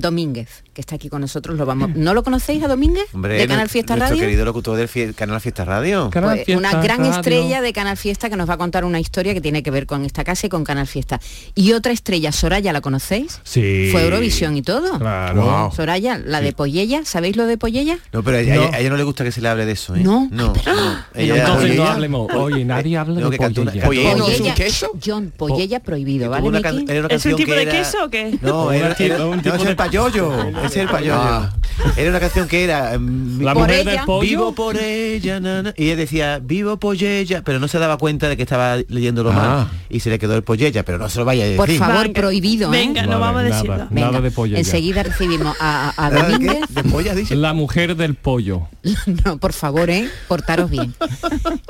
Domínguez, 0.00 0.64
que 0.72 0.80
está 0.80 0.94
aquí 0.96 1.08
con 1.08 1.20
nosotros, 1.20 1.56
lo 1.58 1.66
vamos. 1.66 1.90
¿No 1.94 2.14
lo 2.14 2.22
conocéis 2.22 2.62
a 2.64 2.68
Domínguez? 2.68 3.04
Hombre, 3.12 3.34
de 3.38 3.46
Canal 3.46 3.68
Fiesta 3.68 3.94
nuestro 3.96 4.14
Radio. 4.16 4.26
querido 4.26 4.44
locutor 4.44 4.76
del 4.76 4.88
fie- 4.88 5.14
Canal 5.14 5.40
Fiesta 5.40 5.64
Radio. 5.64 6.08
Canal 6.10 6.30
Pues, 6.36 6.46
Fiesta 6.46 6.58
una 6.58 6.82
gran 6.82 6.98
Radio. 6.98 7.12
estrella 7.12 7.60
de 7.60 7.72
Canal 7.72 7.96
Fiesta 7.96 8.30
que 8.30 8.36
nos 8.36 8.48
va 8.48 8.54
a 8.54 8.56
contar 8.58 8.84
una 8.84 9.00
historia 9.00 9.34
que 9.34 9.40
tiene 9.40 9.62
que 9.62 9.70
ver 9.70 9.86
con 9.86 10.04
esta 10.04 10.24
casa 10.24 10.46
y 10.46 10.50
con 10.50 10.64
Canal 10.64 10.86
Fiesta. 10.86 11.20
Y 11.54 11.72
otra 11.72 11.92
estrella, 11.92 12.32
Soraya, 12.32 12.72
¿la 12.72 12.80
conocéis? 12.80 13.40
Sí. 13.44 13.88
Fue 13.92 14.02
Eurovisión 14.04 14.56
y 14.56 14.62
todo. 14.62 14.98
Claro. 14.98 15.42
Wow. 15.42 15.72
Soraya, 15.72 16.18
la 16.18 16.40
de 16.40 16.52
Pollella, 16.52 17.02
¿sabéis 17.04 17.36
lo 17.36 17.46
de 17.46 17.58
Pollella? 17.58 17.98
No, 18.12 18.22
pero 18.22 18.36
a 18.36 18.40
ella, 18.40 18.54
No. 18.56 18.62
a 18.72 18.78
ella 18.78 18.90
no 18.90 18.96
le 18.96 19.04
gusta 19.04 19.24
que 19.24 19.32
se 19.32 19.40
le 19.40 19.48
hable 19.48 19.66
de 19.66 19.72
eso, 19.72 19.94
¿eh? 19.96 20.00
No. 20.00 20.28
No. 20.30 20.52
no. 20.52 20.98
Ella- 21.14 21.36
Entonces 21.40 21.76
no 21.76 21.82
ella- 21.82 21.92
hablemos. 21.92 22.32
Oye, 22.34 22.64
nadie 22.64 22.96
habla 22.96 23.20
No, 23.20 23.30
de 23.30 23.36
que 23.38 23.42
cantó 23.42 23.62
una- 23.62 23.72
pollella. 23.72 24.14
no 24.16 24.28
es 24.28 24.40
un 24.40 24.54
queso? 24.54 24.90
John, 25.04 25.32
Pollella 25.36 25.80
prohibido, 25.80 26.26
tuvo 26.26 26.50
¿vale, 26.50 27.14
¿Es 27.14 27.24
un 27.26 27.36
tipo 27.36 27.52
de 27.52 27.66
queso 27.66 28.04
o 28.04 28.08
qué? 28.10 28.38
No, 28.42 28.70
era, 28.72 28.94
un 29.26 29.36
no, 29.36 29.42
tipo 29.42 29.56
de- 29.64 29.74
Ese 29.90 30.66
es 30.66 30.76
el 30.76 30.88
payollo. 30.88 31.14
Ah. 31.20 31.50
Era 31.96 32.10
una 32.10 32.18
canción 32.20 32.48
que 32.48 32.64
era 32.64 32.98
mm, 32.98 33.40
La 33.40 33.54
mujer 33.54 33.80
ella. 33.80 33.90
del 33.92 34.00
pollo. 34.04 34.20
Vivo 34.28 34.52
por 34.52 34.76
ella, 34.76 35.38
nana. 35.38 35.72
Y 35.76 35.84
ella 35.86 35.96
decía, 35.96 36.40
vivo 36.42 36.76
por 36.78 37.00
ella, 37.00 37.42
pero 37.44 37.60
no 37.60 37.68
se 37.68 37.78
daba 37.78 37.98
cuenta 37.98 38.28
de 38.28 38.36
que 38.36 38.42
estaba 38.42 38.76
leyéndolo 38.88 39.30
Ah. 39.30 39.34
mal. 39.34 39.68
Y 39.88 40.00
se 40.00 40.10
le 40.10 40.18
quedó 40.18 40.34
el 40.34 40.42
pollella, 40.42 40.84
pero 40.84 40.98
no 40.98 41.08
se 41.08 41.18
lo 41.20 41.24
vaya 41.24 41.44
a 41.44 41.46
decir. 41.46 41.56
Por 41.58 41.70
favor, 41.70 42.02
Venga. 42.08 42.20
prohibido, 42.20 42.68
¿eh? 42.74 42.78
Venga, 42.78 43.02
no 43.06 43.20
vamos 43.20 43.42
a 43.42 43.44
decirlo. 43.44 43.76
Nada 43.76 43.88
Venga, 43.90 44.20
de 44.20 44.30
pollella. 44.32 44.58
enseguida 44.58 45.02
recibimos 45.04 45.56
a, 45.60 45.90
a- 45.96 46.06
a 46.06 46.10
¿Nada 46.10 46.38
de 46.38 47.14
dice? 47.14 47.36
La 47.36 47.52
mujer 47.54 47.94
del 47.96 48.14
pollo. 48.16 48.62
no, 49.24 49.38
por 49.38 49.52
favor, 49.52 49.88
¿eh? 49.90 50.08
Portaros 50.26 50.70
bien. 50.70 50.94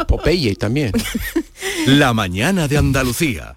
Popeye 0.07 0.55
también. 0.57 0.93
La 1.87 2.15
mañana 2.15 2.67
de 2.67 2.79
Andalucía. 2.79 3.57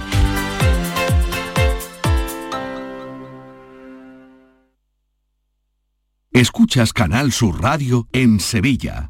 Escuchas 6.31 6.93
Canal 6.93 7.31
Sur 7.31 7.63
Radio 7.63 8.07
en 8.11 8.39
Sevilla. 8.39 9.09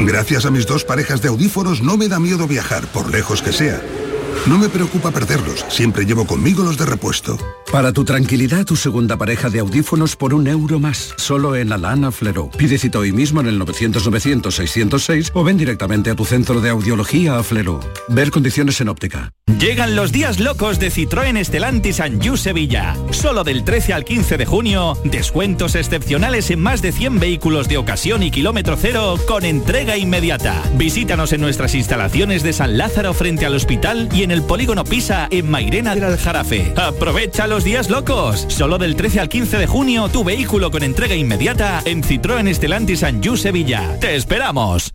Gracias 0.00 0.44
a 0.44 0.50
mis 0.50 0.66
dos 0.66 0.84
parejas 0.84 1.22
de 1.22 1.28
audífonos 1.28 1.82
no 1.82 1.96
me 1.96 2.08
da 2.08 2.18
miedo 2.18 2.46
viajar, 2.46 2.86
por 2.88 3.10
lejos 3.10 3.42
que 3.42 3.52
sea. 3.52 3.80
No 4.46 4.58
me 4.58 4.68
preocupa 4.68 5.10
perderlos, 5.10 5.64
siempre 5.68 6.04
llevo 6.04 6.26
conmigo 6.26 6.62
los 6.62 6.76
de 6.76 6.86
repuesto. 6.86 7.38
Para 7.74 7.92
tu 7.92 8.04
tranquilidad, 8.04 8.64
tu 8.64 8.76
segunda 8.76 9.16
pareja 9.16 9.50
de 9.50 9.58
audífonos 9.58 10.14
por 10.14 10.32
un 10.32 10.46
euro 10.46 10.78
más, 10.78 11.12
solo 11.16 11.56
en 11.56 11.72
Alana 11.72 12.12
Flero. 12.12 12.48
Pide 12.56 12.78
cita 12.78 13.00
hoy 13.00 13.10
mismo 13.10 13.40
en 13.40 13.48
el 13.48 13.58
900-900-606 13.58 15.32
o 15.34 15.42
ven 15.42 15.56
directamente 15.56 16.08
a 16.08 16.14
tu 16.14 16.24
centro 16.24 16.60
de 16.60 16.70
audiología 16.70 17.36
a 17.36 17.42
Flero. 17.42 17.80
Ver 18.06 18.30
condiciones 18.30 18.80
en 18.80 18.90
óptica. 18.90 19.32
Llegan 19.58 19.96
los 19.96 20.12
días 20.12 20.38
locos 20.38 20.78
de 20.78 20.90
Citroën 20.90 21.36
Estelantis 21.36 21.98
Anjou 21.98 22.36
Sevilla. 22.36 22.96
Solo 23.10 23.42
del 23.42 23.64
13 23.64 23.92
al 23.92 24.04
15 24.04 24.36
de 24.36 24.46
junio, 24.46 24.96
descuentos 25.04 25.74
excepcionales 25.74 26.50
en 26.50 26.60
más 26.60 26.80
de 26.80 26.92
100 26.92 27.18
vehículos 27.18 27.66
de 27.66 27.78
ocasión 27.78 28.22
y 28.22 28.30
kilómetro 28.30 28.76
cero 28.80 29.18
con 29.26 29.44
entrega 29.44 29.96
inmediata. 29.96 30.62
Visítanos 30.76 31.32
en 31.32 31.40
nuestras 31.40 31.74
instalaciones 31.74 32.44
de 32.44 32.52
San 32.52 32.78
Lázaro 32.78 33.14
frente 33.14 33.46
al 33.46 33.54
hospital 33.54 34.08
y 34.12 34.22
en 34.22 34.30
el 34.30 34.42
polígono 34.42 34.84
Pisa 34.84 35.26
en 35.30 35.50
Mairena 35.50 35.94
del 35.94 36.04
Aljarafe. 36.04 36.72
Aprovecha 36.76 37.46
los 37.48 37.63
días 37.64 37.90
locos. 37.90 38.46
Solo 38.48 38.78
del 38.78 38.94
13 38.94 39.20
al 39.20 39.28
15 39.28 39.58
de 39.58 39.66
junio, 39.66 40.08
tu 40.08 40.22
vehículo 40.22 40.70
con 40.70 40.82
entrega 40.82 41.14
inmediata 41.14 41.82
en 41.84 42.02
Citroën 42.02 42.46
Estelantis 42.46 43.02
Anjou 43.02 43.36
Sevilla. 43.36 43.98
¡Te 43.98 44.14
esperamos! 44.14 44.94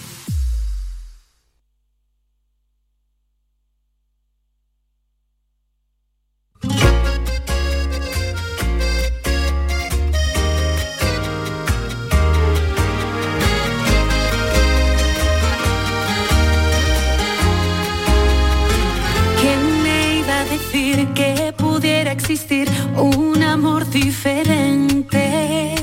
diferente. 24.23 25.73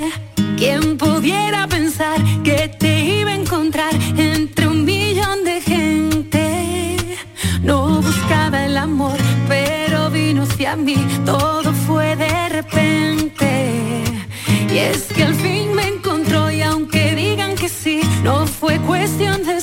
¿Quién 0.57 0.97
pudiera 0.97 1.67
pensar 1.67 2.19
que 2.45 2.69
te 2.79 3.21
iba 3.21 3.31
a 3.31 3.35
encontrar 3.35 3.93
entre 4.17 4.69
un 4.69 4.85
millón 4.85 5.43
de 5.43 5.61
gente? 5.61 6.97
No 7.63 8.01
buscaba 8.01 8.65
el 8.65 8.77
amor, 8.77 9.19
pero 9.49 10.11
vino 10.11 10.45
hacia 10.45 10.77
mí, 10.77 10.97
todo 11.25 11.73
fue 11.87 12.15
de 12.15 12.49
repente. 12.49 14.05
Y 14.73 14.79
es 14.79 15.13
que 15.15 15.25
al 15.25 15.35
fin 15.35 15.75
me 15.75 15.89
encontró 15.89 16.49
y 16.49 16.63
aunque 16.63 17.17
digan 17.17 17.57
que 17.57 17.69
sí, 17.69 18.01
no 18.23 18.47
fue 18.47 18.79
cuestión 18.79 19.43
de 19.45 19.58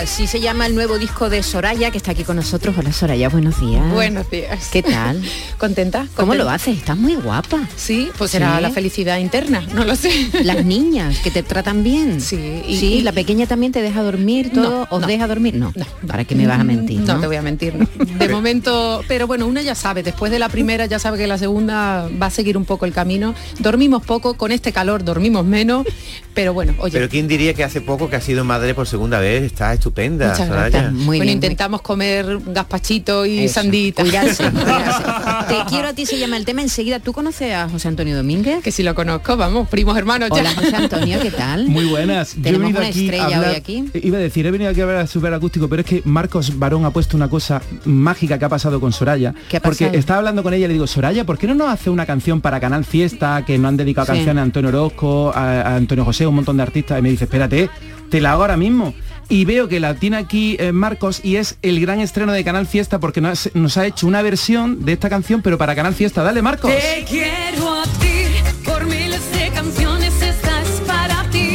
Así 0.00 0.26
se 0.26 0.40
llama 0.40 0.66
el 0.66 0.74
nuevo 0.74 0.98
disco 0.98 1.28
de 1.28 1.42
Soraya, 1.42 1.90
que 1.90 1.98
está 1.98 2.12
aquí 2.12 2.24
con 2.24 2.36
nosotros. 2.36 2.74
Hola 2.78 2.90
Soraya, 2.90 3.28
buenos 3.28 3.60
días. 3.60 3.86
Buenos 3.92 4.30
días. 4.30 4.70
¿Qué 4.72 4.82
tal? 4.82 5.22
¿Contenta? 5.58 6.06
¿Cómo 6.14 6.28
¿Contenta? 6.28 6.44
lo 6.44 6.48
haces? 6.50 6.78
Estás 6.78 6.96
muy 6.96 7.16
guapa. 7.16 7.68
Sí, 7.76 8.08
pues 8.16 8.30
será 8.30 8.58
la 8.62 8.70
felicidad 8.70 9.18
interna, 9.18 9.62
no 9.74 9.84
lo 9.84 9.94
sé. 9.96 10.10
Las 10.42 10.64
niñas, 10.64 11.18
que 11.18 11.30
te 11.30 11.42
tratan 11.42 11.84
bien. 11.84 12.22
Sí. 12.22 12.62
Y, 12.66 12.78
sí, 12.78 13.02
la 13.02 13.12
pequeña 13.12 13.46
también 13.46 13.72
te 13.72 13.82
deja 13.82 14.02
dormir 14.02 14.50
todo. 14.54 14.70
No, 14.70 14.88
¿Os 14.90 15.02
no. 15.02 15.06
deja 15.06 15.26
dormir? 15.28 15.56
No. 15.56 15.70
¿Para 16.06 16.24
qué 16.24 16.34
me 16.34 16.46
vas 16.46 16.60
a 16.60 16.64
mentir? 16.64 17.00
No, 17.00 17.14
No, 17.16 17.20
te 17.20 17.26
voy 17.26 17.36
a 17.36 17.42
mentir, 17.42 17.74
no. 17.74 17.86
De 18.18 18.28
momento, 18.30 19.04
pero 19.06 19.26
bueno, 19.26 19.46
una 19.46 19.60
ya 19.60 19.74
sabe, 19.74 20.02
después 20.02 20.32
de 20.32 20.38
la 20.38 20.48
primera 20.48 20.86
ya 20.86 20.98
sabe 20.98 21.18
que 21.18 21.26
la 21.26 21.36
segunda 21.36 22.08
va 22.20 22.26
a 22.26 22.30
seguir 22.30 22.56
un 22.56 22.64
poco 22.64 22.86
el 22.86 22.94
camino. 22.94 23.34
Dormimos 23.58 24.02
poco, 24.02 24.32
con 24.34 24.50
este 24.50 24.72
calor 24.72 25.04
dormimos 25.04 25.44
menos, 25.44 25.86
pero 26.32 26.54
bueno, 26.54 26.74
oye. 26.78 26.92
Pero 26.94 27.10
quién 27.10 27.28
diría 27.28 27.52
que 27.52 27.64
hace 27.64 27.82
poco 27.82 28.08
que 28.08 28.16
ha 28.16 28.20
sido 28.22 28.44
madre 28.44 28.74
por 28.74 28.86
segunda 28.86 29.18
vez, 29.20 29.42
está 29.42 29.74
estupenda. 29.90 30.30
Muchas 30.30 30.48
gracias. 30.48 31.04
bueno, 31.04 31.24
intentamos 31.30 31.82
comer 31.82 32.38
gazpachito 32.46 33.26
y 33.26 33.40
Eso, 33.40 33.54
sandita. 33.60 34.02
cuidarse, 34.02 34.50
cuidarse. 34.50 35.02
Te 35.48 35.56
quiero 35.68 35.88
a 35.88 35.92
ti 35.92 36.06
se 36.06 36.18
llama 36.18 36.36
el 36.36 36.44
tema 36.44 36.62
enseguida. 36.62 37.00
¿Tú 37.00 37.12
conoces 37.12 37.52
a 37.54 37.68
José 37.68 37.88
Antonio 37.88 38.16
Domínguez? 38.16 38.62
Que 38.62 38.70
si 38.72 38.82
lo 38.82 38.94
conozco, 38.94 39.36
vamos, 39.36 39.68
primos 39.68 39.96
hermanos 39.98 40.30
ya. 40.30 40.40
Hola 40.40 40.54
José 40.54 40.76
Antonio, 40.76 41.18
¿qué 41.20 41.30
tal? 41.30 41.66
Muy 41.68 41.84
buenas. 41.86 42.34
Yo 42.34 42.40
he 42.40 42.42
Tenemos 42.44 42.62
venido 42.72 42.80
una 42.80 42.88
aquí 42.88 43.00
a 43.00 43.04
estrella 43.04 43.36
hablar- 43.36 43.50
hoy 43.50 43.56
aquí. 43.56 43.84
Iba 43.94 44.18
a 44.18 44.20
decir, 44.20 44.46
he 44.46 44.50
venido 44.50 44.70
aquí 44.70 44.80
a 44.80 44.84
hablar 44.84 45.08
super 45.08 45.34
acústico, 45.34 45.68
pero 45.68 45.80
es 45.80 45.86
que 45.86 46.02
Marcos 46.04 46.58
Barón 46.58 46.84
ha 46.84 46.90
puesto 46.90 47.16
una 47.16 47.28
cosa 47.28 47.60
mágica 47.84 48.38
que 48.38 48.44
ha 48.44 48.48
pasado 48.48 48.80
con 48.80 48.92
Soraya. 48.92 49.34
¿Qué 49.48 49.56
ha 49.56 49.60
porque 49.60 49.90
estaba 49.92 50.18
hablando 50.18 50.42
con 50.42 50.54
ella 50.54 50.64
y 50.64 50.68
le 50.68 50.74
digo, 50.74 50.86
Soraya, 50.86 51.24
¿por 51.24 51.38
qué 51.38 51.46
no 51.46 51.54
nos 51.54 51.68
hace 51.68 51.90
una 51.90 52.06
canción 52.06 52.40
para 52.40 52.60
Canal 52.60 52.84
Fiesta, 52.84 53.44
que 53.44 53.58
no 53.58 53.68
han 53.68 53.76
dedicado 53.76 54.06
Sí. 54.06 54.12
canciones 54.12 54.40
a 54.40 54.44
Antonio 54.44 54.68
Orozco, 54.68 55.32
a, 55.34 55.60
a 55.62 55.76
Antonio 55.76 56.04
José, 56.04 56.26
un 56.26 56.34
montón 56.36 56.56
de 56.56 56.62
artistas? 56.62 56.98
Y 56.98 57.02
me 57.02 57.10
dice, 57.10 57.24
espérate, 57.24 57.68
te 58.08 58.20
la 58.20 58.32
hago 58.32 58.42
ahora 58.42 58.56
mismo. 58.56 58.94
Y 59.30 59.44
veo 59.44 59.68
que 59.68 59.78
la 59.78 59.94
tiene 59.94 60.16
aquí 60.16 60.56
eh, 60.58 60.72
Marcos 60.72 61.20
y 61.22 61.36
es 61.36 61.56
el 61.62 61.80
gran 61.80 62.00
estreno 62.00 62.32
de 62.32 62.42
Canal 62.42 62.66
Fiesta 62.66 62.98
porque 62.98 63.20
nos, 63.20 63.48
nos 63.54 63.76
ha 63.76 63.86
hecho 63.86 64.08
una 64.08 64.22
versión 64.22 64.84
de 64.84 64.94
esta 64.94 65.08
canción, 65.08 65.40
pero 65.40 65.56
para 65.56 65.76
Canal 65.76 65.94
Fiesta. 65.94 66.24
Dale, 66.24 66.42
Marcos. 66.42 66.72
Te 66.72 67.04
quiero 67.08 67.80
a 67.80 67.84
ti, 67.84 68.24
por 68.64 68.84
miles 68.86 69.22
de 69.32 69.50
canciones 69.50 70.20
esta 70.20 70.62
es 70.62 70.80
para 70.84 71.22
ti, 71.30 71.52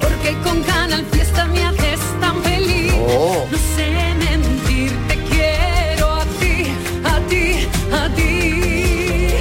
porque 0.00 0.34
con 0.42 0.62
Canal 0.62 1.04
Fiesta 1.12 1.44
me 1.48 1.62
haces 1.62 2.00
tan 2.18 2.42
feliz. 2.42 2.94
Oh. 2.96 3.46
No 3.52 3.58
sé 3.76 4.14
mentir, 4.18 4.92
te 5.06 5.16
quiero 5.24 6.14
a 6.14 6.24
ti, 6.24 6.66
a 7.04 7.20
ti, 7.28 7.68
a 7.92 8.08
ti. 8.14 9.34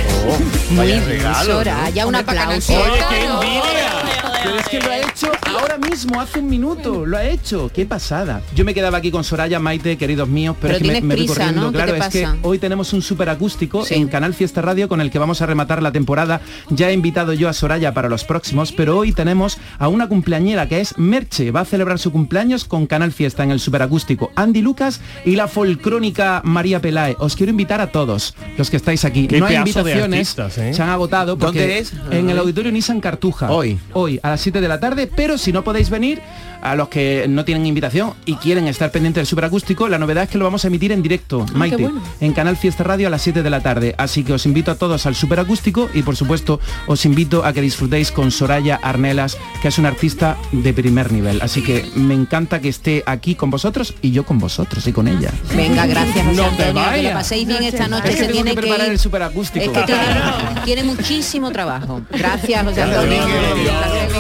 Vaya 0.72 0.76
Muy 0.76 0.86
bien, 0.88 1.06
regalo, 1.08 1.64
¿no? 1.64 2.08
un 2.10 2.16
aplauso. 2.16 2.74
¡Oye, 2.74 3.00
qué 3.10 3.24
envidia! 3.24 4.11
Pero 4.44 4.58
es 4.58 4.68
que 4.70 4.80
lo 4.80 4.90
ha 4.90 4.98
hecho 4.98 5.28
ahora 5.56 5.78
mismo, 5.78 6.20
hace 6.20 6.40
un 6.40 6.50
minuto, 6.50 7.06
lo 7.06 7.16
ha 7.18 7.24
hecho. 7.26 7.70
Qué 7.74 7.86
pasada. 7.86 8.42
Yo 8.56 8.66
me 8.66 8.74
quedaba 8.74 8.98
aquí 8.98 9.12
con 9.12 9.24
Soraya, 9.24 9.60
Maite, 9.60 9.98
queridos 9.98 10.28
míos, 10.28 10.56
pero, 10.60 10.74
Pero 10.80 10.86
es 10.86 10.96
que 10.96 11.02
me, 11.02 11.08
me 11.08 11.16
voy 11.16 11.28
corriendo. 11.28 11.62
¿no? 11.62 11.72
¿Qué 11.72 11.78
Claro, 11.78 11.96
es 11.96 12.08
que 12.10 12.28
hoy 12.42 12.58
tenemos 12.58 12.92
un 12.94 13.02
super 13.04 13.30
acústico 13.30 13.86
Sí. 13.86 13.96
en 13.96 14.08
Canal 14.08 14.34
Fiesta 14.34 14.62
Radio 14.62 14.88
con 14.90 15.00
el 15.00 15.12
que 15.12 15.20
vamos 15.20 15.42
a 15.42 15.46
rematar 15.46 15.84
la 15.84 15.92
temporada. 15.92 16.42
Ya 16.70 16.90
he 16.90 16.94
invitado 16.94 17.34
yo 17.34 17.50
a 17.50 17.54
Soraya 17.54 17.94
para 17.94 18.10
los 18.10 18.24
próximos, 18.24 18.72
pero 18.72 18.98
hoy 18.98 19.12
tenemos 19.12 19.58
a 19.78 19.88
una 19.88 20.08
cumpleañera 20.08 20.68
que 20.68 20.80
es 20.82 20.98
Merche. 20.98 21.52
Va 21.52 21.62
a 21.62 21.66
celebrar 21.66 22.00
su 22.00 22.12
cumpleaños 22.12 22.66
con 22.66 22.88
Canal 22.88 23.12
Fiesta 23.12 23.44
en 23.44 23.52
el 23.52 23.60
superacústico. 23.60 24.32
Andy 24.36 24.62
Lucas 24.62 25.02
y 25.24 25.36
la 25.36 25.48
folcrónica 25.48 26.42
María 26.44 26.82
Pelae. 26.82 27.16
Os 27.20 27.36
quiero 27.36 27.52
invitar 27.52 27.80
a 27.82 27.92
todos 27.92 28.34
los 28.58 28.70
que 28.72 28.78
estáis 28.78 29.06
aquí. 29.06 29.28
Qué 29.28 29.40
no 29.40 29.46
hay 29.46 29.56
invitaciones, 29.58 30.30
artistas, 30.38 30.58
¿eh? 30.58 30.74
se 30.74 30.82
han 30.82 30.90
agotado 30.90 31.38
porque 31.38 31.60
¿Dónde 31.60 31.80
es? 31.80 31.94
en 32.10 32.30
el 32.30 32.38
auditorio 32.40 32.72
Nissan 32.72 33.00
Cartuja. 33.02 33.52
Hoy. 33.52 33.78
Hoy 33.94 34.20
a 34.24 34.31
las 34.32 34.42
7 34.42 34.62
de 34.62 34.68
la 34.68 34.80
tarde, 34.80 35.10
pero 35.14 35.38
si 35.38 35.52
no 35.52 35.64
podéis 35.64 35.90
venir, 35.90 36.22
a 36.62 36.76
los 36.76 36.90
que 36.90 37.26
no 37.28 37.44
tienen 37.44 37.66
invitación 37.66 38.14
y 38.26 38.36
quieren 38.36 38.68
estar 38.68 38.92
pendientes 38.92 39.22
del 39.22 39.28
superacústico, 39.28 39.88
la 39.88 39.98
novedad 39.98 40.26
es 40.26 40.30
que 40.30 40.38
lo 40.38 40.46
vamos 40.46 40.64
a 40.64 40.68
emitir 40.68 40.92
en 40.92 41.02
directo, 41.02 41.46
Maite, 41.54 41.78
qué 41.78 41.84
bueno. 41.84 42.02
en 42.20 42.34
Canal 42.34 42.56
Fiesta 42.56 42.84
Radio 42.84 43.08
a 43.08 43.10
las 43.10 43.22
7 43.24 43.42
de 43.44 43.50
la 43.50 43.62
tarde. 43.62 43.96
Así 43.98 44.24
que 44.24 44.34
os 44.34 44.46
invito 44.46 44.72
a 44.72 44.76
todos 44.76 45.06
al 45.06 45.16
superacústico 45.16 45.90
y 45.94 46.04
por 46.04 46.16
supuesto 46.16 46.60
os 46.88 47.04
invito 47.06 47.44
a 47.46 47.54
que 47.54 47.62
disfrutéis 47.62 48.12
con 48.12 48.32
Soraya 48.32 48.80
Arnelas, 48.82 49.38
que 49.62 49.70
es 49.70 49.78
una 49.80 49.90
artista 49.90 50.38
de 50.52 50.72
primer 50.74 51.12
nivel. 51.12 51.42
Así 51.42 51.64
que 51.64 51.86
me 51.96 52.14
encanta 52.14 52.62
que 52.62 52.70
esté 52.70 53.04
aquí 53.06 53.36
con 53.36 53.50
vosotros 53.50 53.96
y 54.02 54.12
yo 54.12 54.24
con 54.26 54.38
vosotros 54.38 54.86
y 54.88 54.92
con 54.94 55.08
ella. 55.08 55.32
Venga, 55.56 55.86
gracias 55.88 56.26
José 56.26 56.38
No 56.38 56.44
te 56.44 56.64
Antonio, 56.66 56.66
que 56.68 56.74
lo 56.74 56.80
vayas. 56.92 57.14
paséis 57.14 57.48
bien 57.48 57.64
esta 57.64 57.88
noche. 57.88 58.10
Es 58.10 58.16
que 58.16 58.22
se 58.22 58.28
tengo 58.28 58.34
tiene 58.34 58.52
que 58.52 58.62
preparar 58.62 58.86
ir. 58.88 58.94
el 58.94 59.00
superacústico. 59.00 59.66
Es 59.66 59.72
que 59.72 59.84
tiene, 59.84 60.04
tiene 60.66 60.84
muchísimo 60.84 61.52
trabajo. 61.52 62.02
Gracias, 62.12 62.64
José 62.64 62.82
Antonio. 62.84 63.20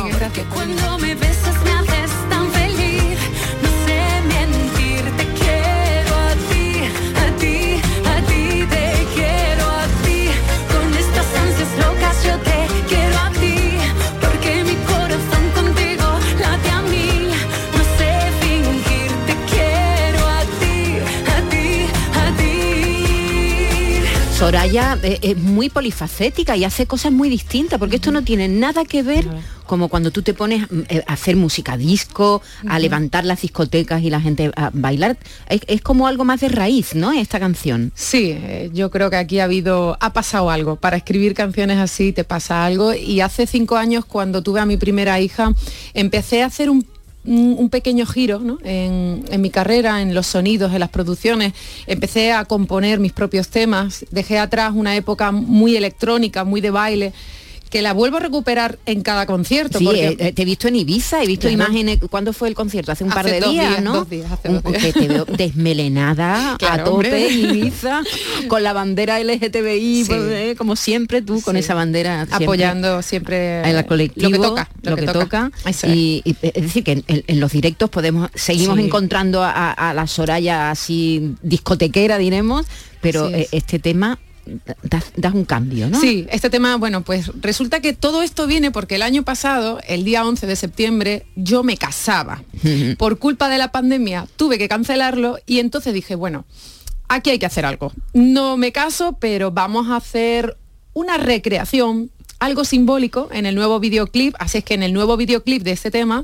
Hasta 0.09 0.29
luego. 0.29 0.49
Cuando 0.53 0.97
me 0.97 1.15
besas 1.15 1.40
Soraya 24.41 24.97
eh, 25.03 25.19
es 25.21 25.37
muy 25.37 25.69
polifacética 25.69 26.57
y 26.57 26.63
hace 26.63 26.87
cosas 26.87 27.11
muy 27.11 27.29
distintas, 27.29 27.77
porque 27.77 27.97
esto 27.97 28.11
no 28.11 28.23
tiene 28.23 28.47
nada 28.47 28.85
que 28.85 29.03
ver 29.03 29.27
como 29.67 29.87
cuando 29.87 30.09
tú 30.09 30.23
te 30.23 30.33
pones 30.33 30.63
mm, 30.63 30.79
eh, 30.89 31.03
a 31.05 31.13
hacer 31.13 31.35
música 31.35 31.77
disco, 31.77 32.41
a 32.67 32.79
levantar 32.79 33.23
las 33.23 33.43
discotecas 33.43 34.01
y 34.01 34.09
la 34.09 34.19
gente 34.19 34.51
a 34.55 34.71
bailar. 34.73 35.15
Es, 35.47 35.61
es 35.67 35.81
como 35.81 36.07
algo 36.07 36.25
más 36.25 36.41
de 36.41 36.49
raíz, 36.49 36.95
¿no? 36.95 37.11
Esta 37.11 37.39
canción. 37.39 37.91
Sí, 37.93 38.31
eh, 38.31 38.71
yo 38.73 38.89
creo 38.89 39.11
que 39.11 39.17
aquí 39.17 39.39
ha 39.39 39.43
habido, 39.43 39.95
ha 40.01 40.11
pasado 40.11 40.49
algo. 40.49 40.75
Para 40.75 40.97
escribir 40.97 41.35
canciones 41.35 41.77
así 41.77 42.11
te 42.11 42.23
pasa 42.23 42.65
algo. 42.65 42.95
Y 42.95 43.21
hace 43.21 43.45
cinco 43.45 43.77
años, 43.77 44.05
cuando 44.05 44.41
tuve 44.41 44.59
a 44.59 44.65
mi 44.65 44.77
primera 44.77 45.19
hija, 45.19 45.53
empecé 45.93 46.41
a 46.41 46.47
hacer 46.47 46.71
un 46.71 46.83
un 47.23 47.69
pequeño 47.69 48.05
giro 48.05 48.39
¿no? 48.39 48.57
en, 48.63 49.23
en 49.29 49.41
mi 49.41 49.49
carrera, 49.49 50.01
en 50.01 50.13
los 50.13 50.27
sonidos, 50.27 50.73
en 50.73 50.79
las 50.79 50.89
producciones. 50.89 51.53
Empecé 51.87 52.31
a 52.31 52.45
componer 52.45 52.99
mis 52.99 53.11
propios 53.11 53.49
temas, 53.49 54.05
dejé 54.11 54.39
atrás 54.39 54.73
una 54.75 54.95
época 54.95 55.31
muy 55.31 55.75
electrónica, 55.75 56.43
muy 56.43 56.61
de 56.61 56.71
baile, 56.71 57.13
que 57.71 57.81
la 57.81 57.93
vuelvo 57.93 58.17
a 58.17 58.19
recuperar 58.19 58.77
en 58.85 59.01
cada 59.01 59.25
concierto. 59.25 59.79
Sí, 59.79 59.85
porque- 59.85 60.07
eh, 60.09 60.15
eh, 60.19 60.33
te 60.33 60.41
he 60.41 60.45
visto 60.45 60.67
en 60.67 60.75
Ibiza, 60.75 61.23
he 61.23 61.25
visto 61.25 61.47
Claro. 61.47 61.63
imágenes. 61.63 61.99
¿Cuándo 62.09 62.33
fue 62.33 62.49
el 62.49 62.53
concierto? 62.53 62.91
Hace 62.91 63.03
un 63.05 63.09
par 63.11 63.25
de 63.25 63.39
dos 63.39 63.49
días, 63.51 63.69
días, 63.69 63.81
¿no? 63.83 63.93
dos 63.93 64.09
días, 64.09 64.29
hace 64.31 64.49
Un- 64.49 64.61
dos 64.61 64.71
días. 64.73 64.83
que 64.83 64.93
te 64.93 65.07
veo 65.07 65.25
desmelenada 65.25 66.53
a 66.53 66.57
Claro, 66.57 66.83
tope 66.83 66.93
hombre. 67.07 67.27
en 67.33 67.39
Ibiza, 67.57 68.01
con 68.49 68.61
la 68.63 68.73
bandera 68.73 69.19
LGTBI, 69.19 70.03
Sí. 70.03 70.07
pues, 70.07 70.21
eh, 70.31 70.55
como 70.57 70.75
siempre 70.75 71.21
tú, 71.21 71.41
con 71.41 71.55
Sí. 71.55 71.59
esa 71.61 71.73
bandera. 71.73 72.25
siempre 72.25 72.45
apoyando 72.45 73.01
siempre 73.01 73.59
en 73.61 73.75
el 73.77 73.85
colectivo, 73.85 74.29
lo 74.29 74.37
que 74.41 74.47
toca, 74.47 74.69
lo, 74.83 74.95
que, 74.95 75.05
toca. 75.07 75.51
Y, 75.87 76.21
y, 76.25 76.35
es 76.41 76.61
decir, 76.63 76.83
que 76.83 76.91
en, 77.07 77.23
en 77.25 77.39
los 77.39 77.51
directos 77.53 77.89
podemos 77.89 78.29
seguimos 78.35 78.77
encontrando 78.79 79.43
a, 79.43 79.71
a 79.71 79.93
la 79.93 80.07
Soraya 80.07 80.71
así 80.71 81.35
discotequera, 81.41 82.17
diremos, 82.17 82.65
pero 83.01 83.29
sí. 83.29 83.47
este 83.51 83.79
tema 83.79 84.19
das, 84.83 85.11
das 85.15 85.33
un 85.33 85.45
cambio, 85.45 85.89
¿no? 85.89 85.99
Sí, 85.99 86.27
este 86.31 86.49
tema, 86.49 86.75
bueno, 86.77 87.01
pues 87.01 87.31
resulta 87.41 87.79
que 87.79 87.93
todo 87.93 88.21
esto 88.21 88.47
viene 88.47 88.71
porque 88.71 88.95
el 88.95 89.01
año 89.01 89.23
pasado, 89.23 89.79
el 89.87 90.03
día 90.03 90.25
11 90.25 90.47
de 90.47 90.55
septiembre, 90.55 91.25
yo 91.35 91.63
me 91.63 91.77
casaba. 91.77 92.43
Por 92.97 93.19
culpa 93.19 93.49
de 93.49 93.57
la 93.57 93.71
pandemia 93.71 94.27
tuve 94.35 94.57
que 94.57 94.67
cancelarlo 94.67 95.37
y 95.45 95.59
entonces 95.59 95.93
dije, 95.93 96.15
bueno, 96.15 96.45
aquí 97.07 97.29
hay 97.29 97.39
que 97.39 97.45
hacer 97.45 97.65
algo. 97.65 97.91
No 98.13 98.57
me 98.57 98.71
caso, 98.71 99.17
pero 99.19 99.51
vamos 99.51 99.89
a 99.89 99.97
hacer 99.97 100.57
una 100.93 101.17
recreación, 101.17 102.11
algo 102.39 102.65
simbólico 102.65 103.29
en 103.31 103.45
el 103.45 103.55
nuevo 103.55 103.79
videoclip, 103.79 104.35
así 104.39 104.59
es 104.59 104.63
que 104.63 104.73
en 104.73 104.83
el 104.83 104.93
nuevo 104.93 105.17
videoclip 105.17 105.63
de 105.63 105.71
este 105.71 105.91
tema 105.91 106.23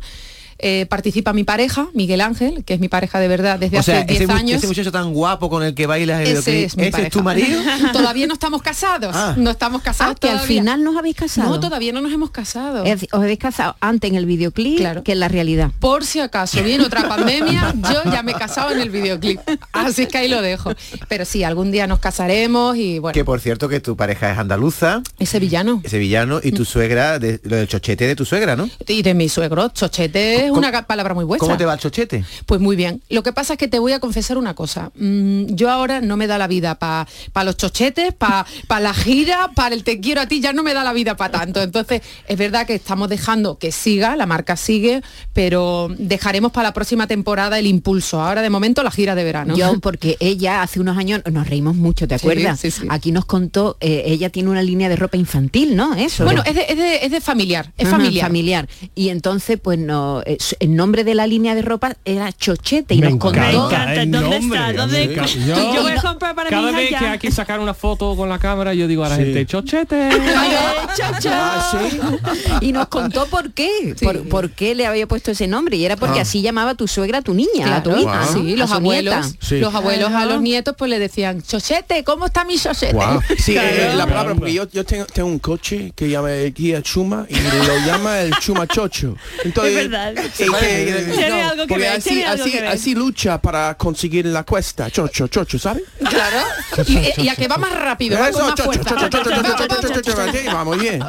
eh, 0.59 0.85
participa 0.89 1.33
mi 1.33 1.43
pareja, 1.43 1.87
Miguel 1.93 2.21
Ángel, 2.21 2.63
que 2.63 2.73
es 2.73 2.79
mi 2.79 2.87
pareja 2.87 3.19
de 3.19 3.27
verdad 3.27 3.59
desde 3.59 3.77
O 3.77 3.79
hace 3.79 4.03
10 4.05 4.09
ese, 4.21 4.27
mu- 4.27 4.33
años. 4.33 4.57
ese 4.57 4.67
muchacho 4.67 4.91
tan 4.91 5.13
guapo 5.13 5.49
con 5.49 5.63
el 5.63 5.75
que 5.75 5.85
bailas 5.87 6.21
el 6.21 6.27
Ese 6.37 6.51
videoclip, 6.51 6.65
es 6.67 6.77
mi 6.77 6.83
¿ese 6.83 6.91
pareja. 6.91 7.07
es 7.07 7.13
tu 7.13 7.23
marido? 7.23 7.59
todavía 7.93 8.27
no 8.27 8.33
estamos 8.33 8.61
casados. 8.61 9.15
Ah. 9.15 9.35
No 9.37 9.51
estamos 9.51 9.81
casados 9.81 10.15
Ah, 10.15 10.19
que 10.19 10.29
al 10.29 10.39
final 10.39 10.83
nos 10.83 10.95
habéis 10.97 11.15
casado. 11.15 11.49
No, 11.49 11.59
todavía 11.59 11.91
no 11.93 12.01
nos 12.01 12.11
hemos 12.11 12.31
casado. 12.31 12.83
Es 12.85 13.03
os 13.11 13.19
habéis 13.21 13.39
casado 13.39 13.75
antes 13.81 14.09
en 14.09 14.15
el 14.17 14.25
videoclip 14.25 15.03
que 15.03 15.11
en 15.11 15.19
la 15.19 15.27
realidad. 15.27 15.71
Por 15.79 16.05
si 16.05 16.19
acaso 16.19 16.61
viene 16.63 16.83
otra 16.85 17.07
pandemia, 17.07 17.73
yo 17.91 18.11
ya 18.11 18.23
me 18.23 18.31
he 18.31 18.35
casado 18.35 18.71
en 18.71 18.79
el 18.81 18.89
videoclip. 18.89 19.39
Así 19.73 20.03
es 20.03 20.07
que 20.07 20.17
ahí 20.17 20.27
lo 20.27 20.41
dejo. 20.41 20.71
Pero 21.07 21.25
sí, 21.25 21.43
algún 21.43 21.71
día 21.71 21.87
nos 21.87 21.99
casaremos 21.99 22.77
y 22.77 22.99
bueno. 22.99 23.13
Que 23.13 23.23
por 23.25 23.39
cierto 23.41 23.69
que 23.69 23.79
tu 23.79 23.95
pareja 23.95 24.31
es 24.31 24.37
andaluza, 24.37 25.01
Es 25.19 25.29
sevillano. 25.29 25.81
es 25.83 25.91
sevillano 25.91 26.39
y 26.43 26.51
tu 26.51 26.65
suegra, 26.65 27.19
de, 27.19 27.39
lo 27.43 27.55
del 27.57 27.67
chochete 27.67 28.07
de 28.07 28.15
tu 28.15 28.25
suegra, 28.25 28.55
¿no? 28.55 28.69
Y 28.87 29.01
de 29.03 29.13
mi 29.13 29.29
suegro, 29.29 29.69
Chochete. 29.69 30.46
Es 30.47 30.51
una 30.57 30.85
palabra 30.87 31.13
muy 31.13 31.25
vuestra. 31.25 31.45
¿Cómo 31.47 31.57
te 31.57 31.65
va 31.65 31.73
el 31.73 31.79
chochete? 31.79 32.25
Pues 32.45 32.59
muy 32.61 32.75
bien. 32.75 33.01
Lo 33.09 33.23
que 33.23 33.33
pasa 33.33 33.53
es 33.53 33.59
que 33.59 33.67
te 33.67 33.79
voy 33.79 33.93
a 33.93 33.99
confesar 33.99 34.37
una 34.37 34.53
cosa. 34.53 34.91
Mm, 34.95 35.45
yo 35.55 35.69
ahora 35.69 36.01
no 36.01 36.17
me 36.17 36.27
da 36.27 36.37
la 36.37 36.47
vida 36.47 36.75
para 36.79 37.07
los 37.45 37.57
chochetes, 37.57 38.13
para 38.13 38.45
la 38.79 38.93
gira, 38.93 39.51
para 39.55 39.75
el 39.75 39.83
te 39.83 39.99
quiero 39.99 40.21
a 40.21 40.27
ti, 40.27 40.39
ya 40.39 40.53
no 40.53 40.63
me 40.63 40.73
da 40.73 40.83
la 40.83 40.93
vida 40.93 41.15
para 41.17 41.39
tanto. 41.39 41.61
Entonces, 41.61 42.01
es 42.27 42.37
verdad 42.37 42.65
que 42.65 42.75
estamos 42.75 43.09
dejando 43.09 43.57
que 43.57 43.71
siga, 43.71 44.15
la 44.15 44.25
marca 44.25 44.55
sigue, 44.57 45.01
pero 45.33 45.89
dejaremos 45.97 46.51
para 46.51 46.69
la 46.69 46.73
próxima 46.73 47.07
temporada 47.07 47.59
el 47.59 47.67
impulso. 47.67 48.21
Ahora 48.21 48.41
de 48.41 48.49
momento 48.49 48.83
la 48.83 48.91
gira 48.91 49.15
de 49.15 49.23
verano. 49.23 49.55
Yo, 49.55 49.79
porque 49.79 50.17
ella 50.19 50.61
hace 50.61 50.79
unos 50.79 50.97
años 50.97 51.21
nos 51.31 51.47
reímos 51.47 51.75
mucho, 51.75 52.07
¿te 52.07 52.17
Sí, 52.17 52.25
acuerdas? 52.27 52.59
sí, 52.59 52.71
sí. 52.71 52.87
Aquí 52.89 53.11
nos 53.11 53.25
contó, 53.25 53.77
eh, 53.79 54.03
ella 54.07 54.29
tiene 54.29 54.49
una 54.49 54.61
línea 54.61 54.89
de 54.89 54.95
ropa 54.95 55.17
infantil, 55.17 55.75
¿no? 55.75 55.93
Eso. 55.95 56.23
Bueno, 56.23 56.43
es 56.45 56.55
de, 56.55 56.65
es 56.69 56.77
de- 56.77 57.05
es 57.05 57.11
de 57.11 57.21
familiar, 57.21 57.71
es 57.77 57.87
Ajá, 57.87 57.97
familiar. 57.97 58.25
familiar. 58.27 58.69
Y 58.95 59.09
entonces, 59.09 59.59
pues 59.61 59.77
no, 59.79 60.21
eh, 60.39 60.55
el 60.59 60.75
nombre 60.75 61.03
de 61.03 61.15
la 61.15 61.27
línea 61.27 61.55
de 61.55 61.61
ropa 61.61 61.95
era 62.05 62.31
Chochete 62.31 62.93
y 62.95 62.99
Me 62.99 63.09
nos 63.09 63.19
contó. 63.19 63.39
encanta 63.39 63.93
el 64.01 64.11
¿Dónde 64.11 64.39
nombre. 64.39 64.59
está? 64.59 64.73
¿Dónde- 64.73 65.07
Me 65.07 65.13
encanta. 65.13 65.31
Yo- 65.33 65.73
yo 65.75 65.81
voy 65.83 65.91
a 65.91 66.01
comprar 66.01 66.35
para 66.35 66.49
cada 66.49 66.63
mi 66.63 66.69
hija 66.69 66.77
vez 66.79 66.89
ya. 66.91 66.99
que 66.99 67.05
hay 67.07 67.19
que 67.19 67.31
sacar 67.31 67.59
una 67.59 67.73
foto 67.73 68.15
con 68.15 68.29
la 68.29 68.39
cámara, 68.39 68.73
yo 68.73 68.87
digo 68.87 69.03
a 69.03 69.09
la 69.09 69.15
Sí. 69.17 69.23
gente, 69.23 69.45
chochete. 69.45 70.09
Y 72.61 72.71
nos 72.71 72.87
contó 72.87 73.27
por 73.27 73.51
qué, 73.53 73.95
por, 74.01 74.27
por 74.27 74.49
qué 74.51 74.75
le 74.75 74.85
había 74.85 75.07
puesto 75.07 75.31
ese 75.31 75.47
nombre. 75.47 75.77
Y 75.77 75.85
era 75.85 75.95
porque 75.95 76.19
Ah. 76.19 76.23
así 76.23 76.41
llamaba 76.41 76.75
tu 76.75 76.87
suegra 76.87 77.19
a 77.19 77.21
tu 77.21 77.33
niña, 77.33 77.75
a 77.75 77.83
tu 77.83 77.89
Claro, 77.91 78.03
hija, 78.03 78.25
¿no? 78.25 78.33
sí, 78.33 78.55
los 78.55 78.71
abuelos, 78.71 79.15
nieta. 79.49 79.65
los 79.65 79.75
abuelos 79.75 80.11
a 80.11 80.25
los 80.25 80.41
nietos 80.41 80.75
pues 80.77 80.89
le 80.89 80.99
decían, 80.99 81.41
Chochete, 81.41 82.03
¿cómo 82.03 82.25
está 82.25 82.45
mi 82.45 82.57
chochete? 82.57 82.93
Guau. 82.93 83.21
Sí, 83.37 83.53
Claro. 83.53 83.67
eh, 83.69 83.93
la 83.95 84.07
palabra, 84.07 84.35
porque 84.35 84.53
yo, 84.53 84.67
yo 84.69 84.83
tengo, 84.85 85.05
tengo 85.05 85.27
un 85.29 85.39
coche 85.39 85.91
que 85.95 86.09
llama 86.09 86.29
guía 86.55 86.81
Chuma 86.81 87.25
y 87.29 87.35
lo 87.35 87.77
llama 87.85 88.19
el 88.21 88.31
Chuma 88.39 88.67
Chocho. 88.67 89.15
Entonces, 89.43 89.75
Es 89.77 89.89
verdad. 89.89 90.13
Eh, 90.39 91.13
que- 91.15 91.33
algo 91.41 91.63
que 91.63 91.67
porque 91.67 91.83
ver, 91.83 91.97
así, 91.97 92.23
algo 92.23 92.43
así, 92.43 92.51
que 92.51 92.61
ver. 92.61 92.69
así 92.69 92.95
lucha 92.95 93.39
para 93.41 93.75
conseguir 93.75 94.25
la 94.25 94.43
cuesta. 94.43 94.89
Chocho, 94.91 95.27
chocho, 95.27 95.57
¿sabes? 95.59 95.83
Claro. 95.99 96.37
Y, 96.87 97.23
y 97.23 97.29
a 97.29 97.35
que 97.35 97.47
va 97.47 97.57
más 97.57 97.71
rápido, 97.77 98.19
va 98.19 98.31
con 98.31 98.45
más 98.47 98.59
fuerza. 98.61 98.95
Vamos, 100.53 100.79
bien. 100.79 101.03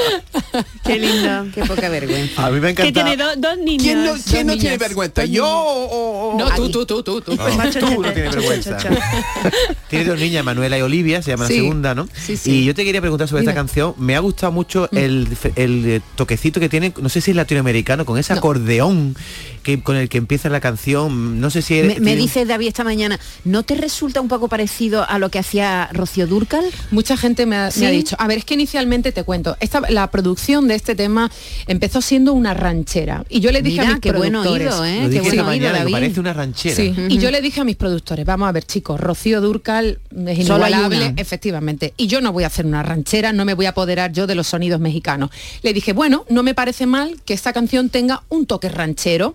Qué 0.84 0.98
lindo. 0.98 1.46
Qué 1.54 1.62
poca 1.64 1.88
vergüenza. 1.88 2.46
A 2.46 2.50
mí 2.50 2.60
me 2.60 2.74
Que 2.74 2.88
encanta. 2.88 3.04
tiene 3.04 3.16
do- 3.16 3.36
dos 3.36 3.58
niños. 3.58 3.82
¿Quién 3.84 4.04
no, 4.04 4.12
quién 4.30 4.46
no 4.46 4.56
tiene 4.56 4.78
vergüenza? 4.78 5.24
¿Yo 5.24 5.46
o, 5.46 6.34
o- 6.34 6.38
No, 6.38 6.50
tú, 6.54 6.70
tú, 6.70 6.86
tú, 6.86 7.02
tú, 7.02 7.20
tú. 7.20 7.34
No, 7.36 7.70
tú 7.70 8.02
no 8.02 8.12
tienes 8.12 8.34
vergüenza. 8.34 8.76
Tiene 9.88 10.04
dos 10.04 10.18
niñas, 10.20 10.44
Manuela 10.44 10.78
y 10.78 10.82
Olivia, 10.82 11.20
se 11.22 11.32
llama 11.32 11.46
Sí. 11.46 11.54
la 11.56 11.60
segunda, 11.62 11.94
¿no? 11.94 12.08
Sí, 12.14 12.36
sí. 12.36 12.50
Y 12.60 12.64
yo 12.64 12.74
te 12.74 12.84
quería 12.84 13.00
preguntar 13.00 13.26
sobre 13.26 13.40
Dime. 13.40 13.50
esta 13.52 13.60
canción. 13.60 13.94
Me 13.98 14.14
ha 14.14 14.20
gustado 14.20 14.52
mucho 14.52 14.88
el, 14.92 15.26
el, 15.56 15.84
eh, 15.86 16.00
toquecito 16.14 16.60
que 16.60 16.68
tiene, 16.68 16.92
no 17.00 17.08
sé 17.08 17.20
si 17.20 17.32
es 17.32 17.36
latinoamericano, 17.36 18.04
con 18.06 18.16
ese 18.20 18.32
acordeón 18.32 19.16
que, 19.62 19.82
con 19.82 19.96
el 19.96 20.08
que 20.08 20.18
empieza 20.18 20.48
la 20.48 20.60
canción. 20.60 21.40
No 21.40 21.50
sé 21.50 21.62
si 21.62 21.74
Me, 21.74 21.80
eres- 21.80 21.98
me 22.00 22.06
tiene- 22.06 22.22
dice 22.22 22.44
David 22.46 22.68
esta 22.68 22.84
mañana, 22.84 23.18
¿no 23.44 23.62
te 23.62 23.74
resulta 23.74 24.20
un 24.20 24.28
poco 24.28 24.48
parecido 24.48 25.08
a 25.08 25.18
lo 25.18 25.30
que 25.30 25.38
hacía 25.38 25.88
Rocío 25.92 26.26
Durcal? 26.26 26.64
Mucha 26.90 27.16
gente 27.16 27.46
me 27.46 27.56
ha, 27.56 27.70
me 27.76 27.90
dicho, 27.90 28.16
a 28.18 28.26
ver, 28.26 28.38
es 28.38 28.44
que 28.44 28.54
inicialmente 28.54 29.12
te 29.12 29.24
cuento, 29.24 29.56
esta, 29.60 29.80
la 29.90 30.10
producción 30.10 30.68
de 30.68 30.74
este 30.74 30.94
tema 30.94 31.30
empezó 31.66 32.00
siendo 32.02 32.32
una 32.32 32.54
ranchera. 32.54 33.24
Y 33.28 33.40
yo 33.40 33.52
le 33.52 33.62
dije 33.62 33.80
Mira, 33.80 33.90
a 33.90 33.94
mis 33.94 34.00
qué 34.00 34.10
productores, 34.12 34.72
oído, 34.74 34.84
¿eh? 34.84 34.98
Qué 35.02 35.08
dije 35.08 35.20
buen 35.20 35.26
esta 35.34 35.42
oído, 35.42 35.44
mañana, 35.44 35.72
me 35.72 35.78
David. 35.80 35.92
parece 35.92 36.20
una 36.20 36.32
ranchera. 36.32 36.76
Sí, 36.76 36.94
y 37.08 37.18
yo 37.18 37.30
le 37.30 37.40
dije 37.40 37.60
a 37.60 37.64
mis 37.64 37.76
productores, 37.76 38.24
vamos 38.24 38.48
a 38.48 38.52
ver 38.52 38.64
chicos, 38.64 39.00
Rocío 39.00 39.40
Durcal 39.40 39.98
es 40.26 40.38
inigualable, 40.38 41.14
efectivamente, 41.16 41.94
y 41.96 42.06
yo 42.06 42.20
no 42.20 42.32
voy 42.32 42.44
a 42.44 42.48
hacer 42.48 42.66
una 42.66 42.82
ranchera, 42.82 43.32
no 43.32 43.44
me 43.44 43.54
voy 43.54 43.66
a 43.66 43.70
apoderar 43.70 44.12
yo 44.12 44.26
de 44.26 44.34
los 44.34 44.46
sonidos 44.48 44.80
mexicanos. 44.80 45.30
Le 45.62 45.72
dije, 45.72 45.92
bueno, 45.92 46.24
no 46.28 46.42
me 46.42 46.54
parece 46.54 46.86
mal 46.86 47.20
que 47.24 47.34
esta 47.34 47.52
canción 47.52 47.88
tenga 47.88 48.22
un 48.28 48.46
toque 48.46 48.68
ranchero, 48.68 49.34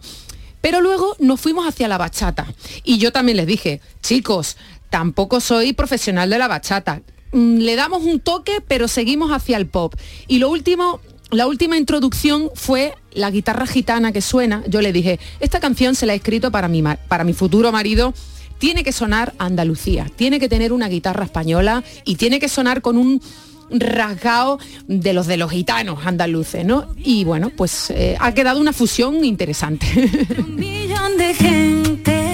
pero 0.66 0.82
luego 0.82 1.16
nos 1.20 1.40
fuimos 1.40 1.68
hacia 1.68 1.88
la 1.88 2.00
bachata. 2.00 2.48
Y 2.84 2.98
yo 2.98 3.12
también 3.12 3.38
les 3.38 3.46
dije, 3.46 3.82
chicos, 4.02 4.58
tampoco 4.90 5.40
soy 5.40 5.74
profesional 5.74 6.28
de 6.32 6.40
la 6.40 6.48
bachata. 6.48 7.04
Mm, 7.34 7.58
Le 7.58 7.76
damos 7.76 8.02
un 8.02 8.20
toque, 8.20 8.64
pero 8.68 8.88
seguimos 8.88 9.32
hacia 9.32 9.58
el 9.58 9.68
pop. 9.68 9.94
Y 10.28 10.40
lo 10.40 10.50
último, 10.50 11.02
la 11.30 11.46
última 11.46 11.78
introducción 11.78 12.50
fue 12.56 12.96
la 13.14 13.30
guitarra 13.30 13.68
gitana 13.68 14.12
que 14.12 14.22
suena. 14.22 14.64
Yo 14.68 14.82
le 14.82 14.92
dije, 14.92 15.20
esta 15.40 15.60
canción 15.60 15.94
se 15.94 16.08
la 16.08 16.14
he 16.14 16.16
escrito 16.16 16.50
para 16.50 16.68
mi, 16.68 16.82
para 16.82 17.24
mi 17.24 17.34
futuro 17.34 17.72
marido. 17.72 18.16
Tiene 18.58 18.84
que 18.84 18.92
sonar 18.92 19.36
Andalucía, 19.38 20.10
tiene 20.16 20.40
que 20.40 20.50
tener 20.50 20.74
una 20.74 20.88
guitarra 20.88 21.26
española 21.26 21.84
y 22.06 22.16
tiene 22.16 22.40
que 22.40 22.50
sonar 22.50 22.82
con 22.82 22.98
un 22.98 23.22
rasgado 23.70 24.60
de 24.88 25.14
los 25.14 25.28
de 25.28 25.38
los 25.38 25.52
gitanos 25.52 26.06
andaluces, 26.06 26.66
¿no? 26.66 26.88
Y 26.98 27.24
bueno, 27.24 27.52
pues 27.56 27.90
eh, 27.92 28.16
ha 28.20 28.34
quedado 28.34 28.60
una 28.60 28.74
fusión 28.74 29.24
interesante. 29.26 29.86
Un 30.38 30.56
millón 30.56 31.18
de 31.18 31.34
gente 31.34 32.26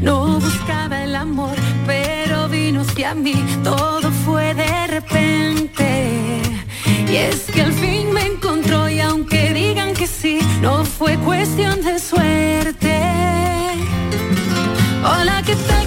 no 0.00 0.40
buscaba 0.40 1.04
el 1.04 1.14
amor, 1.14 1.54
pero 1.86 2.48
vino 2.48 2.80
hacia 2.80 3.14
mí, 3.14 3.34
todo 3.62 4.10
fue 4.24 4.54
de 4.54 4.86
repente. 4.86 6.40
Y 7.10 7.16
es 7.16 7.42
que 7.52 7.62
al 7.62 7.72
fin 7.72 8.12
me 8.12 8.26
encontró 8.26 8.88
y 8.88 9.00
aunque 9.00 9.52
digan 9.52 9.94
que 9.94 10.06
sí, 10.06 10.38
no 10.62 10.84
fue 10.84 11.16
cuestión 11.18 11.82
de 11.82 11.98
suerte. 11.98 13.00
Hola, 15.04 15.42
¿qué 15.44 15.56
tal? 15.56 15.79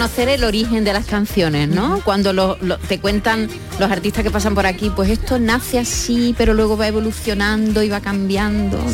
Conocer 0.00 0.30
el 0.30 0.44
origen 0.44 0.82
de 0.82 0.94
las 0.94 1.04
canciones, 1.04 1.68
¿no? 1.68 2.00
Cuando 2.02 2.32
lo- 2.32 2.56
lo- 2.62 2.78
te 2.78 2.98
cuentan 2.98 3.50
los 3.78 3.90
artistas 3.90 4.24
que 4.24 4.30
pasan 4.30 4.54
por 4.54 4.64
aquí, 4.64 4.88
pues 4.96 5.10
esto 5.10 5.38
nace 5.38 5.78
así, 5.78 6.34
pero 6.38 6.54
luego 6.54 6.74
va 6.78 6.88
evolucionando 6.88 7.82
y 7.82 7.90
va 7.90 8.00
cambiando, 8.00 8.78
¿no? 8.78 8.90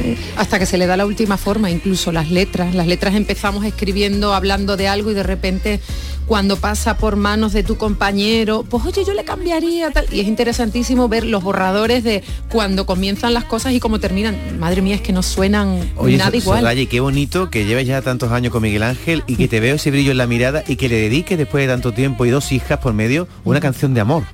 Sí. 0.00 0.16
Hasta 0.38 0.58
que 0.58 0.64
se 0.64 0.78
le 0.78 0.86
da 0.86 0.96
la 0.96 1.04
última 1.04 1.36
forma, 1.36 1.70
incluso 1.70 2.12
las 2.12 2.30
letras. 2.30 2.74
Las 2.74 2.86
letras 2.86 3.14
empezamos 3.14 3.62
escribiendo, 3.66 4.32
hablando 4.32 4.78
de 4.78 4.88
algo 4.88 5.10
y 5.10 5.14
de 5.14 5.22
repente 5.22 5.80
cuando 6.28 6.56
pasa 6.56 6.98
por 6.98 7.16
manos 7.16 7.52
de 7.54 7.62
tu 7.62 7.76
compañero, 7.78 8.62
pues 8.68 8.84
oye, 8.84 9.02
yo 9.04 9.14
le 9.14 9.24
cambiaría 9.24 9.90
tal. 9.90 10.06
Y 10.12 10.20
es 10.20 10.28
interesantísimo 10.28 11.08
ver 11.08 11.24
los 11.24 11.42
borradores 11.42 12.04
de 12.04 12.22
cuando 12.50 12.84
comienzan 12.86 13.32
las 13.34 13.44
cosas 13.44 13.72
y 13.72 13.80
cómo 13.80 13.98
terminan. 13.98 14.36
Madre 14.60 14.82
mía, 14.82 14.94
es 14.96 15.00
que 15.00 15.12
no 15.12 15.22
suenan 15.22 15.90
Oye, 15.96 16.18
nada 16.18 16.30
So- 16.30 16.36
igual. 16.36 16.78
Y 16.78 16.86
qué 16.86 17.00
bonito 17.00 17.48
que 17.50 17.64
lleves 17.64 17.86
ya 17.86 18.02
tantos 18.02 18.30
años 18.30 18.52
con 18.52 18.62
Miguel 18.62 18.82
Ángel 18.82 19.24
y 19.26 19.36
que 19.36 19.48
te 19.48 19.58
veo 19.58 19.76
ese 19.76 19.90
brillo 19.90 20.10
en 20.12 20.18
la 20.18 20.26
mirada 20.26 20.62
y 20.68 20.76
que 20.76 20.88
le 20.90 20.96
dediques 20.96 21.38
después 21.38 21.66
de 21.66 21.72
tanto 21.72 21.92
tiempo 21.92 22.26
y 22.26 22.30
dos 22.30 22.52
hijas 22.52 22.78
por 22.78 22.92
medio 22.92 23.26
una 23.44 23.60
canción 23.60 23.94
de 23.94 24.00
amor. 24.02 24.24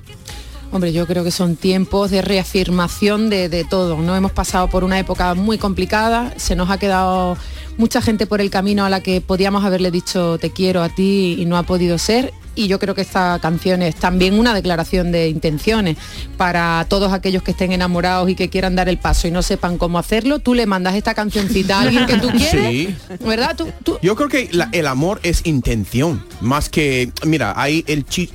Hombre, 0.71 0.91
yo 0.91 1.07
creo 1.07 1.23
que 1.23 1.31
son 1.31 1.55
tiempos 1.55 2.11
de 2.11 2.21
reafirmación 2.21 3.29
de, 3.29 3.47
de 3.47 3.63
todo. 3.63 3.97
No 3.97 4.13
hemos 4.15 4.33
pasado 4.33 4.67
por 4.67 4.83
una 4.83 4.99
época 4.99 5.33
muy 5.33 5.57
complicada, 5.57 6.33
se 6.35 6.55
nos 6.57 6.69
ha 6.69 6.77
quedado 6.77 7.37
mucha 7.77 8.01
gente 8.01 8.25
por 8.27 8.41
el 8.41 8.49
camino 8.49 8.85
a 8.85 8.89
la 8.89 9.01
que 9.01 9.21
podíamos 9.21 9.63
haberle 9.65 9.91
dicho 9.91 10.37
te 10.37 10.51
quiero 10.51 10.81
a 10.83 10.89
ti 10.89 11.35
y 11.39 11.45
no 11.45 11.57
ha 11.57 11.63
podido 11.63 11.97
ser. 11.97 12.33
Y 12.57 12.67
yo 12.69 12.79
creo 12.79 12.95
que 12.95 13.01
esta 13.01 13.37
canción 13.41 13.81
es 13.81 13.95
también 13.97 14.39
una 14.39 14.53
declaración 14.53 15.11
de 15.11 15.27
intenciones 15.27 15.97
para 16.37 16.85
todos 16.87 17.11
aquellos 17.11 17.43
que 17.43 17.51
estén 17.51 17.73
enamorados 17.73 18.29
y 18.29 18.35
que 18.35 18.49
quieran 18.49 18.77
dar 18.77 18.87
el 18.87 18.97
paso 18.97 19.27
y 19.27 19.31
no 19.31 19.41
sepan 19.41 19.77
cómo 19.77 19.99
hacerlo. 19.99 20.39
Tú 20.39 20.53
le 20.53 20.65
mandas 20.65 20.95
esta 20.95 21.13
cancioncita 21.13 21.77
a 21.77 21.81
alguien 21.81 22.05
que 22.05 22.15
tú 22.17 22.29
quieres, 22.31 22.51
Sí. 22.51 22.95
¿verdad? 23.25 23.57
Tú, 23.57 23.67
tú- 23.83 23.99
Yo 24.01 24.15
creo 24.15 24.29
que 24.29 24.47
la- 24.53 24.69
el 24.71 24.87
amor 24.87 25.19
es 25.23 25.45
intención, 25.45 26.23
más 26.39 26.69
que, 26.69 27.11
mira, 27.25 27.53
hay 27.57 27.83
el 27.87 28.05
chi 28.05 28.29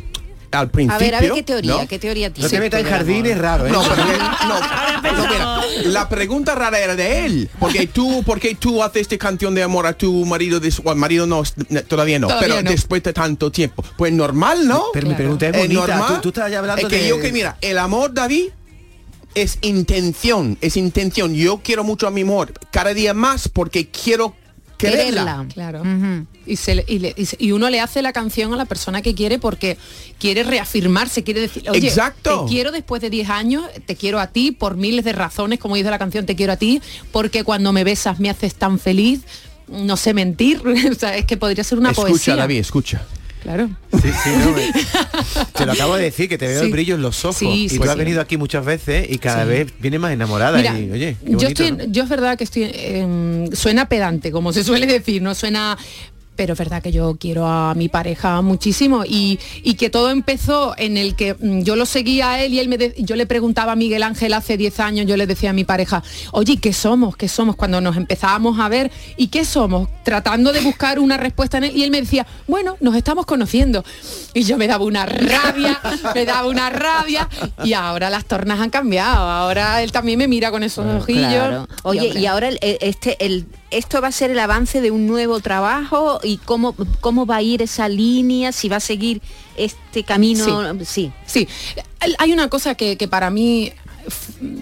al 0.52 0.70
principio. 0.70 0.96
A 0.96 0.98
ver, 0.98 1.14
a 1.14 1.20
ver 1.20 1.32
qué 1.32 1.42
teoría, 1.42 1.72
¿no? 1.76 1.86
qué 1.88 1.98
teoría 1.98 2.28
No 2.28 2.34
tiene. 2.34 2.48
te 2.50 2.60
metas 2.60 2.80
en 2.80 2.86
jardines 2.86 3.38
raros, 3.38 3.68
¿eh? 3.68 3.72
No, 3.72 3.82
pero 3.82 4.04
no, 4.06 5.22
no, 5.22 5.28
mira, 5.30 5.60
la 5.90 6.08
pregunta 6.08 6.54
rara 6.54 6.78
era 6.78 6.96
de 6.96 7.24
él, 7.24 7.50
porque 7.58 7.86
tú, 7.86 8.22
porque 8.24 8.54
tú 8.54 8.82
haces 8.82 9.02
esta 9.02 9.16
canción 9.18 9.54
de 9.54 9.62
amor 9.62 9.86
a 9.86 9.92
tu 9.92 10.24
marido, 10.24 10.60
des- 10.60 10.80
o 10.84 10.90
al 10.90 10.96
marido 10.96 11.26
no, 11.26 11.42
todavía 11.88 12.18
no, 12.18 12.28
Todavía 12.28 12.48
pero 12.48 12.62
no. 12.62 12.70
después 12.70 13.02
de 13.02 13.12
tanto 13.12 13.50
tiempo, 13.52 13.84
pues 13.96 14.12
normal, 14.12 14.66
¿no? 14.66 14.84
Pero 14.92 15.08
mi 15.08 15.14
pregunta 15.14 15.46
es 15.48 15.56
bonita, 15.56 16.06
tú- 16.16 16.20
tú 16.22 16.28
estabas 16.30 16.50
ya 16.52 16.58
hablando 16.58 16.82
es 16.82 16.88
que 16.88 17.02
de- 17.02 17.08
yo 17.08 17.20
que 17.20 17.32
mira, 17.32 17.56
el 17.60 17.78
amor, 17.78 18.12
David, 18.12 18.46
es 19.36 19.58
intención, 19.60 20.58
es 20.60 20.76
intención. 20.76 21.34
Yo 21.34 21.60
quiero 21.62 21.84
mucho 21.84 22.08
a 22.08 22.10
mi 22.10 22.22
amor 22.22 22.52
cada 22.72 22.92
día 22.94 23.14
más 23.14 23.48
porque 23.48 23.88
quiero 23.88 24.34
quererla. 24.80 25.46
Claro. 25.52 25.82
y, 26.46 26.56
se 26.56 26.74
le- 26.74 26.84
y 26.88 26.98
le- 26.98 27.14
y 27.16 27.26
se- 27.26 27.36
y 27.38 27.52
uno 27.52 27.70
le 27.70 27.80
hace 27.80 28.02
la 28.02 28.12
canción 28.12 28.52
a 28.52 28.56
la 28.56 28.64
persona 28.64 29.02
que 29.02 29.14
quiere 29.14 29.38
porque 29.38 29.76
quiere 30.18 30.42
reafirmarse, 30.42 31.22
quiere 31.22 31.40
decir, 31.42 31.68
oye, 31.70 31.86
Exacto. 31.88 32.44
te 32.44 32.50
quiero 32.50 32.72
después 32.72 33.00
de 33.02 33.10
10 33.10 33.28
años, 33.30 33.64
te 33.86 33.96
quiero 33.96 34.18
a 34.20 34.28
ti 34.28 34.50
por 34.52 34.76
miles 34.76 35.04
de 35.04 35.12
razones, 35.12 35.58
como 35.58 35.76
dice 35.76 35.90
la 35.90 35.98
canción, 35.98 36.26
te 36.26 36.36
quiero 36.36 36.52
a 36.52 36.56
ti, 36.56 36.80
porque 37.12 37.44
cuando 37.44 37.72
me 37.72 37.84
besas 37.84 38.18
me 38.20 38.30
haces 38.30 38.54
tan 38.54 38.78
feliz, 38.78 39.20
no 39.68 39.96
sé 39.96 40.14
mentir, 40.14 40.60
o 40.90 40.94
sea, 40.94 41.16
es 41.16 41.24
que 41.26 41.36
podría 41.36 41.62
ser 41.64 41.78
una 41.78 41.90
escucha, 41.90 42.08
poesía. 42.08 42.36
David, 42.36 42.58
escucha. 42.58 43.02
Claro. 43.42 43.70
Sí, 44.02 44.08
sí, 44.22 44.30
no, 44.44 44.52
me- 44.52 44.70
te 45.54 45.66
lo 45.66 45.72
acabo 45.72 45.96
de 45.96 46.02
decir, 46.04 46.28
que 46.28 46.36
te 46.38 46.46
veo 46.46 46.60
Sí. 46.60 46.66
el 46.66 46.72
brillo 46.72 46.94
en 46.94 47.02
los 47.02 47.24
ojos. 47.24 47.36
Sí, 47.38 47.68
y 47.70 47.78
tú 47.78 47.82
has 47.84 47.96
venido 47.96 48.20
aquí 48.20 48.36
muchas 48.36 48.64
veces 48.64 49.06
y 49.10 49.18
cada 49.18 49.44
vez 49.44 49.72
viene 49.78 49.98
más 49.98 50.12
enamorada. 50.12 50.58
Mira, 50.58 50.78
y 50.78 50.90
oye, 50.90 51.16
qué 51.24 51.32
yo 51.36 51.48
estoy, 51.48 51.72
¿no? 51.72 51.84
yo 51.84 52.02
es 52.02 52.08
verdad 52.08 52.36
que 52.36 52.44
estoy, 52.44 52.70
suena 53.54 53.88
pedante, 53.88 54.30
como 54.30 54.52
se 54.52 54.62
suele 54.64 54.86
decir, 54.86 55.22
no 55.22 55.34
suena, 55.34 55.78
pero 56.40 56.54
es 56.54 56.58
verdad 56.58 56.80
que 56.82 56.90
yo 56.90 57.18
quiero 57.20 57.46
a 57.46 57.74
mi 57.74 57.90
pareja 57.90 58.40
muchísimo 58.40 59.04
y, 59.06 59.38
y 59.62 59.74
que 59.74 59.90
todo 59.90 60.08
empezó 60.08 60.72
en 60.78 60.96
el 60.96 61.14
que 61.14 61.34
mm, 61.34 61.64
yo 61.64 61.76
lo 61.76 61.84
seguía 61.84 62.30
a 62.30 62.42
él 62.42 62.54
y 62.54 62.60
él 62.60 62.68
me 62.68 62.78
de- 62.78 62.94
yo 62.96 63.14
le 63.14 63.26
preguntaba 63.26 63.72
a 63.72 63.76
Miguel 63.76 64.02
Ángel 64.02 64.32
hace 64.32 64.56
10 64.56 64.80
años, 64.80 65.04
yo 65.06 65.18
le 65.18 65.26
decía 65.26 65.50
a 65.50 65.52
mi 65.52 65.64
pareja, 65.64 66.02
oye, 66.32 66.56
¿qué 66.56 66.72
somos? 66.72 67.14
¿Qué 67.14 67.28
somos? 67.28 67.56
Cuando 67.56 67.82
nos 67.82 67.94
empezábamos 67.98 68.58
a 68.58 68.70
ver, 68.70 68.90
¿y 69.18 69.26
qué 69.26 69.44
somos? 69.44 69.90
Tratando 70.02 70.50
de 70.54 70.62
buscar 70.62 70.98
una 70.98 71.18
respuesta 71.18 71.58
en 71.58 71.64
él 71.64 71.76
y 71.76 71.82
él 71.82 71.90
me 71.90 72.00
decía, 72.00 72.26
bueno, 72.48 72.78
nos 72.80 72.96
estamos 72.96 73.26
conociendo. 73.26 73.84
Y 74.32 74.44
yo 74.44 74.56
me 74.56 74.66
daba 74.66 74.86
una 74.86 75.04
rabia, 75.04 75.78
me 76.14 76.24
daba 76.24 76.48
una 76.48 76.70
rabia 76.70 77.28
y 77.64 77.74
ahora 77.74 78.08
las 78.08 78.24
tornas 78.24 78.60
han 78.60 78.70
cambiado, 78.70 79.28
ahora 79.28 79.82
él 79.82 79.92
también 79.92 80.18
me 80.18 80.26
mira 80.26 80.50
con 80.50 80.62
esos 80.62 80.86
ojillos. 80.86 81.28
Claro. 81.28 81.68
Oye, 81.82 82.00
y 82.18 82.24
ahora 82.24 82.48
el- 82.48 82.58
este, 82.62 83.18
el, 83.26 83.44
esto 83.70 84.00
va 84.00 84.08
a 84.08 84.12
ser 84.12 84.30
el 84.30 84.38
avance 84.38 84.80
de 84.80 84.90
un 84.90 85.06
nuevo 85.06 85.40
trabajo 85.40 86.20
y 86.22 86.38
cómo, 86.38 86.74
cómo 87.00 87.26
va 87.26 87.36
a 87.36 87.42
ir 87.42 87.62
esa 87.62 87.88
línea, 87.88 88.52
si 88.52 88.68
va 88.68 88.76
a 88.76 88.80
seguir 88.80 89.22
este 89.56 90.04
camino. 90.04 90.74
Sí. 90.84 91.12
Sí, 91.26 91.48
hay 92.18 92.32
una 92.32 92.48
cosa 92.48 92.74
que, 92.74 92.96
que 92.96 93.08
para 93.08 93.30
mí 93.30 93.72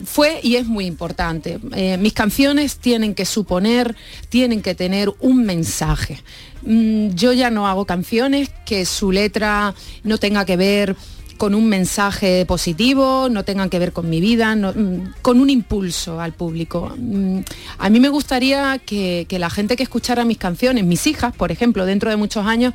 fue 0.05 0.41
y 0.43 0.57
es 0.57 0.67
muy 0.67 0.87
importante. 0.87 1.59
Eh, 1.75 1.97
mis 1.97 2.13
canciones 2.13 2.79
tienen 2.79 3.15
que 3.15 3.25
suponer, 3.25 3.97
tienen 4.29 4.63
que 4.63 4.75
tener 4.75 5.13
un 5.21 5.45
mensaje. 5.45 6.23
Mm, 6.63 7.11
yo 7.11 7.33
ya 7.33 7.51
no 7.51 7.69
hago 7.69 7.85
canciones 7.85 8.51
que 8.67 8.85
su 8.85 9.13
letra 9.13 9.75
no 10.03 10.19
tenga 10.19 10.45
que 10.45 10.57
ver 10.57 10.97
con 11.39 11.55
un 11.55 11.67
mensaje 11.69 12.45
positivo, 12.45 13.29
no 13.31 13.45
tengan 13.45 13.71
que 13.71 13.79
ver 13.79 13.93
con 13.93 14.11
mi 14.11 14.21
vida, 14.21 14.55
no- 14.57 14.73
mm, 14.75 15.15
con 15.23 15.41
un 15.41 15.49
impulso 15.49 16.21
al 16.21 16.33
público. 16.35 16.93
Mm, 16.99 17.39
A 17.79 17.89
mí 17.91 18.01
me 18.01 18.09
gustaría 18.11 18.79
que, 18.85 19.25
que 19.29 19.39
la 19.39 19.49
gente 19.49 19.77
que 19.77 19.85
escuchara 19.85 20.25
mis 20.25 20.37
canciones, 20.39 20.85
mis 20.85 21.07
hijas, 21.07 21.35
por 21.35 21.51
ejemplo, 21.53 21.87
dentro 21.87 22.11
de 22.11 22.17
muchos 22.17 22.45
años, 22.45 22.75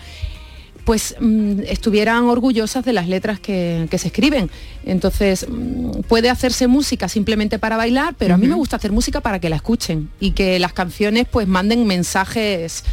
pues 0.86 1.16
mm, 1.20 1.62
estuvieran 1.70 2.26
orgullosas 2.26 2.84
de 2.84 2.92
las 2.92 3.08
letras 3.08 3.40
que, 3.40 3.88
que 3.90 3.98
se 3.98 4.08
escriben. 4.08 4.50
Entonces, 4.86 5.46
puede 6.10 6.30
hacerse 6.30 6.68
música 6.68 7.08
simplemente 7.08 7.58
para 7.60 7.78
bailar, 7.78 8.16
pero 8.18 8.34
a 8.34 8.38
mí 8.38 8.48
me 8.48 8.56
gusta 8.56 8.76
hacer 8.76 8.92
música 8.92 9.22
para 9.22 9.40
que 9.40 9.50
la 9.50 9.56
escuchen 9.56 10.10
y 10.20 10.32
que 10.32 10.60
las 10.60 10.74
canciones 10.74 11.26
pues 11.32 11.48
manden 11.48 11.86
mensajes 11.88 12.84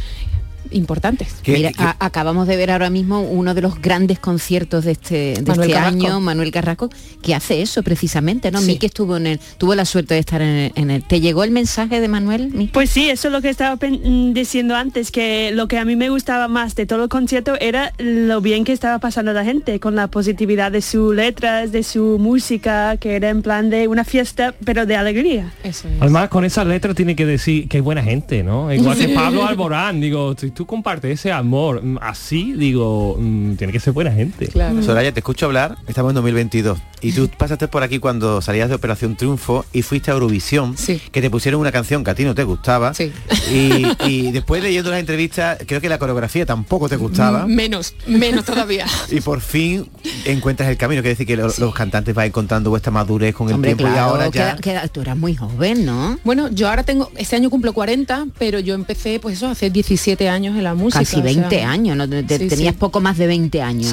importantes. 0.71 1.35
Mira, 1.47 1.71
a- 1.77 1.95
acabamos 1.99 2.47
de 2.47 2.55
ver 2.55 2.71
ahora 2.71 2.89
mismo 2.89 3.21
uno 3.21 3.53
de 3.53 3.61
los 3.61 3.81
grandes 3.81 4.19
conciertos 4.19 4.85
de 4.85 4.91
este, 4.93 5.15
de 5.35 5.43
Manuel 5.47 5.69
este 5.71 5.79
año, 5.81 6.19
Manuel 6.21 6.51
Carrasco, 6.51 6.89
que 7.21 7.33
hace 7.35 7.61
eso 7.61 7.83
precisamente, 7.83 8.51
¿no? 8.51 8.59
Sí. 8.59 8.67
Miki 8.67 8.85
estuvo 8.85 9.17
en 9.17 9.27
el, 9.27 9.39
tuvo 9.57 9.75
la 9.75 9.85
suerte 9.85 10.13
de 10.13 10.19
estar 10.19 10.41
en 10.41 10.47
el, 10.49 10.71
en 10.75 10.91
el- 10.91 11.03
¿Te 11.03 11.19
llegó 11.19 11.43
el 11.43 11.51
mensaje 11.51 11.99
de 11.99 12.07
Manuel? 12.07 12.49
Miki? 12.53 12.71
Pues 12.73 12.89
sí, 12.89 13.09
eso 13.09 13.27
es 13.27 13.31
lo 13.33 13.41
que 13.41 13.49
estaba 13.49 13.75
mm, 13.75 14.33
diciendo 14.33 14.75
antes, 14.75 15.11
que 15.11 15.51
lo 15.53 15.67
que 15.67 15.77
a 15.77 15.85
mí 15.85 15.95
me 15.95 16.09
gustaba 16.09 16.47
más 16.47 16.75
de 16.75 16.85
todo 16.85 17.03
el 17.03 17.09
concierto 17.09 17.55
era 17.59 17.93
lo 17.97 18.39
bien 18.41 18.63
que 18.63 18.71
estaba 18.73 18.99
pasando 18.99 19.33
la 19.33 19.43
gente, 19.43 19.79
con 19.79 19.95
la 19.95 20.07
positividad 20.07 20.71
de 20.71 20.81
sus 20.81 21.13
letras, 21.15 21.71
de 21.71 21.83
su 21.83 22.17
música, 22.19 22.97
que 22.97 23.15
era 23.15 23.29
en 23.29 23.41
plan 23.41 23.69
de 23.69 23.87
una 23.87 24.03
fiesta, 24.03 24.53
pero 24.63 24.85
de 24.85 24.95
alegría. 24.95 25.51
Eso 25.63 25.87
Además, 25.99 26.29
con 26.29 26.45
esa 26.45 26.63
letra 26.63 26.93
tiene 26.93 27.15
que 27.15 27.25
decir 27.25 27.67
que 27.67 27.77
es 27.79 27.83
buena 27.83 28.03
gente, 28.03 28.43
¿no? 28.43 28.71
Igual 28.73 28.97
que. 28.97 29.09
Pablo 29.09 29.45
Alborán, 29.45 29.99
digo, 29.99 30.35
si 30.51 30.55
tú 30.55 30.65
compartes 30.65 31.11
ese 31.19 31.31
amor 31.31 31.81
mm, 31.81 31.97
así, 32.01 32.51
digo, 32.57 33.15
mm, 33.17 33.55
tiene 33.55 33.71
que 33.71 33.79
ser 33.79 33.93
buena 33.93 34.11
gente. 34.11 34.49
Soraya, 34.83 35.13
te 35.13 35.21
escucho 35.21 35.45
hablar, 35.45 35.77
estamos 35.87 36.11
en 36.11 36.15
2022 36.15 36.77
y 37.01 37.13
tú 37.13 37.29
pasaste 37.35 37.67
por 37.67 37.81
aquí 37.83 37.99
cuando 37.99 38.41
salías 38.41 38.69
de 38.69 38.75
Operación 38.75 39.15
Triunfo 39.15 39.65
y 39.73 39.81
fuiste 39.81 40.11
a 40.11 40.13
Eurovisión, 40.15 40.75
que 41.11 41.21
te 41.21 41.29
pusieron 41.29 41.61
una 41.61 41.71
canción 41.71 42.03
que 42.03 42.11
a 42.11 42.15
ti 42.15 42.25
no 42.25 42.35
te 42.35 42.43
gustaba. 42.43 42.91
Y, 43.51 43.85
y 44.07 44.31
después 44.31 44.61
leyendo 44.61 44.91
las 44.91 44.99
entrevistas 44.99 45.57
creo 45.65 45.79
que 45.81 45.89
la 45.89 45.97
coreografía 45.97 46.45
tampoco 46.45 46.89
te 46.89 46.97
gustaba. 46.97 47.47
Menos, 47.47 47.95
menos 48.07 48.45
todavía. 48.45 48.85
y 49.09 49.21
por 49.21 49.41
fin 49.41 49.87
encuentras 50.25 50.69
el 50.69 50.77
camino, 50.77 51.01
que 51.01 51.09
decir 51.09 51.25
que 51.25 51.37
lo- 51.37 51.51
los 51.57 51.73
cantantes 51.73 52.13
van 52.13 52.27
encontrando 52.27 52.69
vuestra 52.69 52.91
madurez 52.91 53.33
con 53.33 53.47
el 53.47 53.55
Hombre, 53.55 53.69
tiempo 53.75 53.83
y 53.89 53.95
claro, 53.95 54.09
ahora 54.11 54.25
ya... 54.29 54.55
queda- 54.55 54.57
queda- 54.61 54.87
tú 54.89 55.01
eras 55.01 55.17
muy 55.17 55.35
joven, 55.35 55.85
¿no? 55.85 56.19
Bueno, 56.23 56.49
yo 56.49 56.67
ahora 56.69 56.83
tengo, 56.83 57.09
este 57.15 57.35
año 57.37 57.49
cumplo 57.49 57.73
40, 57.73 58.27
pero 58.37 58.59
yo 58.59 58.75
empecé 58.75 59.19
pues 59.19 59.37
eso, 59.37 59.47
hace 59.47 59.69
17 59.69 60.27
años 60.29 60.40
en 60.55 60.63
la 60.63 60.73
música. 60.73 60.99
Casi 60.99 61.17
o 61.17 61.23
sea, 61.23 61.23
20 61.23 61.63
años, 61.63 61.95
¿no? 61.97 62.07
Te- 62.09 62.37
Sí, 62.37 62.47
tenías 62.47 62.73
sí. 62.73 62.79
poco 62.79 62.99
más 63.01 63.17
de 63.17 63.27
20 63.27 63.61
años, 63.61 63.91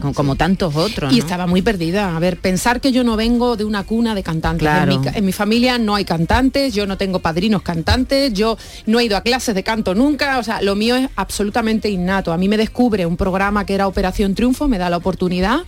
como, 0.00 0.14
como 0.14 0.36
tantos 0.36 0.74
otros. 0.76 1.12
Y 1.12 1.16
¿no? 1.16 1.22
estaba 1.22 1.46
muy 1.46 1.62
perdida. 1.62 2.16
A 2.16 2.18
ver, 2.18 2.38
pensar 2.38 2.80
que 2.80 2.92
yo 2.92 3.04
no 3.04 3.16
vengo 3.16 3.56
de 3.56 3.64
una 3.64 3.84
cuna 3.84 4.14
de 4.14 4.22
cantantes. 4.22 4.60
Claro. 4.60 4.92
En, 4.92 4.98
mi, 5.00 5.04
ca- 5.04 5.12
en 5.16 5.24
mi 5.24 5.32
familia 5.32 5.78
no 5.78 5.94
hay 5.94 6.04
cantantes, 6.04 6.74
yo 6.74 6.86
no 6.86 6.96
tengo 6.96 7.18
padrinos 7.20 7.62
cantantes, 7.62 8.32
yo 8.32 8.56
no 8.86 8.98
he 9.00 9.04
ido 9.04 9.16
a 9.16 9.20
clases 9.20 9.54
de 9.54 9.62
canto 9.62 9.94
nunca. 9.94 10.38
O 10.38 10.42
sea, 10.42 10.62
lo 10.62 10.74
mío 10.74 10.96
es 10.96 11.08
absolutamente 11.16 11.88
innato. 11.90 12.32
A 12.32 12.38
mí 12.38 12.48
me 12.48 12.56
descubre 12.56 13.06
un 13.06 13.16
programa 13.16 13.66
que 13.66 13.74
era 13.74 13.86
Operación 13.86 14.34
Triunfo, 14.34 14.68
me 14.68 14.78
da 14.78 14.88
la 14.90 14.96
oportunidad. 14.96 15.60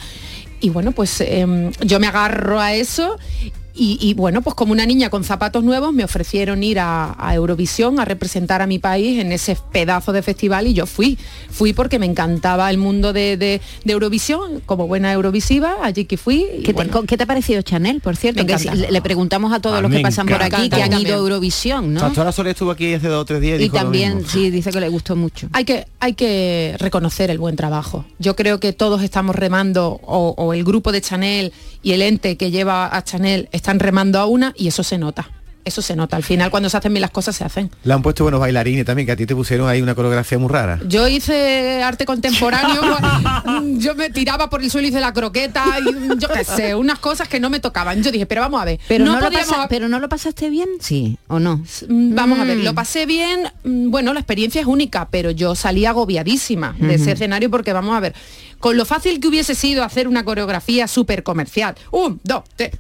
Y 0.60 0.70
bueno, 0.70 0.92
pues 0.92 1.20
em, 1.20 1.70
yo 1.84 2.00
me 2.00 2.06
agarro 2.06 2.58
a 2.60 2.72
eso. 2.72 3.18
Y, 3.76 3.98
y, 4.00 4.14
bueno, 4.14 4.40
pues 4.40 4.54
como 4.54 4.70
una 4.72 4.86
niña 4.86 5.10
con 5.10 5.24
zapatos 5.24 5.64
nuevos 5.64 5.92
me 5.92 6.04
ofrecieron 6.04 6.62
ir 6.62 6.78
a, 6.78 7.16
a 7.18 7.34
Eurovisión 7.34 7.98
a 7.98 8.04
representar 8.04 8.62
a 8.62 8.68
mi 8.68 8.78
país 8.78 9.18
en 9.20 9.32
ese 9.32 9.56
pedazo 9.72 10.12
de 10.12 10.22
festival 10.22 10.68
y 10.68 10.74
yo 10.74 10.86
fui. 10.86 11.18
Fui 11.50 11.72
porque 11.72 11.98
me 11.98 12.06
encantaba 12.06 12.70
el 12.70 12.78
mundo 12.78 13.12
de, 13.12 13.36
de- 13.36 13.60
de 13.84 13.92
Eurovisión, 13.92 14.60
como 14.64 14.86
buena 14.86 15.12
Eurovisiva, 15.12 15.78
allí 15.82 16.04
que 16.04 16.16
fui. 16.16 16.46
¿Qué 16.58 16.66
te, 16.66 16.72
bueno, 16.72 17.02
¿Qué 17.02 17.16
te 17.16 17.24
ha 17.24 17.26
parecido 17.26 17.62
Chanel, 17.62 18.00
por 18.00 18.16
cierto? 18.16 18.46
Que 18.46 18.56
le, 18.56 18.92
le 18.92 19.02
preguntamos 19.02 19.52
a 19.52 19.58
todos 19.60 19.78
A 19.78 19.80
los 19.80 19.90
que 19.90 20.00
pasan 20.00 20.26
por 20.28 20.40
aquí 20.42 20.68
que 20.70 20.80
han 20.82 21.00
ido 21.00 21.14
a 21.14 21.18
Eurovisión, 21.18 21.94
¿no? 21.94 22.00
Pastora 22.00 22.30
Soler 22.30 22.52
estuvo 22.52 22.70
aquí 22.70 22.94
hace 22.94 23.08
dos 23.08 23.22
o 23.22 23.24
tres 23.24 23.40
días 23.40 23.58
y, 23.58 23.62
Y 23.62 23.64
dijo 23.64 23.76
lo 23.76 23.82
también, 23.82 24.18
mismo. 24.18 24.30
sí, 24.30 24.50
dice 24.50 24.70
que 24.70 24.78
le 24.80 24.88
gustó 24.88 25.16
mucho. 25.16 25.48
hay 25.52 25.64
que, 25.64 25.86
hay 25.98 26.14
que 26.14 26.76
reconocer 26.78 27.28
el 27.30 27.38
buen 27.38 27.56
trabajo. 27.56 28.04
Yo 28.20 28.36
creo 28.36 28.60
que 28.60 28.72
todos 28.72 29.02
estamos 29.02 29.34
remando, 29.34 29.98
o, 30.04 30.34
o 30.38 30.54
el 30.54 30.62
grupo 30.62 30.92
de 30.92 31.00
Chanel 31.00 31.52
y 31.82 31.92
el 31.92 32.02
ente 32.02 32.36
que 32.36 32.50
lleva 32.52 32.94
a 32.96 33.02
Chanel 33.02 33.48
están 33.64 33.78
remando 33.80 34.18
a 34.20 34.26
una 34.26 34.52
y 34.56 34.68
eso 34.68 34.82
se 34.82 34.98
nota. 34.98 35.26
Eso 35.64 35.80
se 35.80 35.96
nota. 35.96 36.16
Al 36.16 36.22
final, 36.22 36.50
cuando 36.50 36.68
se 36.68 36.76
hacen 36.76 36.92
bien 36.92 37.00
las 37.00 37.10
cosas, 37.10 37.34
se 37.34 37.42
hacen. 37.42 37.70
Le 37.84 37.94
han 37.94 38.02
puesto 38.02 38.22
buenos 38.22 38.38
bailarines 38.38 38.84
también, 38.84 39.06
que 39.06 39.12
a 39.12 39.16
ti 39.16 39.24
te 39.24 39.34
pusieron 39.34 39.66
ahí 39.66 39.80
una 39.80 39.94
coreografía 39.94 40.36
muy 40.38 40.50
rara. 40.50 40.78
Yo 40.86 41.08
hice 41.08 41.82
arte 41.82 42.04
contemporáneo, 42.04 42.82
mm, 43.62 43.78
yo 43.78 43.94
me 43.94 44.10
tiraba 44.10 44.50
por 44.50 44.62
el 44.62 44.70
suelo 44.70 44.86
y 44.86 44.90
hice 44.90 45.00
la 45.00 45.14
croqueta, 45.14 45.64
y 45.80 46.18
yo 46.18 46.28
qué 46.28 46.44
sé, 46.44 46.74
unas 46.74 46.98
cosas 46.98 47.28
que 47.28 47.40
no 47.40 47.48
me 47.48 47.60
tocaban. 47.60 48.02
Yo 48.02 48.12
dije, 48.12 48.26
pero 48.26 48.42
vamos 48.42 48.60
a 48.60 48.66
ver, 48.66 48.78
Pero 48.86 49.06
no, 49.06 49.14
lo 49.18 49.24
podíamos 49.24 49.48
pasa- 49.48 49.68
pero 49.70 49.88
no 49.88 49.98
lo 50.00 50.08
pasaste 50.10 50.50
bien, 50.50 50.68
sí, 50.80 51.16
o 51.28 51.40
no. 51.40 51.56
Mm, 51.88 52.14
Vamos 52.14 52.38
a 52.40 52.44
ver, 52.44 52.58
Mm. 52.58 52.62
lo 52.64 52.74
pasé 52.74 53.06
bien, 53.06 53.44
mm, 53.64 53.90
bueno, 53.90 54.12
la 54.12 54.20
experiencia 54.20 54.60
es 54.60 54.66
única, 54.66 55.08
pero 55.10 55.30
yo 55.30 55.54
salí 55.54 55.86
agobiadísima 55.86 56.76
de 56.78 56.96
ese 56.96 57.12
escenario 57.12 57.50
porque 57.50 57.72
vamos 57.72 57.96
a 57.96 58.00
ver, 58.00 58.14
con 58.58 58.76
lo 58.76 58.84
fácil 58.84 59.18
que 59.20 59.28
hubiese 59.28 59.54
sido 59.54 59.82
hacer 59.82 60.08
una 60.08 60.24
coreografía 60.26 60.88
súper 60.88 61.22
comercial, 61.22 61.74
un, 61.90 62.20
dos, 62.22 62.44
tres, 62.56 62.72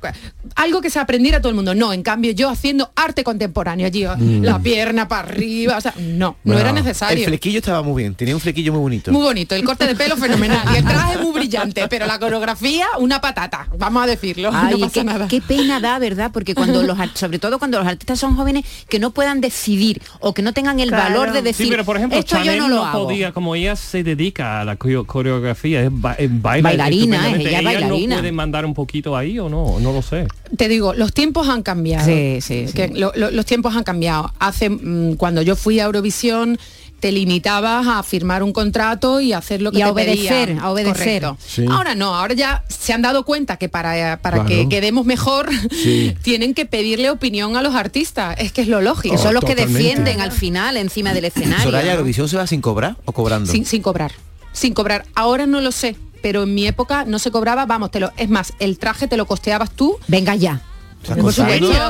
algo 0.56 0.80
que 0.80 0.90
se 0.90 0.98
aprendiera 0.98 1.40
todo 1.40 1.48
el 1.50 1.54
mundo, 1.54 1.74
no, 1.74 1.92
en 1.92 2.02
cambio 2.02 2.32
yo 2.32 2.48
haciendo 2.50 2.90
arte 2.96 3.24
contemporáneo, 3.24 3.86
allí 3.86 4.04
Mm. 4.04 4.42
la 4.44 4.58
pierna 4.58 5.08
para 5.08 5.28
arriba, 5.28 5.76
o 5.78 5.80
sea, 5.80 5.94
no, 5.98 6.36
no 6.44 6.58
era 6.58 6.72
necesario. 6.72 7.18
El 7.24 7.28
flequillo 7.30 7.58
estaba 7.58 7.82
muy 7.82 8.02
bien, 8.02 8.14
tenía 8.14 8.34
un 8.34 8.40
flequillo 8.40 8.72
muy 8.72 8.80
bonito. 8.82 9.12
Muy 9.12 9.22
bonito, 9.22 9.54
el 9.54 9.64
corte 9.64 9.86
de 9.86 9.94
pelo 9.94 10.16
fenomenal 10.16 10.60
y 10.74 10.76
el 10.78 10.84
traje 10.84 11.18
muy 11.18 11.32
brillante, 11.32 11.86
pero 11.88 12.06
la 12.06 12.18
coreografía 12.18 12.86
una 12.98 13.20
patata, 13.20 13.68
vamos 13.78 14.02
a 14.02 14.06
decirlo. 14.06 14.50
Ay, 14.52 14.74
no 14.74 14.80
pasa 14.80 14.92
qué, 14.92 15.04
nada. 15.04 15.28
qué 15.28 15.40
pena 15.40 15.80
da, 15.80 15.98
¿verdad? 15.98 16.30
Porque 16.32 16.54
cuando 16.54 16.82
los 16.82 16.98
sobre 17.14 17.38
todo 17.38 17.58
cuando 17.58 17.78
los 17.78 17.86
artistas 17.86 18.18
son 18.18 18.36
jóvenes 18.36 18.64
que 18.88 18.98
no 18.98 19.10
puedan 19.12 19.40
decidir 19.40 20.02
o 20.20 20.34
que 20.34 20.42
no 20.42 20.52
tengan 20.52 20.80
el 20.80 20.88
Claro. 20.88 21.04
valor 21.20 21.32
de 21.32 21.42
decir 21.42 21.66
sí, 21.66 21.70
pero 21.70 21.84
por 21.84 21.96
ejemplo, 21.96 22.18
esto 22.18 22.36
Chanel 22.36 22.56
yo 22.56 22.68
no 22.68 22.74
lo 22.74 22.84
hago. 22.84 23.04
podía, 23.06 23.32
como 23.32 23.54
ella 23.54 23.76
se 23.76 24.02
dedica 24.04 24.60
a 24.60 24.64
la 24.64 24.76
coreo- 24.76 25.06
coreografía, 25.06 25.82
es, 25.82 25.88
ba- 25.90 26.14
es 26.18 26.30
Bailarina, 26.30 27.30
es 27.30 27.38
ella 27.46 27.62
bailarina. 27.62 28.16
no 28.16 28.20
puede 28.20 28.32
mandar 28.32 28.64
un 28.66 28.74
poquito 28.74 29.16
ahí 29.16 29.38
o 29.38 29.48
no, 29.48 29.78
no 29.80 29.92
lo 29.92 30.02
sé. 30.02 30.26
Te 30.56 30.68
digo, 30.68 30.94
los 30.94 31.12
tiempos 31.12 31.48
han 31.48 31.62
cambiado. 31.62 32.06
Sí, 32.06 32.38
sí, 32.40 32.66
sí. 32.68 32.72
Que 32.74 32.88
lo- 32.88 33.12
lo- 33.16 33.30
los 33.30 33.46
tiempos 33.46 33.74
han 33.76 33.82
cambiado. 33.84 34.32
Hace 34.38 34.68
mm, 34.70 35.14
cuando 35.16 35.42
yo 35.42 35.56
fui 35.56 35.80
a 35.80 35.84
Eurovisión, 35.84 36.58
te 37.00 37.12
limitabas 37.12 37.86
a 37.86 38.02
firmar 38.02 38.42
un 38.42 38.52
contrato 38.52 39.20
y 39.20 39.32
hacer 39.34 39.60
lo 39.60 39.72
que 39.72 39.78
Y 39.78 39.82
a 39.82 39.86
te 39.86 39.90
obedecer, 39.92 40.46
pedían. 40.48 40.58
a 40.64 40.70
obedecer. 40.70 41.26
Sí. 41.44 41.64
Ahora 41.68 41.94
no, 41.94 42.14
ahora 42.14 42.32
ya 42.34 42.64
se 42.68 42.92
han 42.94 43.02
dado 43.02 43.24
cuenta 43.24 43.56
que 43.58 43.68
para, 43.68 44.18
para 44.22 44.36
Claro. 44.38 44.48
que 44.48 44.68
quedemos 44.68 45.04
mejor 45.04 45.50
Sí. 45.70 46.14
tienen 46.22 46.54
que 46.54 46.64
pedirle 46.66 47.10
opinión 47.10 47.56
a 47.56 47.62
los 47.62 47.74
artistas. 47.74 48.36
Es 48.38 48.52
que 48.52 48.62
es 48.62 48.68
lo 48.68 48.80
lógico. 48.80 49.18
Son 49.18 49.34
los 49.34 49.44
que 49.44 49.54
defienden 49.54 50.20
al 50.22 50.32
final 50.32 50.76
encima 50.78 51.12
del 51.12 51.26
escenario. 51.26 51.64
Soraya, 51.64 51.86
¿no? 51.86 51.92
Eurovisión 51.92 52.28
se 52.28 52.36
va 52.38 52.46
sin 52.46 52.60
cobrar 52.62 52.96
o 53.04 53.12
cobrando. 53.12 53.50
Sin, 53.52 53.66
sin 53.66 53.82
cobrar. 53.82 54.12
Sin 54.52 54.72
cobrar. 54.72 55.04
Ahora 55.14 55.46
no 55.46 55.60
lo 55.60 55.72
sé, 55.72 55.96
pero 56.24 56.44
en 56.44 56.54
mi 56.54 56.66
época 56.66 57.04
no 57.04 57.18
se 57.18 57.30
cobraba, 57.30 57.66
vamos, 57.66 57.90
te 57.90 58.00
lo, 58.00 58.10
es 58.16 58.30
más, 58.30 58.54
el 58.58 58.78
traje 58.78 59.06
te 59.06 59.18
lo 59.18 59.26
costeabas 59.26 59.70
tú. 59.70 59.98
Venga 60.08 60.34
ya. 60.34 60.62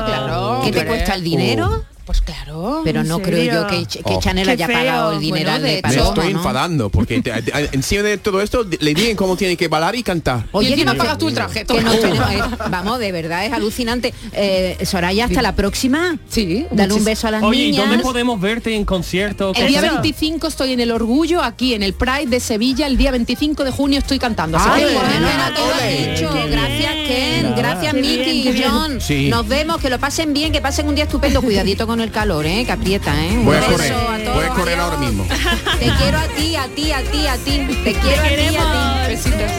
Claro. 0.05 0.59
¿Qué 0.61 0.73
te 0.73 0.85
cuesta 0.85 1.15
el 1.15 1.23
dinero? 1.23 1.85
Pues 2.05 2.21
claro. 2.21 2.81
Pero 2.83 3.01
¿en 3.01 3.07
no 3.07 3.19
creo 3.19 3.37
serio? 3.39 3.53
yo 3.63 3.67
que, 3.67 3.85
que 3.87 4.01
Oh. 4.03 4.19
Chanel 4.21 4.45
Qué 4.45 4.51
haya 4.51 4.67
feo. 4.67 4.77
pagado 4.77 5.11
el 5.13 5.19
dinero 5.19 5.49
Bueno, 5.49 5.65
de 5.65 5.71
de 5.71 5.77
hecho- 5.79 5.87
Me 5.87 5.95
Paloma, 5.95 6.09
estoy 6.09 6.33
¿no? 6.33 6.39
enfadando 6.39 6.89
porque 6.91 7.21
te- 7.21 7.31
a- 7.31 7.35
a- 7.37 7.59
encima 7.71 8.03
de 8.03 8.17
todo 8.19 8.41
esto 8.41 8.63
le 8.79 8.93
digan 8.93 9.15
cómo 9.15 9.35
tiene 9.35 9.57
que 9.57 9.67
bailar 9.67 9.95
y 9.95 10.03
cantar. 10.03 10.45
y 10.61 10.67
encima 10.67 10.91
que- 10.91 10.97
pagas 10.99 11.17
tú 11.17 11.29
el 11.29 11.33
traje. 11.33 11.59
que 11.61 11.65
toma. 11.65 11.81
no 11.81 11.91
tenemos- 11.97 12.31
eh, 12.31 12.41
vamos, 12.69 12.99
de 12.99 13.11
verdad, 13.11 13.43
es 13.45 13.53
alucinante. 13.53 14.13
Eh, 14.33 14.77
Soraya, 14.85 15.25
hasta 15.25 15.41
la 15.41 15.55
próxima. 15.55 16.17
Sí. 16.29 16.67
Dale 16.69 16.93
un 16.93 17.03
beso 17.03 17.27
a 17.27 17.31
las 17.31 17.41
Oye, 17.43 17.63
¿y 17.63 17.71
niñas. 17.71 17.87
dónde 17.89 18.03
podemos 18.03 18.39
verte 18.39 18.75
en 18.75 18.85
concierto? 18.85 19.51
El 19.55 19.67
día 19.67 19.81
cosas? 19.81 19.95
25 19.95 20.47
estoy 20.47 20.73
en 20.73 20.81
el 20.81 20.91
Orgullo, 20.91 21.41
aquí 21.41 21.73
en 21.73 21.81
el 21.81 21.93
Pride 21.95 22.27
de 22.27 22.39
Sevilla. 22.39 22.85
El 22.85 22.97
día 22.97 23.09
25 23.09 23.63
de 23.63 23.71
junio 23.71 23.97
estoy 23.97 24.19
cantando. 24.19 24.57
así 24.59 24.69
Ay, 24.71 24.83
que- 24.85 24.93
bueno, 24.93 25.09
no. 25.21 26.45
Gracias, 26.51 26.93
Ken. 27.07 27.53
Gracias, 27.55 27.93
Miki 27.95 28.47
y. 28.49 28.63
John. 28.63 28.99
Nos 29.29 29.47
vemos, 29.47 29.77
que 29.81 29.89
lo 29.89 29.99
pasen 29.99 30.33
bien, 30.33 30.51
que 30.51 30.61
pasen 30.61 30.87
un 30.87 30.95
día 30.95 31.05
estupendo. 31.05 31.41
Cuidadito 31.41 31.87
con 31.87 31.94
el 32.01 32.11
calor, 32.11 32.45
¿eh? 32.45 32.63
Que 32.65 32.71
aprieta, 32.71 33.13
¿eh? 33.25 33.37
Voy 33.43 33.55
a 33.55 33.61
correr, 33.61 33.93
a 33.93 34.17
todos. 34.23 34.35
voy 34.35 34.45
a 34.45 34.49
correr 34.49 34.79
ahora 34.79 34.97
mismo. 34.97 35.25
Te 35.79 35.91
quiero 35.97 36.17
a 36.17 36.27
ti, 36.27 36.55
a 36.55 36.67
ti, 36.67 36.91
a 36.91 37.01
ti, 37.03 37.27
a 37.27 37.37
ti. 37.37 37.67
Te 37.83 37.93
quiero 37.93 38.23
a 38.23 38.27
ti, 38.27 38.55
a 38.55 39.05
ti. 39.05 39.07
Besitos. 39.07 39.51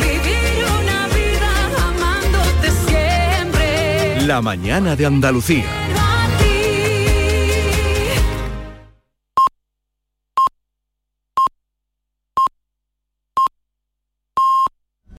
Vivir 0.00 0.64
una 0.80 1.06
vida 1.08 1.50
amándote 1.88 2.70
siempre. 2.86 4.26
La 4.26 4.40
mañana 4.40 4.96
de 4.96 5.06
Andalucía. 5.06 5.77